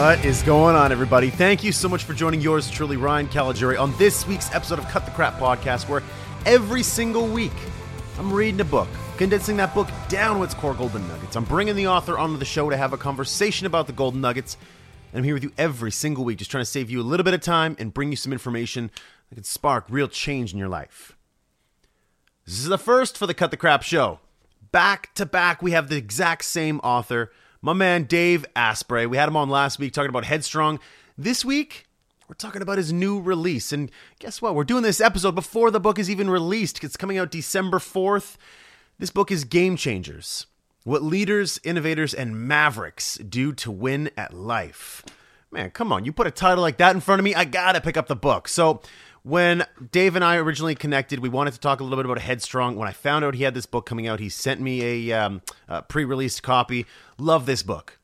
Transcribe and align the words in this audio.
What 0.00 0.24
is 0.24 0.42
going 0.44 0.76
on, 0.76 0.92
everybody? 0.92 1.28
Thank 1.28 1.62
you 1.62 1.72
so 1.72 1.86
much 1.86 2.04
for 2.04 2.14
joining 2.14 2.40
yours 2.40 2.70
truly, 2.70 2.96
Ryan 2.96 3.28
Caligiuri, 3.28 3.78
on 3.78 3.94
this 3.98 4.26
week's 4.26 4.50
episode 4.54 4.78
of 4.78 4.88
Cut 4.88 5.04
the 5.04 5.10
Crap 5.10 5.34
podcast, 5.34 5.90
where 5.90 6.02
every 6.46 6.82
single 6.82 7.26
week 7.28 7.52
I'm 8.18 8.32
reading 8.32 8.62
a 8.62 8.64
book, 8.64 8.88
condensing 9.18 9.58
that 9.58 9.74
book 9.74 9.90
down 10.08 10.38
to 10.38 10.42
its 10.42 10.54
core 10.54 10.72
golden 10.72 11.06
nuggets. 11.06 11.36
I'm 11.36 11.44
bringing 11.44 11.76
the 11.76 11.88
author 11.88 12.16
onto 12.16 12.38
the 12.38 12.46
show 12.46 12.70
to 12.70 12.78
have 12.78 12.94
a 12.94 12.96
conversation 12.96 13.66
about 13.66 13.86
the 13.88 13.92
golden 13.92 14.22
nuggets, 14.22 14.56
and 15.12 15.18
I'm 15.18 15.24
here 15.24 15.34
with 15.34 15.42
you 15.42 15.52
every 15.58 15.90
single 15.90 16.24
week, 16.24 16.38
just 16.38 16.50
trying 16.50 16.62
to 16.62 16.70
save 16.70 16.88
you 16.88 17.02
a 17.02 17.04
little 17.04 17.22
bit 17.22 17.34
of 17.34 17.42
time 17.42 17.76
and 17.78 17.92
bring 17.92 18.10
you 18.10 18.16
some 18.16 18.32
information 18.32 18.90
that 19.28 19.34
can 19.34 19.44
spark 19.44 19.84
real 19.90 20.08
change 20.08 20.54
in 20.54 20.58
your 20.58 20.70
life. 20.70 21.14
This 22.46 22.58
is 22.58 22.68
the 22.68 22.78
first 22.78 23.18
for 23.18 23.26
the 23.26 23.34
Cut 23.34 23.50
the 23.50 23.58
Crap 23.58 23.82
show. 23.82 24.20
Back 24.72 25.12
to 25.16 25.26
back, 25.26 25.60
we 25.60 25.72
have 25.72 25.90
the 25.90 25.98
exact 25.98 26.46
same 26.46 26.78
author 26.78 27.30
my 27.62 27.72
man 27.72 28.04
Dave 28.04 28.46
Asprey. 28.56 29.06
We 29.06 29.16
had 29.16 29.28
him 29.28 29.36
on 29.36 29.50
last 29.50 29.78
week 29.78 29.92
talking 29.92 30.08
about 30.08 30.24
Headstrong. 30.24 30.80
This 31.18 31.44
week, 31.44 31.86
we're 32.28 32.34
talking 32.34 32.62
about 32.62 32.78
his 32.78 32.92
new 32.92 33.20
release. 33.20 33.72
And 33.72 33.90
guess 34.18 34.40
what? 34.40 34.54
We're 34.54 34.64
doing 34.64 34.82
this 34.82 35.00
episode 35.00 35.34
before 35.34 35.70
the 35.70 35.80
book 35.80 35.98
is 35.98 36.10
even 36.10 36.30
released. 36.30 36.82
It's 36.82 36.96
coming 36.96 37.18
out 37.18 37.30
December 37.30 37.78
4th. 37.78 38.36
This 38.98 39.10
book 39.10 39.30
is 39.30 39.44
Game 39.44 39.76
Changers 39.76 40.46
What 40.84 41.02
Leaders, 41.02 41.60
Innovators, 41.62 42.14
and 42.14 42.48
Mavericks 42.48 43.16
Do 43.16 43.52
to 43.54 43.70
Win 43.70 44.10
at 44.16 44.32
Life. 44.32 45.04
Man, 45.50 45.70
come 45.70 45.92
on. 45.92 46.04
You 46.04 46.12
put 46.12 46.26
a 46.26 46.30
title 46.30 46.62
like 46.62 46.78
that 46.78 46.94
in 46.94 47.00
front 47.00 47.18
of 47.18 47.24
me, 47.24 47.34
I 47.34 47.44
gotta 47.44 47.80
pick 47.80 47.96
up 47.96 48.06
the 48.06 48.16
book. 48.16 48.48
So, 48.48 48.80
when 49.22 49.66
Dave 49.92 50.16
and 50.16 50.24
I 50.24 50.36
originally 50.36 50.74
connected, 50.74 51.18
we 51.20 51.28
wanted 51.28 51.52
to 51.52 51.60
talk 51.60 51.80
a 51.80 51.84
little 51.84 51.98
bit 51.98 52.06
about 52.06 52.20
Headstrong. 52.22 52.76
When 52.76 52.88
I 52.88 52.92
found 52.92 53.22
out 53.22 53.34
he 53.34 53.42
had 53.42 53.52
this 53.52 53.66
book 53.66 53.84
coming 53.84 54.06
out, 54.06 54.18
he 54.18 54.30
sent 54.30 54.62
me 54.62 55.10
a, 55.10 55.20
um, 55.20 55.42
a 55.68 55.82
pre 55.82 56.06
released 56.06 56.42
copy. 56.42 56.86
Love 57.20 57.46
this 57.46 57.62
book. 57.62 57.98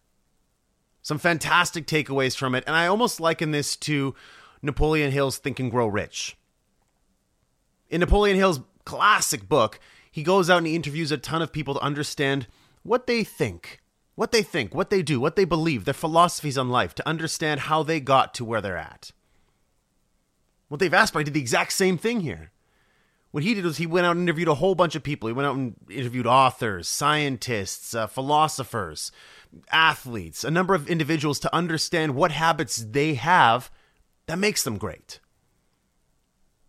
Some 1.02 1.18
fantastic 1.18 1.86
takeaways 1.86 2.36
from 2.36 2.54
it. 2.54 2.64
And 2.66 2.76
I 2.76 2.86
almost 2.86 3.20
liken 3.20 3.50
this 3.50 3.76
to 3.76 4.14
Napoleon 4.60 5.10
Hill's 5.10 5.38
Think 5.38 5.58
and 5.58 5.70
Grow 5.70 5.86
Rich. 5.86 6.36
In 7.88 8.00
Napoleon 8.00 8.36
Hill's 8.36 8.60
classic 8.84 9.48
book, 9.48 9.80
he 10.10 10.22
goes 10.22 10.50
out 10.50 10.58
and 10.58 10.66
he 10.66 10.74
interviews 10.74 11.12
a 11.12 11.16
ton 11.16 11.42
of 11.42 11.52
people 11.52 11.74
to 11.74 11.80
understand 11.80 12.46
what 12.82 13.06
they 13.06 13.24
think, 13.24 13.80
what 14.16 14.32
they 14.32 14.42
think, 14.42 14.74
what 14.74 14.90
they 14.90 15.02
do, 15.02 15.20
what 15.20 15.36
they 15.36 15.44
believe, 15.44 15.84
their 15.84 15.94
philosophies 15.94 16.58
on 16.58 16.68
life, 16.68 16.94
to 16.96 17.08
understand 17.08 17.60
how 17.60 17.82
they 17.82 18.00
got 18.00 18.34
to 18.34 18.44
where 18.44 18.60
they're 18.60 18.76
at. 18.76 19.12
Well, 20.68 20.78
Dave 20.78 20.94
Asprey 20.94 21.24
did 21.24 21.34
the 21.34 21.40
exact 21.40 21.72
same 21.72 21.96
thing 21.96 22.20
here. 22.20 22.50
What 23.36 23.44
he 23.44 23.52
did 23.52 23.66
was 23.66 23.76
he 23.76 23.86
went 23.86 24.06
out 24.06 24.16
and 24.16 24.22
interviewed 24.22 24.48
a 24.48 24.54
whole 24.54 24.74
bunch 24.74 24.94
of 24.94 25.02
people. 25.02 25.26
He 25.26 25.34
went 25.34 25.46
out 25.46 25.56
and 25.56 25.76
interviewed 25.90 26.26
authors, 26.26 26.88
scientists, 26.88 27.94
uh, 27.94 28.06
philosophers, 28.06 29.12
athletes, 29.70 30.42
a 30.42 30.50
number 30.50 30.74
of 30.74 30.88
individuals 30.88 31.38
to 31.40 31.54
understand 31.54 32.14
what 32.14 32.30
habits 32.30 32.76
they 32.76 33.12
have 33.12 33.70
that 34.24 34.38
makes 34.38 34.64
them 34.64 34.78
great. 34.78 35.20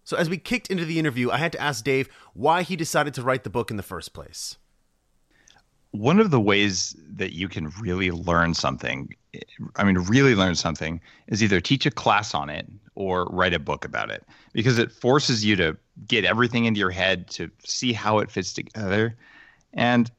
So, 0.04 0.18
as 0.18 0.30
we 0.30 0.38
kicked 0.38 0.70
into 0.70 0.84
the 0.84 1.00
interview, 1.00 1.32
I 1.32 1.38
had 1.38 1.54
to 1.54 1.62
ask 1.62 1.86
Dave 1.86 2.10
why 2.34 2.64
he 2.64 2.76
decided 2.76 3.14
to 3.14 3.24
write 3.24 3.46
the 3.46 3.50
book 3.50 3.72
in 3.72 3.78
the 3.78 3.82
first 3.82 4.12
place. 4.12 4.58
One 5.92 6.20
of 6.20 6.32
the 6.32 6.42
ways 6.42 6.98
that 7.16 7.32
you 7.32 7.48
can 7.48 7.72
really 7.80 8.12
learn 8.12 8.54
something, 8.54 9.16
I 9.76 9.84
mean, 9.84 9.98
really 9.98 10.36
learn 10.36 10.56
something, 10.56 11.02
is 11.28 11.44
either 11.44 11.62
teach 11.62 11.86
a 11.86 11.92
class 11.92 12.34
on 12.34 12.50
it 12.50 12.68
or 12.96 13.26
write 13.26 13.54
a 13.54 13.60
book 13.60 13.86
about 13.86 14.10
it 14.10 14.24
because 14.54 14.80
it 14.80 14.92
forces 14.92 15.46
you 15.46 15.56
to 15.56 15.78
get 16.08 16.26
everything 16.26 16.66
into 16.66 16.80
your 16.80 16.90
head 16.90 17.30
to 17.30 17.50
see 17.64 17.94
how 17.94 18.20
it 18.20 18.32
fits 18.32 18.54
together. 18.54 19.16
And 19.74 20.10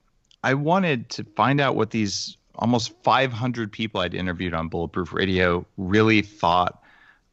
I 0.45 0.55
wanted 0.55 1.09
to 1.11 1.25
find 1.25 1.61
out 1.61 1.75
what 1.77 1.91
these 1.91 2.37
almost 2.57 2.93
500 3.03 3.73
people 3.73 4.01
I'd 4.01 4.15
interviewed 4.15 4.55
on 4.55 4.69
Bulletproof 4.69 5.13
Radio 5.13 5.67
really 5.77 6.23
thought 6.23 6.83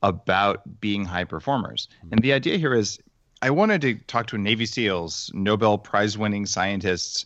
about 0.04 0.62
being 0.80 1.06
high 1.06 1.24
performers. 1.24 1.88
Mm-hmm. 1.98 2.14
And 2.14 2.22
the 2.22 2.34
idea 2.34 2.58
here 2.58 2.74
is 2.74 3.00
I 3.42 3.50
wanted 3.50 3.82
to 3.82 3.96
talk 4.08 4.28
to 4.28 4.38
Navy 4.38 4.66
SEALs, 4.66 5.32
Nobel 5.34 5.78
Prize 5.78 6.18
winning 6.18 6.46
scientists, 6.46 7.26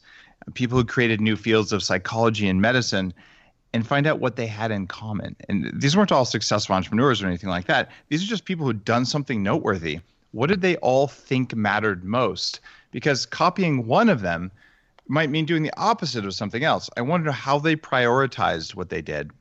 people 0.54 0.78
who 0.78 0.86
created 0.86 1.22
new 1.22 1.36
fields 1.36 1.72
of 1.72 1.84
psychology 1.84 2.48
and 2.48 2.62
medicine 2.62 3.14
and 3.74 3.86
find 3.86 4.08
out 4.08 4.20
what 4.20 4.36
they 4.36 4.48
had 4.48 4.72
in 4.72 4.88
common. 4.88 5.36
And 5.48 5.72
these 5.74 5.96
weren't 5.96 6.12
all 6.12 6.26
successful 6.26 6.76
entrepreneurs 6.76 7.22
or 7.22 7.28
anything 7.28 7.50
like 7.50 7.68
that. 7.68 7.90
These 8.10 8.24
are 8.24 8.28
just 8.28 8.46
people 8.46 8.66
who'd 8.66 8.84
done 8.84 9.06
something 9.06 9.44
noteworthy. 9.44 10.00
What 10.32 10.48
did 10.48 10.62
they 10.62 10.76
all 10.78 11.08
think 11.08 11.56
mattered 11.56 12.04
most? 12.04 12.60
Because 12.92 13.26
copying 13.26 13.86
one 13.86 14.10
of 14.10 14.22
them 14.22 14.52
might 15.08 15.30
mean 15.30 15.46
doing 15.46 15.64
the 15.64 15.74
opposite 15.78 16.26
of 16.26 16.34
something 16.34 16.64
else. 16.64 16.90
I 16.98 17.02
wanted 17.02 17.24
to 17.24 17.30
know 17.30 17.34
how 17.34 17.60
they 17.60 17.76
prioritized 17.76 18.76
what 18.76 18.90
they 18.90 19.02
did 19.02 19.32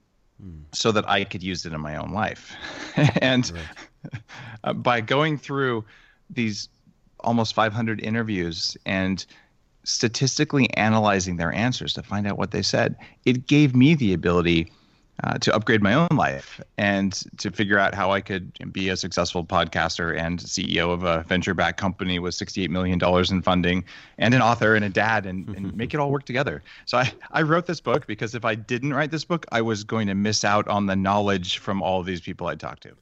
mm. 0.43 0.63
so 0.73 0.93
that 0.93 1.09
I 1.09 1.25
could 1.25 1.43
use 1.43 1.67
it 1.67 1.73
in 1.73 1.81
my 1.81 1.97
own 1.97 2.13
life. 2.13 2.55
and 3.21 3.51
right. 4.65 4.83
by 4.83 5.01
going 5.01 5.39
through 5.39 5.85
these 6.31 6.69
almost 7.21 7.55
500 7.55 8.01
interviews 8.01 8.77
and 8.87 9.25
statistically 9.85 10.73
analyzing 10.75 11.37
their 11.37 11.53
answers 11.53 11.95
to 11.95 12.03
find 12.03 12.27
out 12.27 12.39
what 12.39 12.51
they 12.51 12.63
said. 12.63 12.97
It 13.25 13.47
gave 13.47 13.75
me 13.75 13.95
the 13.95 14.13
ability 14.13 14.71
uh, 15.25 15.37
to 15.39 15.53
upgrade 15.55 15.83
my 15.83 15.95
own 15.95 16.09
life 16.13 16.61
and 16.77 17.25
to 17.39 17.51
figure 17.51 17.79
out 17.79 17.95
how 17.95 18.13
I 18.13 18.21
could 18.21 18.53
be 18.73 18.89
a 18.89 18.97
successful 18.97 19.45
podcaster 19.45 20.17
and 20.17 20.39
CEO 20.39 20.93
of 20.93 21.03
a 21.03 21.25
venture 21.25 21.55
backed 21.55 21.81
company 21.81 22.19
with 22.19 22.35
$68 22.35 22.69
million 22.69 23.01
in 23.31 23.43
funding 23.43 23.85
and 24.19 24.33
an 24.33 24.43
author 24.43 24.77
and 24.77 24.85
a 24.85 24.89
dad 24.89 25.27
and, 25.27 25.49
and 25.57 25.77
make 25.77 25.93
it 25.93 25.99
all 25.99 26.13
work 26.13 26.25
together. 26.25 26.63
So 26.87 26.99
I, 26.99 27.13
I 27.33 27.43
wrote 27.43 27.67
this 27.67 27.81
book 27.81 28.07
because 28.07 28.35
if 28.35 28.45
I 28.45 28.55
didn't 28.55 28.95
write 28.95 29.11
this 29.11 29.25
book, 29.25 29.45
I 29.51 29.61
was 29.61 29.83
going 29.83 30.07
to 30.07 30.15
miss 30.15 30.45
out 30.45 30.69
on 30.69 30.87
the 30.87 30.95
knowledge 30.95 31.59
from 31.59 31.83
all 31.83 32.03
these 32.03 32.21
people 32.21 32.47
I 32.47 32.55
talked 32.55 32.85
to. 32.85 32.95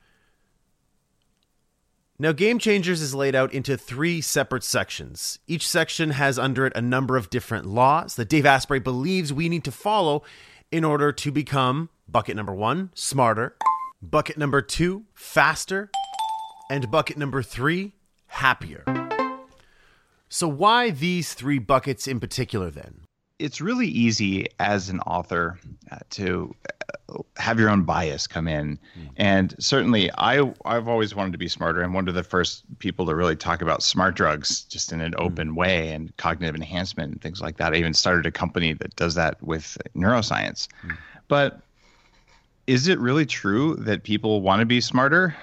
Now, 2.19 2.32
Game 2.32 2.59
Changers 2.59 3.03
is 3.03 3.15
laid 3.15 3.34
out 3.34 3.53
into 3.53 3.77
three 3.77 4.22
separate 4.22 4.65
sections. 4.65 5.38
Each 5.47 5.69
section 5.69 6.10
has 6.10 6.38
under 6.38 6.65
it 6.65 6.72
a 6.75 6.81
number 6.81 7.19
of 7.19 7.28
different 7.28 7.66
laws 7.66 8.16
that 8.16 8.31
Dave 8.31 8.47
Asprey 8.47 8.78
believes 8.78 9.34
we 9.34 9.50
need 9.50 9.65
to 9.65 9.71
follow 9.71 10.22
in 10.72 10.82
order 10.82 11.12
to 11.12 11.31
become 11.31 11.91
bucket 12.09 12.34
number 12.34 12.54
one, 12.54 12.91
smarter, 12.94 13.54
bucket 14.00 14.38
number 14.38 14.62
two, 14.62 15.04
faster, 15.12 15.91
and 16.71 16.91
bucket 16.91 17.19
number 17.19 17.43
three, 17.43 17.93
happier. 18.28 18.83
So, 20.31 20.48
why 20.48 20.88
these 20.88 21.34
three 21.34 21.59
buckets 21.59 22.09
in 22.09 22.19
particular 22.19 22.71
then? 22.71 23.03
It's 23.39 23.61
really 23.61 23.89
easy 23.89 24.47
as 24.61 24.89
an 24.89 25.01
author 25.01 25.59
uh, 25.91 25.99
to 26.11 26.55
uh, 27.11 27.19
have 27.37 27.59
your 27.59 27.69
own 27.69 27.83
bias 27.83 28.27
come 28.27 28.49
in. 28.49 28.79
Mm. 28.99 29.09
and 29.17 29.55
certainly 29.59 30.11
i 30.19 30.41
i've 30.65 30.89
always 30.89 31.15
wanted 31.15 31.33
to 31.33 31.39
be 31.39 31.49
smarter. 31.49 31.83
I'm 31.83 31.93
one 31.93 32.09
of 32.09 32.15
the 32.15 32.23
first 32.23 32.65
people 32.79 33.07
to 33.07 33.15
really 33.15 33.37
talk 33.37 33.63
about 33.63 33.83
smart 33.83 34.17
drugs 34.17 34.63
just 34.63 34.93
in 34.93 35.01
an 35.01 35.13
mm. 35.13 35.21
open 35.21 35.55
way 35.55 35.93
and 35.93 36.17
cognitive 36.17 36.55
enhancement 36.55 37.13
and 37.13 37.21
things 37.21 37.41
like 37.41 37.59
that. 37.59 37.75
I 37.75 37.77
even 37.77 37.95
started 37.95 38.27
a 38.27 38.31
company 38.31 38.73
that 38.75 38.97
does 38.97 39.15
that 39.15 39.43
with 39.43 39.77
neuroscience. 39.95 40.69
Mm. 40.85 40.97
but 41.29 41.61
is 42.67 42.89
it 42.89 42.99
really 42.99 43.25
true 43.25 43.77
that 43.77 44.03
people 44.03 44.41
want 44.41 44.59
to 44.59 44.67
be 44.67 44.81
smarter? 44.81 45.37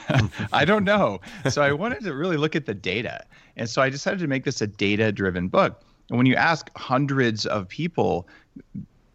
I 0.52 0.64
don't 0.64 0.84
know. 0.84 1.20
So 1.50 1.62
i 1.62 1.72
wanted 1.72 2.02
to 2.04 2.14
really 2.14 2.36
look 2.36 2.56
at 2.56 2.66
the 2.66 2.74
data. 2.74 3.24
And 3.56 3.68
so 3.68 3.82
i 3.82 3.90
decided 3.90 4.20
to 4.20 4.28
make 4.28 4.44
this 4.44 4.60
a 4.60 4.66
data 4.66 5.12
driven 5.12 5.48
book 5.48 5.82
and 6.10 6.18
when 6.18 6.26
you 6.26 6.34
ask 6.34 6.70
hundreds 6.76 7.46
of 7.46 7.68
people 7.68 8.28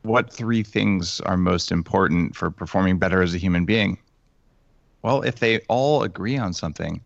what 0.01 0.31
three 0.31 0.63
things 0.63 1.19
are 1.21 1.37
most 1.37 1.71
important 1.71 2.35
for 2.35 2.49
performing 2.49 2.97
better 2.97 3.21
as 3.21 3.35
a 3.35 3.37
human 3.37 3.65
being, 3.65 3.97
well, 5.01 5.21
if 5.21 5.39
they 5.39 5.59
all 5.67 6.03
agree 6.03 6.37
on 6.37 6.53
something, 6.53 7.01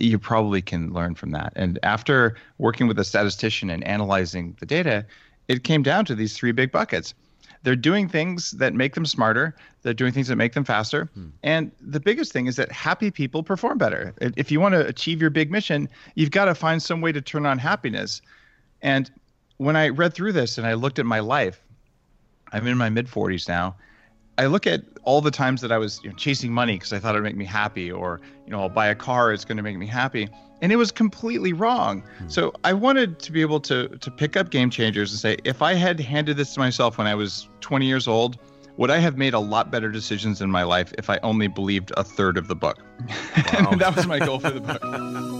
you 0.00 0.18
probably 0.18 0.62
can 0.62 0.92
learn 0.92 1.14
from 1.14 1.32
that. 1.32 1.52
And 1.54 1.78
after 1.82 2.36
working 2.58 2.88
with 2.88 2.98
a 2.98 3.04
statistician 3.04 3.70
and 3.70 3.84
analyzing 3.84 4.56
the 4.58 4.66
data, 4.66 5.04
it 5.48 5.64
came 5.64 5.82
down 5.82 6.04
to 6.06 6.14
these 6.14 6.36
three 6.36 6.52
big 6.52 6.72
buckets. 6.72 7.14
They're 7.62 7.76
doing 7.76 8.08
things 8.08 8.52
that 8.52 8.72
make 8.72 8.94
them 8.94 9.04
smarter. 9.04 9.54
They're 9.82 9.92
doing 9.92 10.12
things 10.12 10.28
that 10.28 10.36
make 10.36 10.54
them 10.54 10.64
faster. 10.64 11.10
Hmm. 11.14 11.28
And 11.42 11.70
the 11.80 12.00
biggest 12.00 12.32
thing 12.32 12.46
is 12.46 12.56
that 12.56 12.72
happy 12.72 13.10
people 13.10 13.42
perform 13.42 13.76
better. 13.76 14.14
If 14.20 14.50
you 14.50 14.60
want 14.60 14.74
to 14.74 14.86
achieve 14.86 15.20
your 15.20 15.30
big 15.30 15.50
mission, 15.50 15.88
you've 16.14 16.30
got 16.30 16.46
to 16.46 16.54
find 16.54 16.82
some 16.82 17.02
way 17.02 17.12
to 17.12 17.20
turn 17.20 17.44
on 17.44 17.58
happiness. 17.58 18.22
And 18.82 19.10
when 19.58 19.76
I 19.76 19.88
read 19.88 20.14
through 20.14 20.32
this 20.32 20.58
and 20.58 20.66
I 20.66 20.74
looked 20.74 20.98
at 20.98 21.06
my 21.06 21.20
life, 21.20 21.60
I'm 22.52 22.66
in 22.66 22.78
my 22.78 22.90
mid 22.90 23.06
40s 23.06 23.48
now. 23.48 23.76
I 24.38 24.46
look 24.46 24.66
at 24.66 24.82
all 25.02 25.20
the 25.20 25.30
times 25.30 25.60
that 25.60 25.70
I 25.70 25.76
was 25.76 26.00
you 26.02 26.08
know, 26.08 26.16
chasing 26.16 26.50
money 26.50 26.74
because 26.74 26.92
I 26.92 26.98
thought 26.98 27.14
it'd 27.14 27.22
make 27.22 27.36
me 27.36 27.44
happy, 27.44 27.92
or 27.92 28.20
you 28.46 28.52
know, 28.52 28.60
I'll 28.60 28.70
buy 28.70 28.86
a 28.86 28.94
car, 28.94 29.32
it's 29.32 29.44
going 29.44 29.58
to 29.58 29.62
make 29.62 29.76
me 29.76 29.86
happy, 29.86 30.28
and 30.62 30.72
it 30.72 30.76
was 30.76 30.90
completely 30.90 31.52
wrong. 31.52 32.02
Mm-hmm. 32.02 32.28
So 32.28 32.54
I 32.64 32.72
wanted 32.72 33.18
to 33.18 33.32
be 33.32 33.42
able 33.42 33.60
to 33.60 33.88
to 33.88 34.10
pick 34.10 34.36
up 34.36 34.50
game 34.50 34.70
changers 34.70 35.12
and 35.12 35.20
say, 35.20 35.36
if 35.44 35.60
I 35.60 35.74
had 35.74 36.00
handed 36.00 36.38
this 36.38 36.54
to 36.54 36.60
myself 36.60 36.96
when 36.96 37.06
I 37.06 37.14
was 37.14 37.48
20 37.60 37.84
years 37.86 38.08
old, 38.08 38.38
would 38.78 38.90
I 38.90 38.96
have 38.96 39.18
made 39.18 39.34
a 39.34 39.40
lot 39.40 39.70
better 39.70 39.90
decisions 39.90 40.40
in 40.40 40.50
my 40.50 40.62
life 40.62 40.94
if 40.96 41.10
I 41.10 41.18
only 41.22 41.48
believed 41.48 41.92
a 41.98 42.04
third 42.04 42.38
of 42.38 42.48
the 42.48 42.56
book? 42.56 42.78
Wow. 43.52 43.74
that 43.78 43.94
was 43.94 44.06
my 44.06 44.18
goal 44.18 44.40
for 44.40 44.50
the 44.50 44.60
book. 44.60 45.36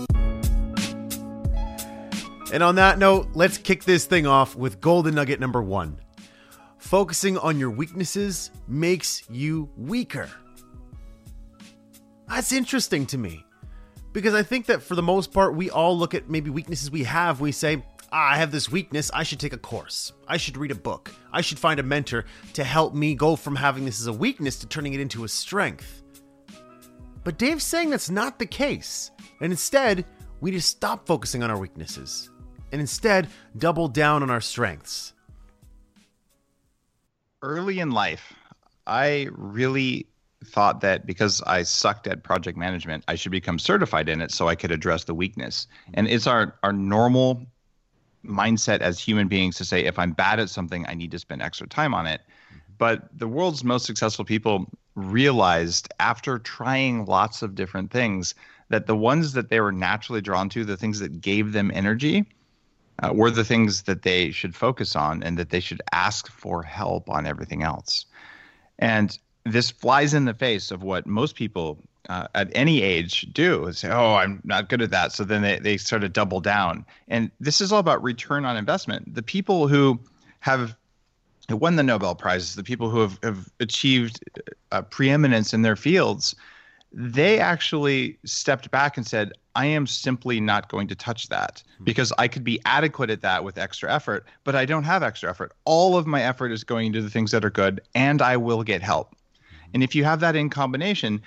And 2.51 2.61
on 2.61 2.75
that 2.75 2.99
note, 2.99 3.29
let's 3.33 3.57
kick 3.57 3.85
this 3.85 4.05
thing 4.05 4.27
off 4.27 4.55
with 4.55 4.81
golden 4.81 5.15
nugget 5.15 5.39
number 5.39 5.63
one. 5.63 5.97
focusing 6.77 7.37
on 7.37 7.59
your 7.59 7.69
weaknesses 7.69 8.49
makes 8.67 9.23
you 9.29 9.69
weaker. 9.77 10.27
That's 12.27 12.51
interesting 12.51 13.05
to 13.07 13.19
me 13.19 13.45
because 14.13 14.33
I 14.33 14.41
think 14.41 14.65
that 14.65 14.81
for 14.81 14.95
the 14.95 15.03
most 15.03 15.31
part, 15.31 15.55
we 15.55 15.69
all 15.69 15.95
look 15.95 16.15
at 16.15 16.27
maybe 16.27 16.49
weaknesses 16.49 16.89
we 16.89 17.03
have. 17.03 17.39
We 17.39 17.51
say, 17.51 17.83
ah, 18.11 18.31
I 18.31 18.37
have 18.37 18.51
this 18.51 18.69
weakness. 18.71 19.11
I 19.13 19.21
should 19.21 19.39
take 19.39 19.53
a 19.53 19.59
course. 19.59 20.11
I 20.27 20.37
should 20.37 20.57
read 20.57 20.71
a 20.71 20.75
book. 20.75 21.13
I 21.31 21.41
should 21.41 21.59
find 21.59 21.79
a 21.79 21.83
mentor 21.83 22.25
to 22.53 22.63
help 22.63 22.95
me 22.95 23.13
go 23.13 23.35
from 23.35 23.55
having 23.55 23.85
this 23.85 24.01
as 24.01 24.07
a 24.07 24.13
weakness 24.13 24.57
to 24.59 24.67
turning 24.67 24.93
it 24.93 24.99
into 24.99 25.23
a 25.23 25.27
strength. 25.29 26.01
But 27.23 27.37
Dave's 27.37 27.63
saying 27.63 27.91
that's 27.91 28.09
not 28.09 28.39
the 28.39 28.47
case. 28.47 29.11
And 29.39 29.53
instead, 29.53 30.03
we 30.39 30.49
just 30.49 30.69
stop 30.69 31.05
focusing 31.05 31.43
on 31.43 31.51
our 31.51 31.59
weaknesses 31.59 32.30
and 32.71 32.81
instead 32.81 33.27
double 33.57 33.87
down 33.87 34.23
on 34.23 34.29
our 34.29 34.41
strengths. 34.41 35.13
Early 37.41 37.79
in 37.79 37.91
life, 37.91 38.33
I 38.85 39.27
really 39.31 40.07
thought 40.45 40.81
that 40.81 41.05
because 41.05 41.41
I 41.43 41.63
sucked 41.63 42.07
at 42.07 42.23
project 42.23 42.57
management, 42.57 43.03
I 43.07 43.15
should 43.15 43.31
become 43.31 43.59
certified 43.59 44.09
in 44.09 44.21
it 44.21 44.31
so 44.31 44.47
I 44.47 44.55
could 44.55 44.71
address 44.71 45.03
the 45.03 45.13
weakness. 45.13 45.67
And 45.93 46.07
it's 46.07 46.27
our 46.27 46.55
our 46.63 46.73
normal 46.73 47.45
mindset 48.25 48.79
as 48.81 48.99
human 48.99 49.27
beings 49.27 49.57
to 49.57 49.65
say 49.65 49.83
if 49.83 49.97
I'm 49.97 50.11
bad 50.11 50.39
at 50.39 50.49
something, 50.49 50.85
I 50.87 50.93
need 50.93 51.11
to 51.11 51.19
spend 51.19 51.41
extra 51.41 51.67
time 51.67 51.93
on 51.93 52.05
it. 52.05 52.21
But 52.77 53.07
the 53.17 53.27
world's 53.27 53.63
most 53.63 53.85
successful 53.85 54.25
people 54.25 54.65
realized 54.95 55.87
after 55.99 56.39
trying 56.39 57.05
lots 57.05 57.41
of 57.41 57.55
different 57.55 57.91
things 57.91 58.35
that 58.69 58.87
the 58.87 58.95
ones 58.95 59.33
that 59.33 59.49
they 59.49 59.59
were 59.59 59.71
naturally 59.71 60.21
drawn 60.21 60.49
to, 60.49 60.63
the 60.63 60.77
things 60.77 60.99
that 60.99 61.21
gave 61.21 61.51
them 61.51 61.71
energy, 61.73 62.25
uh, 63.01 63.13
were 63.13 63.31
the 63.31 63.43
things 63.43 63.83
that 63.83 64.03
they 64.03 64.31
should 64.31 64.55
focus 64.55 64.95
on 64.95 65.23
and 65.23 65.37
that 65.37 65.49
they 65.49 65.59
should 65.59 65.81
ask 65.91 66.29
for 66.29 66.63
help 66.63 67.09
on 67.09 67.25
everything 67.25 67.63
else. 67.63 68.05
And 68.79 69.17
this 69.43 69.71
flies 69.71 70.13
in 70.13 70.25
the 70.25 70.33
face 70.33 70.71
of 70.71 70.83
what 70.83 71.07
most 71.07 71.35
people 71.35 71.79
uh, 72.09 72.27
at 72.35 72.49
any 72.53 72.81
age 72.81 73.27
do 73.31 73.65
is 73.67 73.79
say, 73.79 73.89
oh, 73.89 74.15
I'm 74.15 74.41
not 74.43 74.69
good 74.69 74.81
at 74.81 74.91
that. 74.91 75.11
So 75.11 75.23
then 75.23 75.41
they, 75.41 75.59
they 75.59 75.77
sort 75.77 76.03
of 76.03 76.13
double 76.13 76.41
down. 76.41 76.85
And 77.07 77.31
this 77.39 77.61
is 77.61 77.71
all 77.71 77.79
about 77.79 78.03
return 78.03 78.45
on 78.45 78.57
investment. 78.57 79.13
The 79.13 79.23
people 79.23 79.67
who 79.67 79.99
have 80.39 80.75
won 81.49 81.75
the 81.75 81.83
Nobel 81.83 82.15
Prizes, 82.15 82.55
the 82.55 82.63
people 82.63 82.89
who 82.89 82.99
have, 82.99 83.19
have 83.23 83.49
achieved 83.59 84.19
uh, 84.71 84.81
preeminence 84.83 85.53
in 85.53 85.61
their 85.61 85.75
fields, 85.75 86.35
they 86.93 87.39
actually 87.39 88.17
stepped 88.25 88.69
back 88.71 88.97
and 88.97 89.07
said, 89.07 89.31
I 89.55 89.65
am 89.65 89.87
simply 89.87 90.39
not 90.39 90.69
going 90.69 90.87
to 90.87 90.95
touch 90.95 91.29
that 91.29 91.63
hmm. 91.77 91.83
because 91.83 92.13
I 92.17 92.27
could 92.27 92.43
be 92.43 92.59
adequate 92.65 93.09
at 93.09 93.21
that 93.21 93.43
with 93.43 93.57
extra 93.57 93.93
effort, 93.93 94.25
but 94.43 94.55
I 94.55 94.65
don't 94.65 94.83
have 94.83 95.03
extra 95.03 95.29
effort. 95.29 95.53
All 95.65 95.97
of 95.97 96.07
my 96.07 96.21
effort 96.21 96.51
is 96.51 96.63
going 96.63 96.87
into 96.87 97.01
the 97.01 97.09
things 97.09 97.31
that 97.31 97.45
are 97.45 97.49
good, 97.49 97.81
and 97.95 98.21
I 98.21 98.37
will 98.37 98.63
get 98.63 98.81
help. 98.81 99.15
And 99.73 99.83
if 99.83 99.95
you 99.95 100.03
have 100.03 100.19
that 100.19 100.35
in 100.35 100.49
combination, 100.49 101.21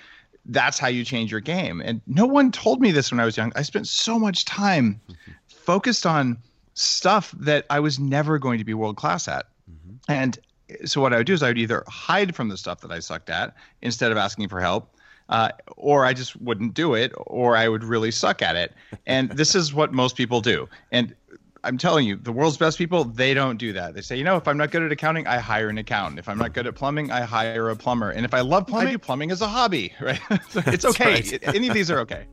that's 0.45 0.77
how 0.77 0.87
you 0.87 1.03
change 1.03 1.31
your 1.31 1.39
game. 1.39 1.81
And 1.81 2.01
no 2.05 2.25
one 2.25 2.51
told 2.51 2.79
me 2.79 2.91
this 2.91 3.11
when 3.11 3.19
I 3.19 3.25
was 3.25 3.35
young. 3.35 3.51
I 3.55 3.63
spent 3.63 3.87
so 3.87 4.19
much 4.19 4.45
time 4.45 5.01
focused 5.47 6.05
on 6.05 6.37
stuff 6.75 7.33
that 7.39 7.65
I 7.69 7.79
was 7.79 7.99
never 7.99 8.37
going 8.37 8.59
to 8.59 8.65
be 8.65 8.73
world 8.73 8.97
class 8.97 9.27
at. 9.27 9.47
Mm-hmm. 9.69 9.95
And 10.11 10.39
so 10.85 11.01
what 11.01 11.13
I 11.13 11.17
would 11.17 11.27
do 11.27 11.33
is 11.33 11.41
I 11.41 11.47
would 11.47 11.57
either 11.57 11.83
hide 11.87 12.35
from 12.35 12.49
the 12.49 12.57
stuff 12.57 12.81
that 12.81 12.91
I 12.91 12.99
sucked 12.99 13.29
at 13.29 13.55
instead 13.81 14.11
of 14.11 14.17
asking 14.17 14.49
for 14.49 14.61
help, 14.61 14.94
uh, 15.29 15.49
or 15.77 16.05
I 16.05 16.13
just 16.13 16.35
wouldn't 16.41 16.73
do 16.73 16.93
it, 16.93 17.11
or 17.15 17.57
I 17.57 17.67
would 17.67 17.83
really 17.83 18.11
suck 18.11 18.41
at 18.41 18.55
it. 18.55 18.73
And 19.05 19.31
this 19.31 19.55
is 19.55 19.73
what 19.73 19.93
most 19.93 20.15
people 20.15 20.41
do. 20.41 20.69
And 20.91 21.15
I'm 21.63 21.79
telling 21.79 22.05
you, 22.05 22.15
the 22.15 22.31
world's 22.31 22.57
best 22.57 22.77
people, 22.77 23.05
they 23.05 23.33
don't 23.33 23.57
do 23.57 23.73
that. 23.73 23.95
They 23.95 24.01
say, 24.01 24.17
you 24.17 24.23
know, 24.23 24.37
if 24.37 24.47
I'm 24.47 24.57
not 24.57 24.69
good 24.69 24.83
at 24.83 24.91
accounting, 24.91 25.25
I 25.25 25.39
hire 25.39 25.67
an 25.67 25.79
accountant. 25.79 26.19
If 26.19 26.29
I'm 26.29 26.37
not 26.37 26.53
good 26.53 26.67
at 26.67 26.75
plumbing, 26.75 27.11
I 27.11 27.21
hire 27.21 27.69
a 27.69 27.75
plumber. 27.75 28.11
And 28.11 28.23
if 28.23 28.35
I 28.35 28.41
love 28.41 28.67
plumbing, 28.67 28.89
I 28.89 28.91
do 28.91 28.99
plumbing 28.99 29.31
as 29.31 29.41
a 29.41 29.47
hobby, 29.47 29.91
right? 30.01 30.19
so 30.49 30.61
it's 30.67 30.85
okay. 30.85 31.13
Right. 31.13 31.39
Any 31.55 31.67
of 31.67 31.73
these 31.73 31.89
are 31.89 31.99
okay. 32.01 32.27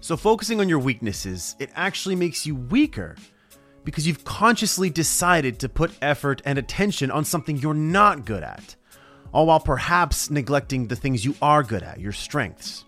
So 0.00 0.16
focusing 0.16 0.60
on 0.60 0.68
your 0.68 0.78
weaknesses, 0.78 1.56
it 1.58 1.70
actually 1.74 2.16
makes 2.16 2.46
you 2.46 2.54
weaker 2.54 3.16
because 3.82 4.06
you've 4.06 4.24
consciously 4.24 4.90
decided 4.90 5.58
to 5.60 5.68
put 5.68 5.90
effort 6.02 6.42
and 6.44 6.58
attention 6.58 7.10
on 7.10 7.24
something 7.24 7.56
you're 7.56 7.72
not 7.72 8.26
good 8.26 8.42
at, 8.42 8.75
all 9.36 9.44
while 9.44 9.60
perhaps 9.60 10.30
neglecting 10.30 10.86
the 10.86 10.96
things 10.96 11.22
you 11.22 11.34
are 11.42 11.62
good 11.62 11.82
at, 11.82 12.00
your 12.00 12.10
strengths. 12.10 12.86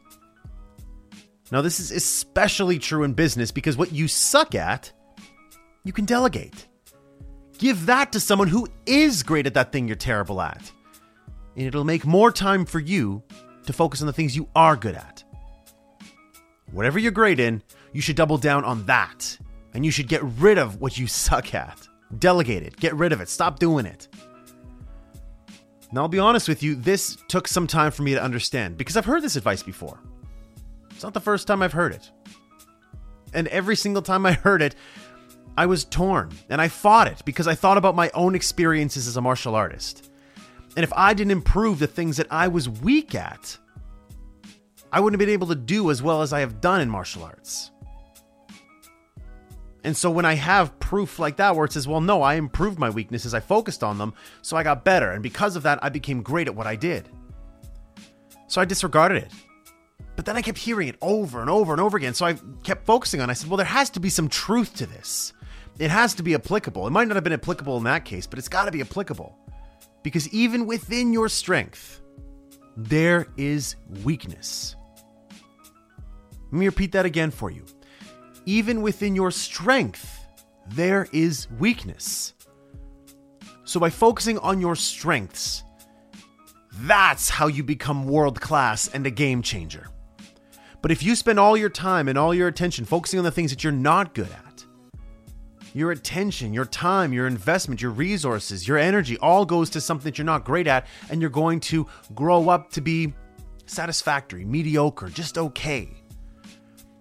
Now, 1.53 1.61
this 1.61 1.79
is 1.79 1.91
especially 1.91 2.79
true 2.79 3.03
in 3.03 3.13
business 3.13 3.51
because 3.51 3.77
what 3.77 3.93
you 3.93 4.09
suck 4.09 4.55
at 4.55 4.91
you 5.85 5.93
can 5.93 6.07
delegate. 6.07 6.67
Give 7.59 7.85
that 7.85 8.13
to 8.13 8.21
someone 8.21 8.49
who 8.49 8.67
is 8.87 9.23
great 9.23 9.47
at 9.47 9.53
that 9.55 9.73
thing 9.73 9.89
you're 9.89 9.97
terrible 9.97 10.41
at. 10.41 10.73
And 11.55 11.67
it'll 11.67 11.85
make 11.85 12.07
more 12.07 12.33
time 12.33 12.65
for 12.65 12.79
you 12.79 13.23
to 13.67 13.75
focus 13.75 14.01
on 14.01 14.07
the 14.07 14.15
things 14.15 14.35
you 14.35 14.49
are 14.57 14.75
good 14.75 14.95
at. 14.95 15.23
Whatever 16.73 16.99
you're 16.99 17.13
great 17.13 17.41
in, 17.41 17.63
you 17.93 18.01
should 18.01 18.17
double 18.17 18.39
down 18.39 18.65
on 18.65 18.87
that. 18.87 19.37
And 19.75 19.85
you 19.85 19.91
should 19.91 20.09
get 20.09 20.23
rid 20.23 20.57
of 20.57 20.81
what 20.81 20.97
you 20.97 21.09
suck 21.09 21.53
at. 21.55 21.87
Delegate 22.19 22.63
it, 22.63 22.75
get 22.79 22.95
rid 22.95 23.13
of 23.13 23.21
it, 23.21 23.29
stop 23.29 23.59
doing 23.59 23.85
it. 23.85 24.09
Now, 25.91 26.03
I'll 26.03 26.09
be 26.09 26.19
honest 26.19 26.49
with 26.49 26.63
you, 26.63 26.75
this 26.75 27.17
took 27.29 27.49
some 27.49 27.67
time 27.67 27.91
for 27.91 28.03
me 28.03 28.15
to 28.15 28.23
understand 28.23 28.77
because 28.77 28.97
I've 28.97 29.07
heard 29.07 29.23
this 29.23 29.37
advice 29.37 29.63
before. 29.63 29.99
It's 30.91 31.03
not 31.03 31.15
the 31.15 31.21
first 31.21 31.47
time 31.47 31.63
I've 31.63 31.73
heard 31.73 31.93
it. 31.93 32.11
And 33.33 33.49
every 33.49 33.77
single 33.77 34.03
time 34.03 34.27
I 34.27 34.33
heard 34.45 34.63
it, 34.63 34.75
I 35.57 35.67
was 35.67 35.85
torn 35.85 36.31
and 36.49 36.61
I 36.61 36.69
fought 36.69 37.09
it 37.09 37.25
because 37.25 37.49
I 37.49 37.55
thought 37.55 37.79
about 37.79 37.97
my 37.97 38.11
own 38.15 38.35
experiences 38.35 39.09
as 39.09 39.17
a 39.17 39.21
martial 39.21 39.55
artist. 39.55 40.11
And 40.77 40.85
if 40.85 40.93
I 40.95 41.15
didn't 41.15 41.33
improve 41.33 41.79
the 41.79 41.87
things 41.87 42.19
that 42.19 42.29
I 42.31 42.49
was 42.49 42.69
weak 42.69 43.15
at, 43.15 43.57
I 44.93 45.01
wouldn't 45.01 45.21
have 45.21 45.27
been 45.27 45.33
able 45.33 45.49
to 45.49 45.55
do 45.55 45.91
as 45.91 46.03
well 46.03 46.23
as 46.23 46.33
I 46.33 46.41
have 46.41 46.61
done 46.61 46.81
in 46.81 46.91
martial 46.91 47.25
arts. 47.25 47.71
And 49.85 49.97
so 49.97 50.11
when 50.11 50.25
I 50.25 50.35
have 50.35 50.79
proof 50.81 51.19
like 51.19 51.37
that 51.37 51.55
where 51.55 51.65
it 51.65 51.73
says, 51.73 51.87
well, 51.87 52.01
no, 52.01 52.23
I 52.23 52.35
improved 52.35 52.79
my 52.79 52.91
weaknesses, 52.91 53.33
I 53.33 53.41
focused 53.41 53.85
on 53.85 53.99
them, 53.99 54.13
so 54.43 54.57
I 54.57 54.63
got 54.63 54.85
better. 54.85 55.13
And 55.13 55.23
because 55.23 55.57
of 55.57 55.63
that, 55.63 55.79
I 55.83 55.89
became 55.89 56.23
great 56.23 56.49
at 56.49 56.55
what 56.55 56.67
I 56.67 56.77
did. 56.77 57.09
So 58.49 58.61
I 58.61 58.65
disregarded 58.65 59.23
it. 59.23 59.33
But 60.17 60.25
then 60.25 60.37
I 60.37 60.43
kept 60.43 60.59
hearing 60.59 60.89
it 60.89 60.97
over 61.01 61.41
and 61.41 61.49
over 61.49 61.73
and 61.73 61.81
over 61.81 61.97
again. 61.97 62.15
So 62.15 62.27
I 62.27 62.37
kept 62.65 62.87
focusing 62.87 63.21
on 63.21 63.29
it. 63.29 63.33
I 63.33 63.35
said, 63.35 63.49
well, 63.49 63.57
there 63.57 63.67
has 63.67 63.91
to 63.91 64.01
be 64.01 64.11
some 64.11 64.29
truth 64.29 64.75
to 64.77 64.87
this 64.87 65.33
it 65.79 65.91
has 65.91 66.15
to 66.15 66.23
be 66.23 66.35
applicable. 66.35 66.87
It 66.87 66.91
might 66.91 67.07
not 67.07 67.15
have 67.15 67.25
been 67.25 67.33
applicable 67.33 67.77
in 67.77 67.85
that 67.85 68.05
case, 68.05 68.27
but 68.27 68.39
it's 68.39 68.49
got 68.49 68.65
to 68.65 68.73
be 68.73 68.81
applicable. 68.81 69.37
Because 70.03 70.29
even 70.31 70.67
within 70.67 71.13
your 71.13 71.29
strength, 71.29 72.01
there 72.77 73.29
is 73.37 73.77
weakness. 74.03 74.75
Let 76.51 76.53
me 76.53 76.67
repeat 76.67 76.93
that 76.93 77.05
again 77.07 77.31
for 77.31 77.51
you. 77.51 77.65
Even 78.49 78.81
within 78.81 79.15
your 79.15 79.31
strength, 79.31 80.25
there 80.69 81.07
is 81.13 81.49
weakness. 81.59 82.33
So, 83.65 83.79
by 83.79 83.91
focusing 83.91 84.39
on 84.39 84.59
your 84.59 84.75
strengths, 84.75 85.65
that's 86.73 87.29
how 87.29 87.49
you 87.49 87.63
become 87.63 88.07
world 88.07 88.41
class 88.41 88.89
and 88.89 89.07
a 89.07 89.11
game 89.11 89.43
changer. 89.43 89.89
But 90.81 90.91
if 90.91 91.03
you 91.03 91.15
spend 91.15 91.39
all 91.39 91.59
your 91.59 91.69
time 91.69 92.09
and 92.09 92.17
all 92.17 92.33
your 92.33 92.49
attention 92.49 92.87
focusing 92.87 93.19
on 93.19 93.25
the 93.27 93.31
things 93.31 93.51
that 93.51 93.63
you're 93.63 93.71
not 93.71 94.15
good 94.15 94.31
at, 94.31 94.65
your 95.75 95.91
attention, 95.91 96.55
your 96.55 96.65
time, 96.65 97.13
your 97.13 97.27
investment, 97.27 97.83
your 97.83 97.91
resources, 97.91 98.67
your 98.67 98.79
energy 98.79 99.19
all 99.19 99.45
goes 99.45 99.69
to 99.69 99.81
something 99.83 100.05
that 100.05 100.17
you're 100.17 100.25
not 100.25 100.47
great 100.47 100.67
at, 100.67 100.87
and 101.11 101.21
you're 101.21 101.29
going 101.29 101.61
to 101.61 101.87
grow 102.15 102.49
up 102.49 102.71
to 102.71 102.81
be 102.81 103.13
satisfactory, 103.67 104.47
mediocre, 104.47 105.11
just 105.11 105.37
okay. 105.37 105.98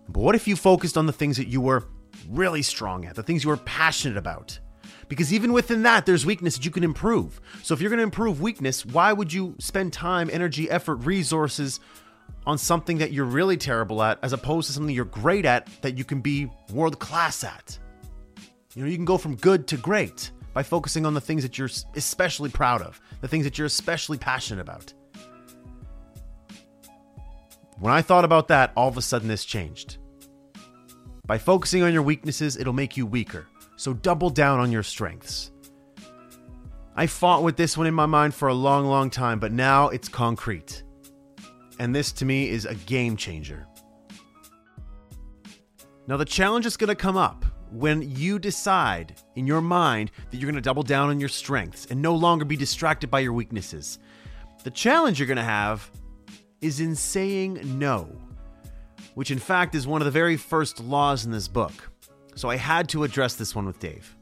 But 0.10 0.22
what 0.22 0.36
if 0.36 0.48
you 0.48 0.56
focused 0.56 0.98
on 0.98 1.06
the 1.06 1.14
things 1.14 1.38
that 1.38 1.48
you 1.48 1.62
were 1.62 1.86
really 2.30 2.62
strong 2.62 3.06
at, 3.06 3.16
the 3.16 3.24
things 3.24 3.44
you 3.44 3.50
were 3.50 3.58
passionate 3.58 4.18
about? 4.18 4.60
Because 5.10 5.34
even 5.34 5.54
within 5.54 5.84
that, 5.84 6.06
there's 6.06 6.26
weakness 6.26 6.58
that 6.58 6.66
you 6.66 6.72
can 6.72 6.84
improve. 6.84 7.40
So 7.64 7.74
if 7.74 7.82
you're 7.82 7.90
going 7.90 8.00
to 8.00 8.04
improve 8.04 8.42
weakness, 8.42 8.86
why 8.86 9.14
would 9.14 9.32
you 9.32 9.56
spend 9.60 9.94
time, 9.94 10.30
energy, 10.32 10.70
effort, 10.70 10.96
resources 10.96 11.80
on 12.46 12.58
something 12.58 12.98
that 12.98 13.12
you're 13.12 13.26
really 13.26 13.58
terrible 13.58 14.02
at 14.04 14.20
as 14.22 14.34
opposed 14.34 14.68
to 14.68 14.74
something 14.74 14.94
you're 14.94 15.06
great 15.06 15.46
at 15.46 15.70
that 15.82 15.98
you 15.98 16.04
can 16.04 16.22
be 16.22 16.50
world 16.72 17.00
class 17.00 17.44
at? 17.44 17.78
You 18.76 18.84
know, 18.84 18.90
you 18.90 18.96
can 18.96 19.06
go 19.06 19.18
from 19.18 19.36
good 19.36 19.68
to 19.68 19.78
great 19.78 20.32
by 20.54 20.64
focusing 20.64 21.06
on 21.06 21.14
the 21.14 21.22
things 21.22 21.44
that 21.44 21.58
you're 21.58 21.70
especially 21.96 22.50
proud 22.50 22.82
of, 22.82 23.00
the 23.22 23.28
things 23.28 23.46
that 23.46 23.58
you're 23.58 23.68
especially 23.68 24.18
passionate 24.18 24.62
about. 24.62 24.94
When 27.80 27.94
I 27.94 28.02
thought 28.02 28.26
about 28.26 28.48
that, 28.48 28.72
all 28.76 28.88
of 28.88 28.98
a 28.98 29.02
sudden 29.02 29.28
this 29.28 29.46
changed. 29.46 29.98
By 31.28 31.38
focusing 31.38 31.84
on 31.84 31.94
your 31.94 32.02
weaknesses, 32.02 32.58
it'll 32.58 32.74
make 32.74 32.98
you 32.98 33.06
weaker. 33.06 33.46
So 33.76 33.94
double 33.94 34.30
down 34.30 34.60
on 34.60 34.72
your 34.72 34.84
strengths. 34.84 35.52
I 36.96 37.06
fought 37.06 37.44
with 37.44 37.58
this 37.58 37.78
one 37.78 37.86
in 37.86 37.94
my 37.94 38.08
mind 38.08 38.34
for 38.34 38.48
a 38.48 38.54
long, 38.54 38.88
long 38.88 39.12
time, 39.12 39.40
but 39.40 39.52
now 39.52 39.90
it's 39.90 40.10
concrete. 40.10 40.82
And 41.78 41.96
this 41.96 42.12
to 42.14 42.26
me 42.26 42.50
is 42.50 42.66
a 42.66 42.74
game 42.74 43.16
changer. 43.16 43.68
Now, 46.08 46.18
the 46.18 46.26
challenge 46.26 46.66
is 46.66 46.78
going 46.78 46.88
to 46.88 46.96
come 46.96 47.18
up 47.18 47.46
when 47.72 48.02
you 48.02 48.40
decide 48.40 49.14
in 49.36 49.46
your 49.46 49.62
mind 49.62 50.10
that 50.32 50.38
you're 50.38 50.50
going 50.50 50.56
to 50.56 50.62
double 50.62 50.82
down 50.82 51.10
on 51.10 51.20
your 51.20 51.30
strengths 51.30 51.86
and 51.88 52.02
no 52.02 52.16
longer 52.16 52.46
be 52.46 52.56
distracted 52.56 53.12
by 53.12 53.20
your 53.20 53.34
weaknesses. 53.34 54.00
The 54.64 54.72
challenge 54.72 55.20
you're 55.20 55.28
going 55.28 55.38
to 55.38 55.44
have 55.44 55.92
is 56.62 56.80
in 56.80 56.96
saying 56.96 57.60
no, 57.78 58.10
which 59.14 59.32
in 59.32 59.40
fact 59.40 59.76
is 59.76 59.86
one 59.88 60.02
of 60.02 60.06
the 60.06 60.12
very 60.12 60.38
first 60.38 60.80
laws 60.80 61.26
in 61.26 61.32
this 61.32 61.48
book. 61.48 61.74
So 62.36 62.50
I 62.50 62.56
had 62.56 62.90
to 62.90 63.04
address 63.04 63.36
this 63.36 63.56
one 63.56 63.66
with 63.66 63.80
Dave. 63.80 64.16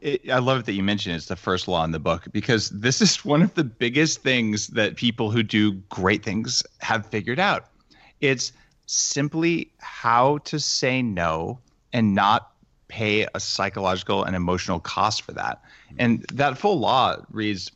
It, 0.00 0.30
I 0.30 0.38
love 0.38 0.64
that 0.66 0.72
you 0.74 0.82
mentioned 0.82 1.16
it's 1.16 1.26
the 1.26 1.36
first 1.36 1.66
law 1.68 1.82
in 1.84 1.90
the 1.90 1.98
book 1.98 2.24
because 2.32 2.70
this 2.70 3.00
is 3.00 3.24
one 3.24 3.42
of 3.42 3.54
the 3.54 3.64
biggest 3.64 4.22
things 4.22 4.68
that 4.68 4.96
people 4.96 5.30
who 5.30 5.42
do 5.42 5.72
great 5.88 6.22
things 6.22 6.62
have 6.80 7.06
figured 7.06 7.40
out. 7.40 7.66
It's 8.20 8.52
simply 8.86 9.72
how 9.78 10.38
to 10.38 10.60
say 10.60 11.02
no 11.02 11.58
and 11.92 12.14
not 12.14 12.52
pay 12.88 13.26
a 13.34 13.40
psychological 13.40 14.22
and 14.22 14.36
emotional 14.36 14.78
cost 14.78 15.22
for 15.22 15.32
that. 15.32 15.60
And 15.98 16.24
that 16.32 16.56
full 16.56 16.78
law 16.78 17.16
reads 17.30 17.72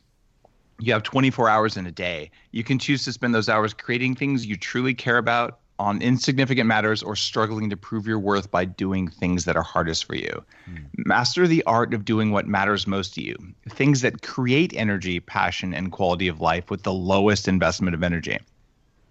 you 0.81 0.91
have 0.93 1.03
24 1.03 1.47
hours 1.47 1.77
in 1.77 1.85
a 1.85 1.91
day. 1.91 2.31
You 2.51 2.63
can 2.63 2.79
choose 2.79 3.05
to 3.05 3.13
spend 3.13 3.35
those 3.35 3.47
hours 3.47 3.73
creating 3.73 4.15
things 4.15 4.45
you 4.45 4.57
truly 4.57 4.93
care 4.93 5.17
about 5.17 5.59
on 5.77 6.01
insignificant 6.01 6.67
matters 6.67 7.01
or 7.01 7.15
struggling 7.15 7.69
to 7.69 7.77
prove 7.77 8.05
your 8.05 8.19
worth 8.19 8.51
by 8.51 8.65
doing 8.65 9.07
things 9.07 9.45
that 9.45 9.55
are 9.55 9.63
hardest 9.63 10.05
for 10.05 10.15
you. 10.15 10.43
Mm. 10.69 10.85
Master 11.05 11.47
the 11.47 11.63
art 11.63 11.93
of 11.93 12.05
doing 12.05 12.31
what 12.31 12.47
matters 12.47 12.85
most 12.85 13.15
to 13.15 13.21
you, 13.21 13.35
things 13.69 14.01
that 14.01 14.21
create 14.21 14.73
energy, 14.75 15.19
passion, 15.19 15.73
and 15.73 15.91
quality 15.91 16.27
of 16.27 16.39
life 16.39 16.69
with 16.69 16.83
the 16.83 16.93
lowest 16.93 17.47
investment 17.47 17.95
of 17.95 18.03
energy. 18.03 18.37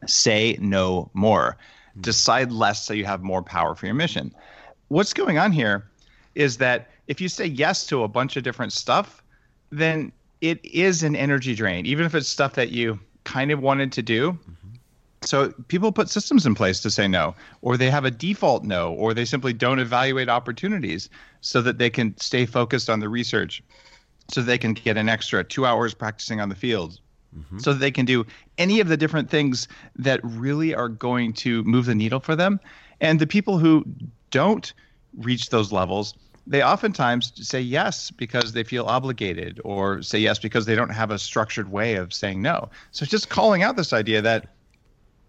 Say 0.06 0.56
no 0.60 1.10
more. 1.12 1.56
Mm. 1.98 2.02
Decide 2.02 2.52
less 2.52 2.84
so 2.84 2.94
you 2.94 3.04
have 3.04 3.22
more 3.22 3.42
power 3.42 3.74
for 3.74 3.86
your 3.86 3.94
mission. 3.96 4.32
What's 4.88 5.12
going 5.12 5.38
on 5.38 5.50
here 5.50 5.88
is 6.34 6.58
that 6.58 6.88
if 7.08 7.20
you 7.20 7.28
say 7.28 7.46
yes 7.46 7.86
to 7.86 8.04
a 8.04 8.08
bunch 8.08 8.36
of 8.36 8.44
different 8.44 8.72
stuff, 8.72 9.22
then 9.70 10.12
it 10.40 10.64
is 10.64 11.02
an 11.02 11.16
energy 11.16 11.54
drain, 11.54 11.86
even 11.86 12.06
if 12.06 12.14
it's 12.14 12.28
stuff 12.28 12.54
that 12.54 12.70
you 12.70 12.98
kind 13.24 13.50
of 13.50 13.60
wanted 13.60 13.92
to 13.92 14.02
do. 14.02 14.32
Mm-hmm. 14.32 14.54
So 15.22 15.52
people 15.68 15.92
put 15.92 16.08
systems 16.08 16.46
in 16.46 16.54
place 16.54 16.80
to 16.80 16.90
say 16.90 17.06
no, 17.06 17.34
or 17.60 17.76
they 17.76 17.90
have 17.90 18.06
a 18.06 18.10
default 18.10 18.64
no, 18.64 18.94
or 18.94 19.12
they 19.12 19.26
simply 19.26 19.52
don't 19.52 19.78
evaluate 19.78 20.30
opportunities 20.30 21.10
so 21.42 21.60
that 21.60 21.76
they 21.76 21.90
can 21.90 22.16
stay 22.16 22.46
focused 22.46 22.88
on 22.88 23.00
the 23.00 23.08
research, 23.08 23.62
so 24.28 24.40
they 24.40 24.56
can 24.56 24.72
get 24.72 24.96
an 24.96 25.10
extra 25.10 25.44
two 25.44 25.66
hours 25.66 25.92
practicing 25.92 26.40
on 26.40 26.48
the 26.48 26.54
field, 26.54 27.00
mm-hmm. 27.36 27.58
so 27.58 27.74
that 27.74 27.80
they 27.80 27.90
can 27.90 28.06
do 28.06 28.24
any 28.56 28.80
of 28.80 28.88
the 28.88 28.96
different 28.96 29.28
things 29.28 29.68
that 29.94 30.20
really 30.22 30.74
are 30.74 30.88
going 30.88 31.34
to 31.34 31.62
move 31.64 31.84
the 31.84 31.94
needle 31.94 32.20
for 32.20 32.34
them. 32.34 32.58
And 33.02 33.20
the 33.20 33.26
people 33.26 33.58
who 33.58 33.84
don't 34.30 34.72
reach 35.18 35.50
those 35.50 35.70
levels, 35.70 36.14
they 36.46 36.62
oftentimes 36.62 37.32
say 37.46 37.60
yes 37.60 38.10
because 38.10 38.52
they 38.52 38.64
feel 38.64 38.84
obligated, 38.86 39.60
or 39.64 40.02
say 40.02 40.18
yes 40.18 40.38
because 40.38 40.66
they 40.66 40.74
don't 40.74 40.90
have 40.90 41.10
a 41.10 41.18
structured 41.18 41.70
way 41.70 41.94
of 41.94 42.12
saying 42.12 42.42
no. 42.42 42.68
So 42.92 43.06
just 43.06 43.28
calling 43.28 43.62
out 43.62 43.76
this 43.76 43.92
idea 43.92 44.22
that 44.22 44.48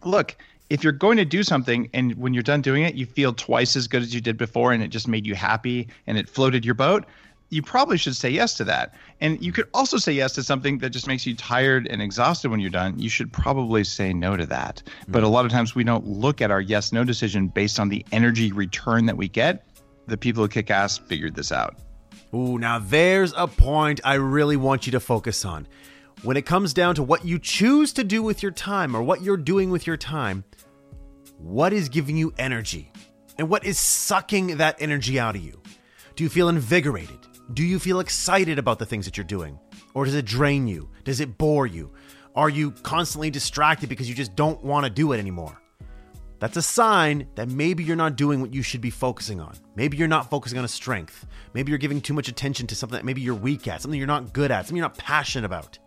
look, 0.04 0.36
if 0.70 0.84
you're 0.84 0.94
going 0.94 1.18
to 1.18 1.26
do 1.26 1.44
something 1.44 1.90
and 1.94 2.16
when 2.16 2.34
you're 2.34 2.44
done 2.44 2.62
doing 2.62 2.84
it, 2.84 2.96
you 2.96 3.06
feel 3.06 3.34
twice 3.34 3.76
as 3.76 3.88
good 3.88 4.02
as 4.02 4.16
you 4.16 4.22
did 4.22 4.38
before 4.38 4.72
and 4.72 4.82
it 4.82 4.88
just 4.88 5.08
made 5.08 5.26
you 5.26 5.36
happy 5.36 5.88
and 6.08 6.18
it 6.18 6.30
floated 6.30 6.64
your 6.64 6.76
boat, 6.76 7.06
you 7.50 7.62
probably 7.62 7.98
should 7.98 8.16
say 8.16 8.30
yes 8.30 8.54
to 8.56 8.64
that. 8.64 8.96
And 9.20 9.44
you 9.44 9.52
could 9.52 9.68
also 9.74 9.98
say 9.98 10.14
yes 10.14 10.32
to 10.34 10.44
something 10.44 10.78
that 10.78 10.92
just 10.92 11.06
makes 11.06 11.26
you 11.26 11.36
tired 11.36 11.86
and 11.88 12.02
exhausted 12.02 12.50
when 12.50 12.62
you're 12.62 12.70
done. 12.70 12.98
You 12.98 13.10
should 13.10 13.34
probably 13.34 13.84
say 13.84 14.14
no 14.14 14.38
to 14.38 14.46
that. 14.46 14.82
Mm-hmm. 14.86 15.12
But 15.12 15.24
a 15.24 15.28
lot 15.28 15.44
of 15.44 15.52
times 15.52 15.76
we 15.76 15.84
don't 15.84 16.08
look 16.08 16.42
at 16.42 16.50
our 16.50 16.62
yes 16.62 16.94
no 16.94 17.04
decision 17.04 17.50
based 17.50 17.78
on 17.78 17.90
the 17.90 18.06
energy 18.14 18.54
return 18.54 19.06
that 19.08 19.18
we 19.18 19.28
get. 19.28 19.66
The 20.08 20.18
people 20.18 20.44
who 20.44 20.50
kick 20.50 20.72
ass 20.72 20.98
figured 20.98 21.36
this 21.36 21.52
out. 21.52 21.78
Ooh, 22.34 22.58
now 22.58 22.80
there's 22.80 23.34
a 23.36 23.48
point 23.48 24.00
I 24.04 24.16
really 24.16 24.58
want 24.58 24.86
you 24.86 24.92
to 24.94 25.00
focus 25.00 25.44
on. 25.46 25.68
When 26.24 26.38
it 26.38 26.46
comes 26.46 26.74
down 26.74 26.96
to 26.96 27.04
what 27.04 27.26
you 27.26 27.40
choose 27.40 27.94
to 27.94 28.04
do 28.04 28.22
with 28.24 28.44
your 28.44 28.52
time 28.52 28.96
or 28.96 29.02
what 29.02 29.22
you're 29.22 29.38
doing 29.38 29.70
with 29.70 29.88
your 29.88 29.98
time, 29.98 30.44
what 31.38 31.74
is 31.74 31.90
giving 31.90 32.16
you 32.16 32.34
energy? 32.38 32.92
And 33.38 33.50
what 33.50 33.66
is 33.66 33.80
sucking 33.80 34.58
that 34.58 34.76
energy 34.80 35.20
out 35.20 35.36
of 35.36 35.42
you? 35.42 35.62
Do 36.16 36.24
you 36.24 36.30
feel 36.30 36.50
invigorated? 36.50 37.18
Do 37.54 37.64
you 37.64 37.80
feel 37.80 38.00
excited 38.00 38.60
about 38.60 38.80
the 38.80 38.86
things 38.86 39.06
that 39.06 39.18
you're 39.18 39.24
doing? 39.24 39.60
Or 39.94 40.06
does 40.06 40.16
it 40.16 40.26
drain 40.26 40.68
you? 40.68 40.90
Does 41.04 41.20
it 41.20 41.38
bore 41.38 41.68
you? 41.68 41.92
Are 42.36 42.50
you 42.50 42.72
constantly 42.72 43.30
distracted 43.30 43.90
because 43.90 44.08
you 44.08 44.16
just 44.16 44.36
don't 44.36 44.64
want 44.64 44.86
to 44.86 44.90
do 44.90 45.12
it 45.12 45.20
anymore? 45.20 45.61
That's 46.42 46.58
a 46.58 46.62
sign 46.64 47.28
that 47.36 47.50
maybe 47.50 47.84
you're 47.84 47.96
not 47.96 48.16
doing 48.16 48.42
what 48.42 48.52
you 48.52 48.64
should 48.64 48.82
be 48.82 48.90
focusing 48.90 49.40
on. 49.40 49.54
Maybe 49.76 49.96
you're 49.96 50.08
not 50.08 50.32
focusing 50.32 50.58
on 50.58 50.66
a 50.66 50.68
strength. 50.68 51.28
Maybe 51.54 51.72
you're 51.72 51.78
giving 51.78 52.02
too 52.02 52.16
much 52.16 52.30
attention 52.30 52.66
to 52.66 52.76
something 52.76 52.98
that 52.98 53.06
maybe 53.06 53.22
you're 53.22 53.36
weak 53.36 53.68
at, 53.68 53.80
something 53.80 54.00
you're 54.00 54.08
not 54.08 54.34
good 54.34 54.50
at, 54.50 54.66
something 54.66 54.78
you're 54.78 54.88
not 54.88 54.98
passionate 54.98 55.46
about. 55.46 55.78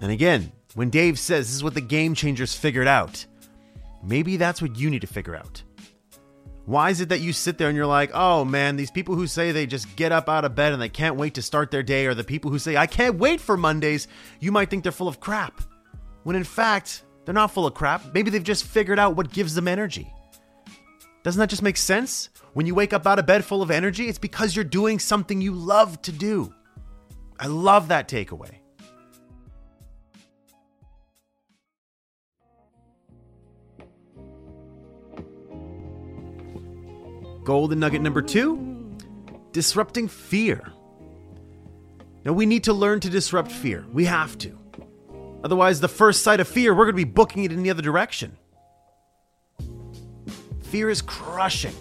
And 0.00 0.10
again, 0.10 0.50
when 0.74 0.90
Dave 0.90 1.16
says 1.16 1.46
this 1.46 1.54
is 1.54 1.62
what 1.62 1.74
the 1.74 1.80
game 1.80 2.12
changers 2.12 2.56
figured 2.56 2.88
out, 2.88 3.24
maybe 4.02 4.36
that's 4.36 4.60
what 4.60 4.76
you 4.76 4.90
need 4.90 5.02
to 5.02 5.06
figure 5.06 5.36
out. 5.36 5.62
Why 6.64 6.90
is 6.90 7.00
it 7.00 7.10
that 7.10 7.20
you 7.20 7.32
sit 7.32 7.56
there 7.56 7.68
and 7.68 7.76
you're 7.76 7.86
like, 7.86 8.10
oh 8.14 8.44
man, 8.44 8.74
these 8.74 8.90
people 8.90 9.14
who 9.14 9.28
say 9.28 9.52
they 9.52 9.66
just 9.66 9.94
get 9.94 10.10
up 10.10 10.28
out 10.28 10.44
of 10.44 10.56
bed 10.56 10.72
and 10.72 10.82
they 10.82 10.88
can't 10.88 11.14
wait 11.14 11.34
to 11.34 11.42
start 11.42 11.70
their 11.70 11.84
day, 11.84 12.06
or 12.06 12.14
the 12.14 12.24
people 12.24 12.50
who 12.50 12.58
say, 12.58 12.76
I 12.76 12.88
can't 12.88 13.14
wait 13.14 13.40
for 13.40 13.56
Mondays, 13.56 14.08
you 14.40 14.50
might 14.50 14.70
think 14.70 14.82
they're 14.82 14.90
full 14.90 15.06
of 15.06 15.20
crap. 15.20 15.62
When 16.24 16.34
in 16.34 16.42
fact, 16.42 17.04
they're 17.26 17.34
not 17.34 17.50
full 17.50 17.66
of 17.66 17.74
crap. 17.74 18.14
Maybe 18.14 18.30
they've 18.30 18.42
just 18.42 18.64
figured 18.64 18.98
out 18.98 19.16
what 19.16 19.32
gives 19.32 19.54
them 19.54 19.68
energy. 19.68 20.10
Doesn't 21.24 21.40
that 21.40 21.50
just 21.50 21.60
make 21.60 21.76
sense? 21.76 22.30
When 22.54 22.66
you 22.66 22.74
wake 22.74 22.92
up 22.92 23.04
out 23.04 23.18
of 23.18 23.26
bed 23.26 23.44
full 23.44 23.60
of 23.60 23.70
energy, 23.70 24.08
it's 24.08 24.18
because 24.18 24.54
you're 24.54 24.64
doing 24.64 25.00
something 25.00 25.40
you 25.40 25.52
love 25.52 26.00
to 26.02 26.12
do. 26.12 26.54
I 27.38 27.48
love 27.48 27.88
that 27.88 28.08
takeaway. 28.08 28.60
Golden 37.44 37.80
nugget 37.80 38.02
number 38.02 38.22
two 38.22 38.76
disrupting 39.52 40.06
fear. 40.06 40.72
Now, 42.24 42.32
we 42.32 42.44
need 42.44 42.64
to 42.64 42.72
learn 42.72 43.00
to 43.00 43.08
disrupt 43.08 43.50
fear. 43.50 43.86
We 43.92 44.04
have 44.04 44.36
to. 44.38 44.65
Otherwise, 45.44 45.80
the 45.80 45.88
first 45.88 46.22
sight 46.22 46.40
of 46.40 46.48
fear, 46.48 46.74
we're 46.74 46.84
going 46.84 46.96
to 46.96 47.04
be 47.04 47.04
booking 47.04 47.44
it 47.44 47.52
in 47.52 47.62
the 47.62 47.70
other 47.70 47.82
direction. 47.82 48.36
Fear 50.62 50.90
is 50.90 51.02
crushing, 51.02 51.74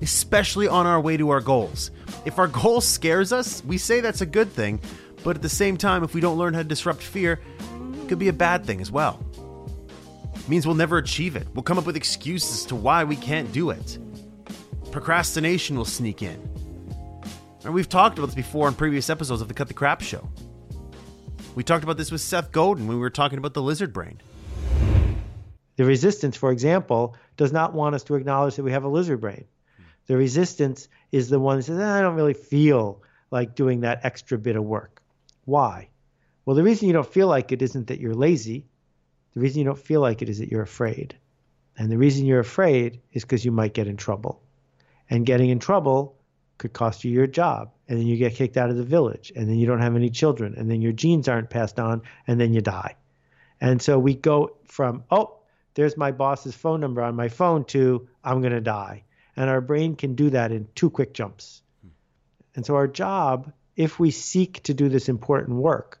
especially 0.00 0.68
on 0.68 0.86
our 0.86 1.00
way 1.00 1.16
to 1.16 1.30
our 1.30 1.40
goals. 1.40 1.90
If 2.24 2.38
our 2.38 2.48
goal 2.48 2.80
scares 2.80 3.32
us, 3.32 3.62
we 3.64 3.78
say 3.78 4.00
that's 4.00 4.20
a 4.20 4.26
good 4.26 4.50
thing, 4.50 4.80
but 5.22 5.36
at 5.36 5.42
the 5.42 5.48
same 5.48 5.76
time, 5.76 6.02
if 6.02 6.14
we 6.14 6.20
don't 6.20 6.38
learn 6.38 6.54
how 6.54 6.62
to 6.62 6.68
disrupt 6.68 7.02
fear, 7.02 7.40
it 8.02 8.08
could 8.08 8.18
be 8.18 8.28
a 8.28 8.32
bad 8.32 8.64
thing 8.64 8.80
as 8.80 8.90
well. 8.90 9.24
It 10.34 10.48
means 10.48 10.66
we'll 10.66 10.74
never 10.74 10.98
achieve 10.98 11.36
it. 11.36 11.46
We'll 11.54 11.62
come 11.62 11.78
up 11.78 11.86
with 11.86 11.96
excuses 11.96 12.64
to 12.66 12.76
why 12.76 13.04
we 13.04 13.16
can't 13.16 13.52
do 13.52 13.70
it 13.70 13.98
procrastination 14.92 15.76
will 15.76 15.84
sneak 15.84 16.22
in. 16.22 16.48
And 17.64 17.74
we've 17.74 17.88
talked 17.88 18.18
about 18.18 18.26
this 18.26 18.34
before 18.34 18.68
in 18.68 18.74
previous 18.74 19.10
episodes 19.10 19.40
of 19.40 19.48
the 19.48 19.54
Cut 19.54 19.68
the 19.68 19.74
Crap 19.74 20.02
Show. 20.02 20.28
We 21.54 21.62
talked 21.62 21.84
about 21.84 21.98
this 21.98 22.10
with 22.10 22.22
Seth 22.22 22.50
Godin 22.50 22.86
when 22.86 22.96
we 22.96 23.02
were 23.02 23.10
talking 23.10 23.36
about 23.36 23.52
the 23.52 23.62
lizard 23.62 23.92
brain. 23.92 24.20
The 25.76 25.84
resistance, 25.84 26.34
for 26.34 26.50
example, 26.50 27.14
does 27.36 27.52
not 27.52 27.74
want 27.74 27.94
us 27.94 28.04
to 28.04 28.14
acknowledge 28.14 28.56
that 28.56 28.62
we 28.62 28.72
have 28.72 28.84
a 28.84 28.88
lizard 28.88 29.20
brain. 29.20 29.44
The 30.06 30.16
resistance 30.16 30.88
is 31.10 31.28
the 31.28 31.38
one 31.38 31.58
that 31.58 31.64
says, 31.64 31.78
ah, 31.78 31.94
I 31.94 32.00
don't 32.00 32.14
really 32.14 32.32
feel 32.32 33.02
like 33.30 33.54
doing 33.54 33.80
that 33.80 34.00
extra 34.02 34.38
bit 34.38 34.56
of 34.56 34.64
work. 34.64 35.02
Why? 35.44 35.88
Well, 36.46 36.56
the 36.56 36.62
reason 36.62 36.88
you 36.88 36.94
don't 36.94 37.12
feel 37.12 37.28
like 37.28 37.52
it 37.52 37.60
isn't 37.60 37.88
that 37.88 38.00
you're 38.00 38.14
lazy. 38.14 38.66
The 39.34 39.40
reason 39.40 39.58
you 39.58 39.66
don't 39.66 39.78
feel 39.78 40.00
like 40.00 40.22
it 40.22 40.30
is 40.30 40.38
that 40.38 40.50
you're 40.50 40.62
afraid. 40.62 41.16
And 41.76 41.90
the 41.90 41.98
reason 41.98 42.24
you're 42.24 42.40
afraid 42.40 43.00
is 43.12 43.24
because 43.24 43.44
you 43.44 43.52
might 43.52 43.74
get 43.74 43.86
in 43.86 43.98
trouble 43.98 44.42
and 45.10 45.26
getting 45.26 45.50
in 45.50 45.58
trouble 45.58 46.16
could 46.56 46.72
cost 46.72 47.04
you 47.04 47.10
your 47.10 47.26
job 47.26 47.70
and 47.92 48.00
then 48.00 48.06
you 48.06 48.16
get 48.16 48.34
kicked 48.34 48.56
out 48.56 48.70
of 48.70 48.76
the 48.76 48.82
village 48.82 49.30
and 49.36 49.46
then 49.46 49.56
you 49.56 49.66
don't 49.66 49.82
have 49.82 49.96
any 49.96 50.08
children 50.08 50.54
and 50.56 50.70
then 50.70 50.80
your 50.80 50.92
genes 50.92 51.28
aren't 51.28 51.50
passed 51.50 51.78
on 51.78 52.00
and 52.26 52.40
then 52.40 52.54
you 52.54 52.62
die. 52.62 52.96
And 53.60 53.82
so 53.82 53.98
we 53.98 54.14
go 54.14 54.56
from 54.64 55.04
oh 55.10 55.40
there's 55.74 55.94
my 55.98 56.10
boss's 56.10 56.56
phone 56.56 56.80
number 56.80 57.02
on 57.02 57.14
my 57.14 57.28
phone 57.28 57.66
to 57.66 58.08
i'm 58.24 58.40
going 58.40 58.54
to 58.54 58.62
die. 58.62 59.04
And 59.36 59.50
our 59.50 59.60
brain 59.60 59.94
can 59.94 60.14
do 60.14 60.30
that 60.30 60.52
in 60.52 60.68
two 60.74 60.88
quick 60.88 61.12
jumps. 61.12 61.60
Hmm. 61.82 61.88
And 62.54 62.64
so 62.64 62.76
our 62.76 62.88
job 62.88 63.52
if 63.76 64.00
we 64.00 64.10
seek 64.10 64.62
to 64.62 64.72
do 64.72 64.88
this 64.88 65.10
important 65.10 65.58
work 65.58 66.00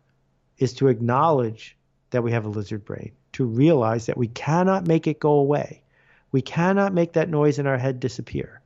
is 0.56 0.72
to 0.74 0.88
acknowledge 0.88 1.76
that 2.08 2.22
we 2.22 2.32
have 2.32 2.46
a 2.46 2.48
lizard 2.48 2.86
brain 2.86 3.12
to 3.32 3.44
realize 3.44 4.06
that 4.06 4.16
we 4.16 4.28
cannot 4.28 4.86
make 4.86 5.06
it 5.06 5.20
go 5.20 5.32
away. 5.32 5.82
We 6.30 6.40
cannot 6.40 6.94
make 6.94 7.12
that 7.12 7.28
noise 7.28 7.58
in 7.58 7.66
our 7.66 7.76
head 7.76 8.00
disappear. 8.00 8.62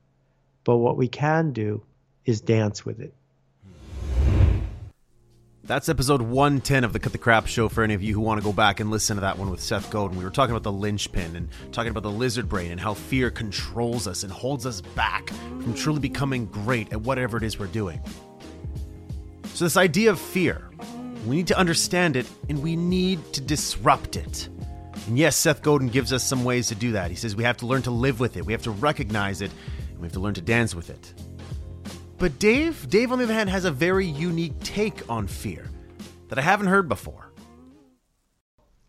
But 0.62 0.76
what 0.76 0.96
we 0.96 1.08
can 1.08 1.50
do 1.50 1.82
is 2.26 2.40
dance 2.40 2.84
with 2.84 3.00
it. 3.00 3.14
That's 5.66 5.88
episode 5.88 6.22
110 6.22 6.84
of 6.84 6.92
the 6.92 7.00
Cut 7.00 7.10
the 7.10 7.18
Crap 7.18 7.48
Show 7.48 7.68
for 7.68 7.82
any 7.82 7.94
of 7.94 8.00
you 8.00 8.14
who 8.14 8.20
want 8.20 8.40
to 8.40 8.44
go 8.44 8.52
back 8.52 8.78
and 8.78 8.88
listen 8.88 9.16
to 9.16 9.22
that 9.22 9.36
one 9.36 9.50
with 9.50 9.60
Seth 9.60 9.90
Godin. 9.90 10.16
We 10.16 10.22
were 10.22 10.30
talking 10.30 10.52
about 10.52 10.62
the 10.62 10.70
linchpin 10.70 11.34
and 11.34 11.48
talking 11.72 11.90
about 11.90 12.04
the 12.04 12.10
lizard 12.10 12.48
brain 12.48 12.70
and 12.70 12.80
how 12.80 12.94
fear 12.94 13.32
controls 13.32 14.06
us 14.06 14.22
and 14.22 14.32
holds 14.32 14.64
us 14.64 14.80
back 14.80 15.30
from 15.30 15.74
truly 15.74 15.98
becoming 15.98 16.46
great 16.46 16.92
at 16.92 17.00
whatever 17.00 17.36
it 17.36 17.42
is 17.42 17.58
we're 17.58 17.66
doing. 17.66 18.00
So, 19.54 19.64
this 19.64 19.76
idea 19.76 20.12
of 20.12 20.20
fear, 20.20 20.70
we 21.26 21.34
need 21.34 21.48
to 21.48 21.58
understand 21.58 22.14
it 22.14 22.26
and 22.48 22.62
we 22.62 22.76
need 22.76 23.32
to 23.32 23.40
disrupt 23.40 24.14
it. 24.14 24.48
And 25.08 25.18
yes, 25.18 25.34
Seth 25.34 25.62
Godin 25.62 25.88
gives 25.88 26.12
us 26.12 26.22
some 26.22 26.44
ways 26.44 26.68
to 26.68 26.76
do 26.76 26.92
that. 26.92 27.10
He 27.10 27.16
says 27.16 27.34
we 27.34 27.42
have 27.42 27.56
to 27.56 27.66
learn 27.66 27.82
to 27.82 27.90
live 27.90 28.20
with 28.20 28.36
it, 28.36 28.46
we 28.46 28.52
have 28.52 28.62
to 28.62 28.70
recognize 28.70 29.40
it, 29.40 29.50
and 29.90 29.98
we 29.98 30.04
have 30.04 30.12
to 30.12 30.20
learn 30.20 30.34
to 30.34 30.40
dance 30.40 30.76
with 30.76 30.90
it. 30.90 31.12
But 32.18 32.38
Dave, 32.38 32.88
Dave 32.88 33.12
on 33.12 33.18
the 33.18 33.24
other 33.24 33.34
hand, 33.34 33.50
has 33.50 33.64
a 33.64 33.70
very 33.70 34.06
unique 34.06 34.58
take 34.60 35.08
on 35.10 35.26
fear 35.26 35.68
that 36.28 36.38
I 36.38 36.42
haven't 36.42 36.68
heard 36.68 36.88
before. 36.88 37.30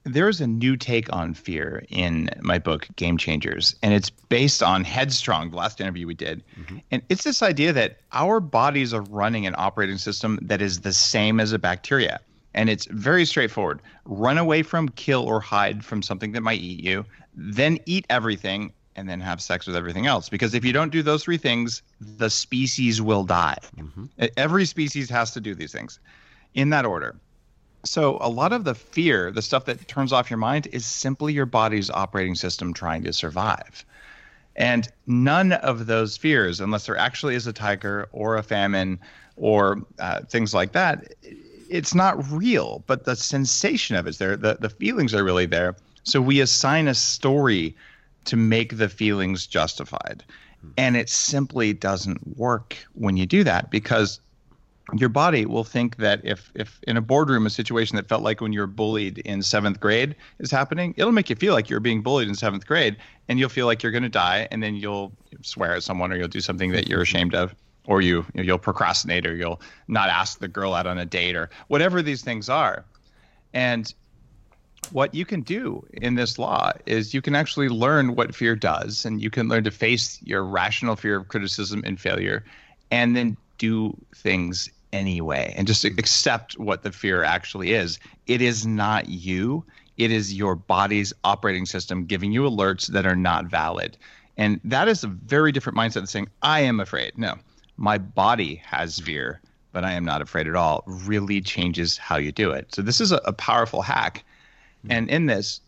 There's 0.05 0.39
a 0.39 0.47
new 0.47 0.77
take 0.77 1.11
on 1.11 1.33
fear 1.33 1.83
in 1.89 2.29
my 2.39 2.59
book, 2.59 2.87
Game 2.95 3.17
Changers, 3.17 3.75
and 3.83 3.93
it's 3.93 4.09
based 4.09 4.63
on 4.63 4.85
Headstrong, 4.85 5.51
the 5.51 5.57
last 5.57 5.81
interview 5.81 6.07
we 6.07 6.13
did. 6.13 6.41
Mm-hmm. 6.57 6.77
And 6.91 7.01
it's 7.09 7.25
this 7.25 7.43
idea 7.43 7.73
that 7.73 7.97
our 8.13 8.39
bodies 8.39 8.93
are 8.93 9.01
running 9.01 9.45
an 9.45 9.55
operating 9.57 9.97
system 9.97 10.39
that 10.41 10.61
is 10.61 10.79
the 10.79 10.93
same 10.93 11.41
as 11.41 11.51
a 11.51 11.59
bacteria. 11.59 12.21
And 12.53 12.69
it's 12.69 12.85
very 12.85 13.25
straightforward 13.25 13.81
run 14.05 14.37
away 14.37 14.63
from, 14.63 14.87
kill, 14.89 15.23
or 15.23 15.41
hide 15.41 15.83
from 15.83 16.01
something 16.01 16.31
that 16.31 16.41
might 16.41 16.61
eat 16.61 16.81
you, 16.81 17.05
then 17.35 17.77
eat 17.85 18.05
everything, 18.09 18.71
and 18.97 19.07
then 19.07 19.21
have 19.21 19.41
sex 19.41 19.67
with 19.67 19.75
everything 19.75 20.07
else. 20.07 20.27
Because 20.27 20.53
if 20.53 20.65
you 20.65 20.73
don't 20.73 20.91
do 20.91 21.03
those 21.03 21.23
three 21.23 21.37
things, 21.37 21.83
the 22.01 22.29
species 22.29 23.01
will 23.01 23.23
die. 23.23 23.57
Mm-hmm. 23.77 24.05
Every 24.35 24.65
species 24.65 25.09
has 25.09 25.31
to 25.31 25.39
do 25.39 25.55
these 25.55 25.71
things 25.71 25.99
in 26.55 26.71
that 26.71 26.85
order. 26.85 27.15
So, 27.85 28.17
a 28.19 28.29
lot 28.29 28.51
of 28.51 28.63
the 28.65 28.75
fear, 28.75 29.31
the 29.31 29.41
stuff 29.41 29.65
that 29.65 29.87
turns 29.87 30.11
off 30.11 30.29
your 30.29 30.37
mind, 30.37 30.67
is 30.73 30.85
simply 30.85 31.31
your 31.31 31.45
body's 31.45 31.89
operating 31.89 32.35
system 32.35 32.73
trying 32.73 33.03
to 33.03 33.13
survive. 33.13 33.85
And 34.55 34.89
none 35.05 35.53
of 35.53 35.85
those 35.85 36.17
fears, 36.17 36.59
unless 36.59 36.87
there 36.87 36.97
actually 36.97 37.35
is 37.35 37.45
a 37.45 37.53
tiger 37.53 38.09
or 38.11 38.35
a 38.35 38.43
famine 38.43 38.99
or 39.35 39.83
uh, 39.99 40.21
things 40.21 40.53
like 40.53 40.71
that, 40.71 41.13
it's 41.69 41.93
not 41.93 42.29
real. 42.31 42.83
But 42.87 43.05
the 43.05 43.15
sensation 43.15 43.95
of 43.95 44.07
it's 44.07 44.17
there, 44.17 44.35
the, 44.35 44.57
the 44.59 44.69
feelings 44.69 45.13
are 45.13 45.23
really 45.23 45.45
there. 45.45 45.75
So, 46.03 46.19
we 46.19 46.41
assign 46.41 46.87
a 46.87 46.95
story 46.95 47.75
to 48.27 48.35
make 48.35 48.77
the 48.77 48.89
feelings 48.89 49.47
justified. 49.47 50.23
Hmm. 50.61 50.69
And 50.77 50.97
it 50.97 51.09
simply 51.09 51.73
doesn't 51.73 52.37
work 52.37 52.77
when 52.93 53.17
you 53.17 53.25
do 53.25 53.43
that 53.43 53.71
because 53.71 54.19
your 54.93 55.09
body 55.09 55.45
will 55.45 55.65
think 55.65 55.97
that 55.97 56.21
if 56.23 56.49
if 56.55 56.79
in 56.83 56.95
a 56.95 57.01
boardroom 57.01 57.45
a 57.45 57.49
situation 57.49 57.97
that 57.97 58.07
felt 58.07 58.23
like 58.23 58.39
when 58.39 58.53
you 58.53 58.61
were 58.61 58.67
bullied 58.67 59.17
in 59.19 59.41
seventh 59.41 59.79
grade 59.79 60.15
is 60.39 60.49
happening, 60.49 60.93
it'll 60.97 61.11
make 61.11 61.29
you 61.29 61.35
feel 61.35 61.53
like 61.53 61.69
you're 61.69 61.81
being 61.81 62.01
bullied 62.01 62.27
in 62.27 62.35
seventh 62.35 62.65
grade, 62.65 62.95
and 63.27 63.37
you'll 63.37 63.49
feel 63.49 63.65
like 63.65 63.83
you're 63.83 63.91
going 63.91 64.03
to 64.03 64.09
die, 64.09 64.47
and 64.49 64.63
then 64.63 64.75
you'll 64.75 65.11
swear 65.41 65.75
at 65.75 65.83
someone 65.83 66.11
or 66.13 66.15
you'll 66.15 66.29
do 66.29 66.39
something 66.39 66.71
that 66.71 66.87
you're 66.87 67.01
ashamed 67.01 67.35
of, 67.35 67.53
or 67.85 68.01
you 68.01 68.25
you'll 68.33 68.57
procrastinate 68.57 69.27
or 69.27 69.35
you'll 69.35 69.61
not 69.89 70.09
ask 70.09 70.39
the 70.39 70.47
girl 70.47 70.73
out 70.73 70.87
on 70.87 70.97
a 70.97 71.05
date 71.05 71.35
or 71.35 71.49
whatever 71.67 72.01
these 72.01 72.23
things 72.23 72.47
are, 72.47 72.85
and 73.53 73.93
what 74.91 75.13
you 75.13 75.25
can 75.25 75.41
do 75.41 75.85
in 75.93 76.15
this 76.15 76.37
law 76.39 76.71
is 76.85 77.13
you 77.13 77.21
can 77.21 77.35
actually 77.35 77.69
learn 77.69 78.15
what 78.15 78.35
fear 78.35 78.55
does 78.55 79.05
and 79.05 79.21
you 79.21 79.29
can 79.29 79.47
learn 79.47 79.63
to 79.63 79.71
face 79.71 80.19
your 80.23 80.43
rational 80.43 80.95
fear 80.95 81.17
of 81.17 81.27
criticism 81.27 81.83
and 81.85 81.99
failure 81.99 82.43
and 82.91 83.15
then 83.15 83.37
do 83.57 83.95
things 84.15 84.69
anyway 84.93 85.53
and 85.57 85.67
just 85.67 85.83
accept 85.83 86.57
what 86.57 86.83
the 86.83 86.91
fear 86.91 87.23
actually 87.23 87.73
is. 87.73 87.99
It 88.27 88.41
is 88.41 88.65
not 88.65 89.09
you. 89.09 89.63
It 89.97 90.11
is 90.11 90.33
your 90.33 90.55
body's 90.55 91.13
operating 91.23 91.65
system 91.65 92.05
giving 92.05 92.31
you 92.31 92.43
alerts 92.43 92.87
that 92.87 93.05
are 93.05 93.15
not 93.15 93.45
valid. 93.45 93.97
And 94.37 94.59
that 94.63 94.87
is 94.87 95.03
a 95.03 95.07
very 95.07 95.51
different 95.51 95.77
mindset 95.77 95.93
than 95.93 96.07
saying 96.07 96.27
i 96.41 96.59
am 96.59 96.79
afraid. 96.79 97.17
No. 97.17 97.35
My 97.77 97.97
body 97.97 98.55
has 98.65 98.99
fear 98.99 99.41
but 99.73 99.83
i 99.83 99.91
am 99.91 100.03
not 100.03 100.23
afraid 100.23 100.47
at 100.47 100.55
all. 100.55 100.83
Really 100.87 101.39
changes 101.39 101.97
how 101.97 102.17
you 102.17 102.31
do 102.31 102.49
it. 102.49 102.73
So 102.73 102.81
this 102.81 102.99
is 102.99 103.11
a, 103.11 103.21
a 103.25 103.33
powerful 103.33 103.83
hack. 103.83 104.23
Mm-hmm. 104.87 104.97
And 104.97 105.09
in 105.09 105.25
this, 105.25 105.61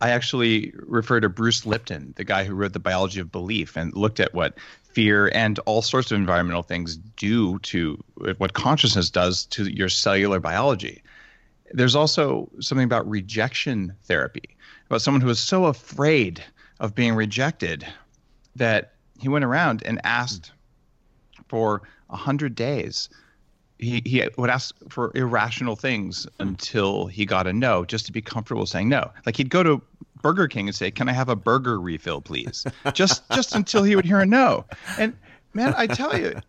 I 0.00 0.10
actually 0.10 0.72
refer 0.76 1.20
to 1.20 1.28
Bruce 1.28 1.64
Lipton, 1.64 2.12
the 2.16 2.24
guy 2.24 2.44
who 2.44 2.54
wrote 2.54 2.72
The 2.72 2.78
Biology 2.78 3.20
of 3.20 3.32
Belief 3.32 3.76
and 3.76 3.94
looked 3.94 4.20
at 4.20 4.34
what 4.34 4.58
fear 4.82 5.30
and 5.34 5.58
all 5.60 5.82
sorts 5.82 6.10
of 6.10 6.16
environmental 6.16 6.62
things 6.62 6.96
do 6.96 7.58
to 7.60 8.02
what 8.38 8.52
consciousness 8.54 9.10
does 9.10 9.46
to 9.46 9.64
your 9.64 9.88
cellular 9.88 10.40
biology. 10.40 11.02
There's 11.72 11.94
also 11.94 12.48
something 12.60 12.84
about 12.84 13.08
rejection 13.08 13.94
therapy, 14.04 14.56
about 14.86 15.02
someone 15.02 15.20
who 15.20 15.26
was 15.28 15.40
so 15.40 15.66
afraid 15.66 16.42
of 16.80 16.94
being 16.94 17.14
rejected 17.14 17.86
that 18.56 18.92
he 19.18 19.28
went 19.28 19.44
around 19.44 19.82
and 19.84 20.00
asked 20.04 20.52
for 21.48 21.82
100 22.08 22.54
days 22.54 23.08
he, 23.78 24.02
he 24.04 24.26
would 24.36 24.50
ask 24.50 24.74
for 24.88 25.12
irrational 25.14 25.76
things 25.76 26.26
until 26.40 27.06
he 27.06 27.26
got 27.26 27.46
a 27.46 27.52
no, 27.52 27.84
just 27.84 28.06
to 28.06 28.12
be 28.12 28.22
comfortable 28.22 28.66
saying 28.66 28.88
no. 28.88 29.10
Like 29.24 29.36
he'd 29.36 29.50
go 29.50 29.62
to 29.62 29.82
Burger 30.22 30.48
King 30.48 30.68
and 30.68 30.74
say, 30.74 30.90
"Can 30.90 31.08
I 31.08 31.12
have 31.12 31.28
a 31.28 31.36
burger 31.36 31.80
refill, 31.80 32.20
please?" 32.20 32.64
just 32.94 33.28
just 33.32 33.54
until 33.54 33.82
he 33.82 33.94
would 33.96 34.04
hear 34.04 34.20
a 34.20 34.26
no. 34.26 34.64
And 34.98 35.16
man, 35.54 35.74
I 35.76 35.86
tell 35.86 36.18
you, 36.18 36.40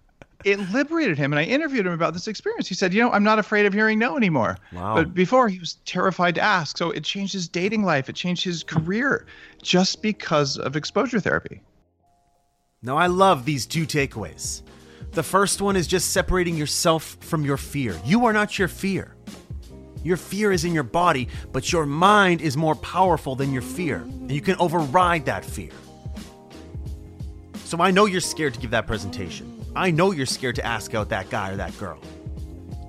it 0.44 0.60
liberated 0.72 1.18
him. 1.18 1.34
And 1.34 1.40
I 1.40 1.44
interviewed 1.44 1.86
him 1.86 1.94
about 1.94 2.14
this 2.14 2.28
experience. 2.28 2.68
He 2.68 2.76
said, 2.76 2.94
"You 2.94 3.02
know, 3.02 3.12
I'm 3.12 3.24
not 3.24 3.40
afraid 3.40 3.66
of 3.66 3.74
hearing 3.74 4.00
no 4.00 4.16
anymore." 4.16 4.58
Wow. 4.72 4.96
But 4.96 5.14
before, 5.14 5.50
he 5.50 5.60
was 5.60 5.74
terrified 5.86 6.36
to 6.36 6.42
ask. 6.42 6.78
So 6.78 6.92
it 6.92 7.04
changed 7.04 7.34
his 7.34 7.48
dating 7.48 7.84
life. 7.84 8.10
It 8.10 8.16
changed 8.16 8.44
his 8.44 8.64
career, 8.64 9.26
just 9.62 10.02
because 10.02 10.58
of 10.58 10.76
exposure 10.76 11.20
therapy. 11.20 11.62
Now, 12.82 12.96
I 12.96 13.08
love 13.08 13.44
these 13.44 13.66
two 13.66 13.86
takeaways. 13.86 14.62
The 15.12 15.24
first 15.24 15.62
one 15.62 15.76
is 15.76 15.88
just 15.88 16.12
separating 16.12 16.56
yourself 16.56 17.18
from 17.22 17.44
your 17.44 17.58
fear. 17.58 18.00
You 18.06 18.26
are 18.26 18.34
not 18.34 18.60
your 18.60 18.68
fear. 18.68 19.16
Your 20.04 20.18
fear 20.18 20.52
is 20.52 20.64
in 20.64 20.74
your 20.74 20.84
body, 20.84 21.28
but 21.52 21.72
your 21.72 21.86
mind 21.86 22.42
is 22.42 22.56
more 22.56 22.76
powerful 22.76 23.36
than 23.36 23.52
your 23.52 23.62
fear, 23.62 23.98
and 23.98 24.32
you 24.32 24.42
can 24.42 24.56
override 24.58 25.26
that 25.26 25.44
fear. 25.44 25.72
So 27.66 27.80
I 27.82 27.92
know 27.92 28.06
you're 28.06 28.22
scared 28.22 28.54
to 28.54 28.60
give 28.60 28.72
that 28.72 28.88
presentation. 28.88 29.66
I 29.76 29.92
know 29.92 30.12
you're 30.12 30.26
scared 30.26 30.56
to 30.56 30.66
ask 30.66 30.94
out 30.96 31.10
that 31.10 31.30
guy 31.30 31.52
or 31.52 31.58
that 31.58 31.78
girl. 31.78 32.00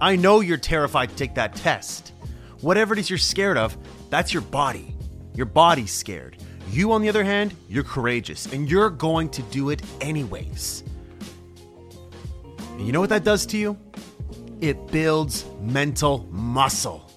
I 0.00 0.14
know 0.14 0.40
you're 0.40 0.56
terrified 0.58 1.08
to 1.10 1.16
take 1.16 1.34
that 1.34 1.56
test. 1.56 2.12
Whatever 2.60 2.94
it 2.94 3.00
is 3.00 3.10
you're 3.10 3.18
scared 3.18 3.56
of, 3.56 3.76
that's 4.10 4.32
your 4.32 4.42
body. 4.42 4.94
Your 5.34 5.46
body's 5.46 5.92
scared. 5.92 6.36
You, 6.70 6.92
on 6.92 7.02
the 7.02 7.08
other 7.08 7.24
hand, 7.24 7.54
you're 7.68 7.82
courageous, 7.82 8.46
and 8.52 8.70
you're 8.70 8.90
going 8.90 9.30
to 9.30 9.42
do 9.42 9.70
it 9.70 9.82
anyways. 10.00 10.84
And 12.78 12.86
you 12.86 12.92
know 12.92 13.00
what 13.00 13.08
that 13.10 13.24
does 13.24 13.44
to 13.46 13.58
you? 13.58 13.76
It 14.60 14.86
builds 14.92 15.44
mental 15.60 16.28
muscle. 16.30 17.10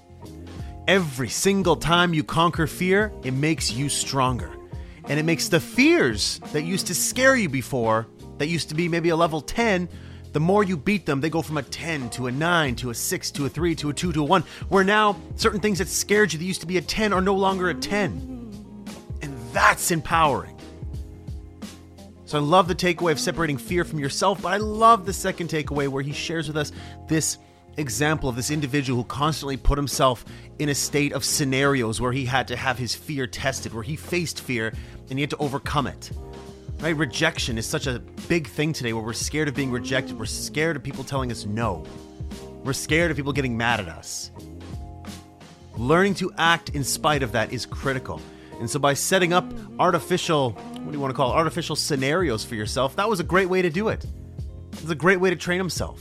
Every 0.87 1.29
single 1.29 1.75
time 1.75 2.15
you 2.15 2.23
conquer 2.23 2.65
fear, 2.65 3.13
it 3.23 3.31
makes 3.31 3.71
you 3.71 3.87
stronger. 3.87 4.51
And 5.05 5.19
it 5.19 5.23
makes 5.23 5.49
the 5.49 5.59
fears 5.59 6.39
that 6.51 6.63
used 6.63 6.87
to 6.87 6.95
scare 6.95 7.35
you 7.35 7.47
before, 7.47 8.07
that 8.39 8.47
used 8.47 8.69
to 8.69 8.75
be 8.75 8.89
maybe 8.89 9.09
a 9.09 9.15
level 9.15 9.39
10, 9.39 9.87
the 10.33 10.39
more 10.39 10.63
you 10.63 10.77
beat 10.77 11.05
them, 11.05 11.21
they 11.21 11.29
go 11.29 11.43
from 11.43 11.57
a 11.57 11.61
10 11.61 12.09
to 12.11 12.25
a 12.25 12.31
9 12.31 12.75
to 12.77 12.89
a 12.89 12.95
6 12.95 13.31
to 13.31 13.45
a 13.45 13.49
3 13.49 13.75
to 13.75 13.89
a 13.91 13.93
2 13.93 14.13
to 14.13 14.21
a 14.21 14.23
1, 14.23 14.43
where 14.69 14.83
now 14.83 15.15
certain 15.35 15.59
things 15.59 15.77
that 15.77 15.89
scared 15.89 16.33
you 16.33 16.39
that 16.39 16.45
used 16.45 16.61
to 16.61 16.67
be 16.67 16.77
a 16.77 16.81
10 16.81 17.13
are 17.13 17.21
no 17.21 17.35
longer 17.35 17.69
a 17.69 17.75
10. 17.75 18.07
And 19.21 19.37
that's 19.53 19.91
empowering. 19.91 20.57
So 22.31 22.37
I 22.37 22.41
love 22.41 22.69
the 22.69 22.75
takeaway 22.75 23.11
of 23.11 23.19
separating 23.19 23.57
fear 23.57 23.83
from 23.83 23.99
yourself, 23.99 24.41
but 24.41 24.53
I 24.53 24.55
love 24.55 25.05
the 25.05 25.11
second 25.11 25.49
takeaway 25.49 25.89
where 25.89 26.01
he 26.01 26.13
shares 26.13 26.47
with 26.47 26.55
us 26.55 26.71
this 27.09 27.37
example 27.75 28.29
of 28.29 28.37
this 28.37 28.51
individual 28.51 29.01
who 29.01 29.07
constantly 29.09 29.57
put 29.57 29.77
himself 29.77 30.23
in 30.57 30.69
a 30.69 30.73
state 30.73 31.11
of 31.11 31.25
scenarios 31.25 31.99
where 31.99 32.13
he 32.13 32.23
had 32.23 32.47
to 32.47 32.55
have 32.55 32.77
his 32.77 32.95
fear 32.95 33.27
tested, 33.27 33.73
where 33.73 33.83
he 33.83 33.97
faced 33.97 34.39
fear 34.39 34.73
and 35.09 35.19
he 35.19 35.21
had 35.23 35.29
to 35.31 35.37
overcome 35.39 35.87
it. 35.87 36.09
Right? 36.79 36.95
Rejection 36.95 37.57
is 37.57 37.65
such 37.65 37.85
a 37.85 37.99
big 38.29 38.47
thing 38.47 38.71
today 38.71 38.93
where 38.93 39.03
we're 39.03 39.11
scared 39.11 39.49
of 39.49 39.53
being 39.53 39.69
rejected. 39.69 40.17
We're 40.17 40.23
scared 40.23 40.77
of 40.77 40.83
people 40.83 41.03
telling 41.03 41.33
us 41.33 41.45
no. 41.45 41.83
We're 42.63 42.71
scared 42.71 43.11
of 43.11 43.17
people 43.17 43.33
getting 43.33 43.57
mad 43.57 43.81
at 43.81 43.89
us. 43.89 44.31
Learning 45.75 46.13
to 46.13 46.31
act 46.37 46.69
in 46.69 46.85
spite 46.85 47.23
of 47.23 47.33
that 47.33 47.51
is 47.51 47.65
critical. 47.65 48.21
And 48.61 48.69
so 48.69 48.79
by 48.79 48.93
setting 48.93 49.33
up 49.33 49.51
artificial 49.79 50.51
what 50.51 50.85
do 50.85 50.91
you 50.93 50.99
want 50.99 51.11
to 51.11 51.15
call 51.15 51.31
it, 51.31 51.35
artificial 51.35 51.75
scenarios 51.75 52.45
for 52.45 52.55
yourself, 52.55 52.95
that 52.95 53.09
was 53.09 53.19
a 53.19 53.23
great 53.23 53.49
way 53.49 53.61
to 53.61 53.69
do 53.69 53.89
it. 53.89 54.05
It's 54.73 54.89
a 54.89 54.95
great 54.95 55.19
way 55.19 55.29
to 55.29 55.35
train 55.35 55.57
himself. 55.57 55.99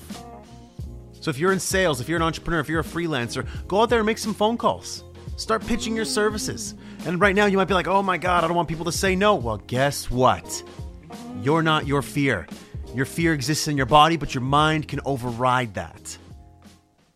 So 1.21 1.31
if 1.31 1.39
you're 1.39 1.53
in 1.53 1.61
sales, 1.61 2.01
if 2.01 2.09
you're 2.09 2.17
an 2.17 2.23
entrepreneur, 2.23 2.61
if 2.61 2.69
you're 2.69 2.81
a 2.81 2.85
freelancer, 2.85 3.47
go 3.67 3.83
out 3.83 3.91
there 3.91 3.99
and 3.99 4.07
make 4.07 4.19
some 4.19 4.35
phone 4.35 4.57
calls. 4.57 5.05
Start 5.37 5.67
pitching 5.67 5.97
your 5.97 6.05
services. 6.05 6.75
And 7.07 7.21
right 7.21 7.35
now 7.35 7.47
you 7.47 7.57
might 7.57 7.69
be 7.69 7.75
like, 7.75 7.89
oh 7.89 8.03
my 8.03 8.19
God, 8.19 8.45
I 8.45 8.47
don't 8.47 8.57
want 8.57 8.69
people 8.69 8.85
to 8.87 8.93
say 8.93 9.17
no. 9.17 9.37
Well, 9.37 9.59
guess 9.67 10.11
what? 10.11 10.63
You're 11.43 11.63
not 11.63 11.87
your 11.87 12.03
fear. 12.03 12.47
Your 12.95 13.07
fear 13.07 13.33
exists 13.33 13.69
in 13.69 13.77
your 13.77 13.87
body, 13.87 14.17
but 14.17 14.35
your 14.35 14.43
mind 14.43 14.89
can 14.89 15.01
override 15.05 15.75
that. 15.75 16.19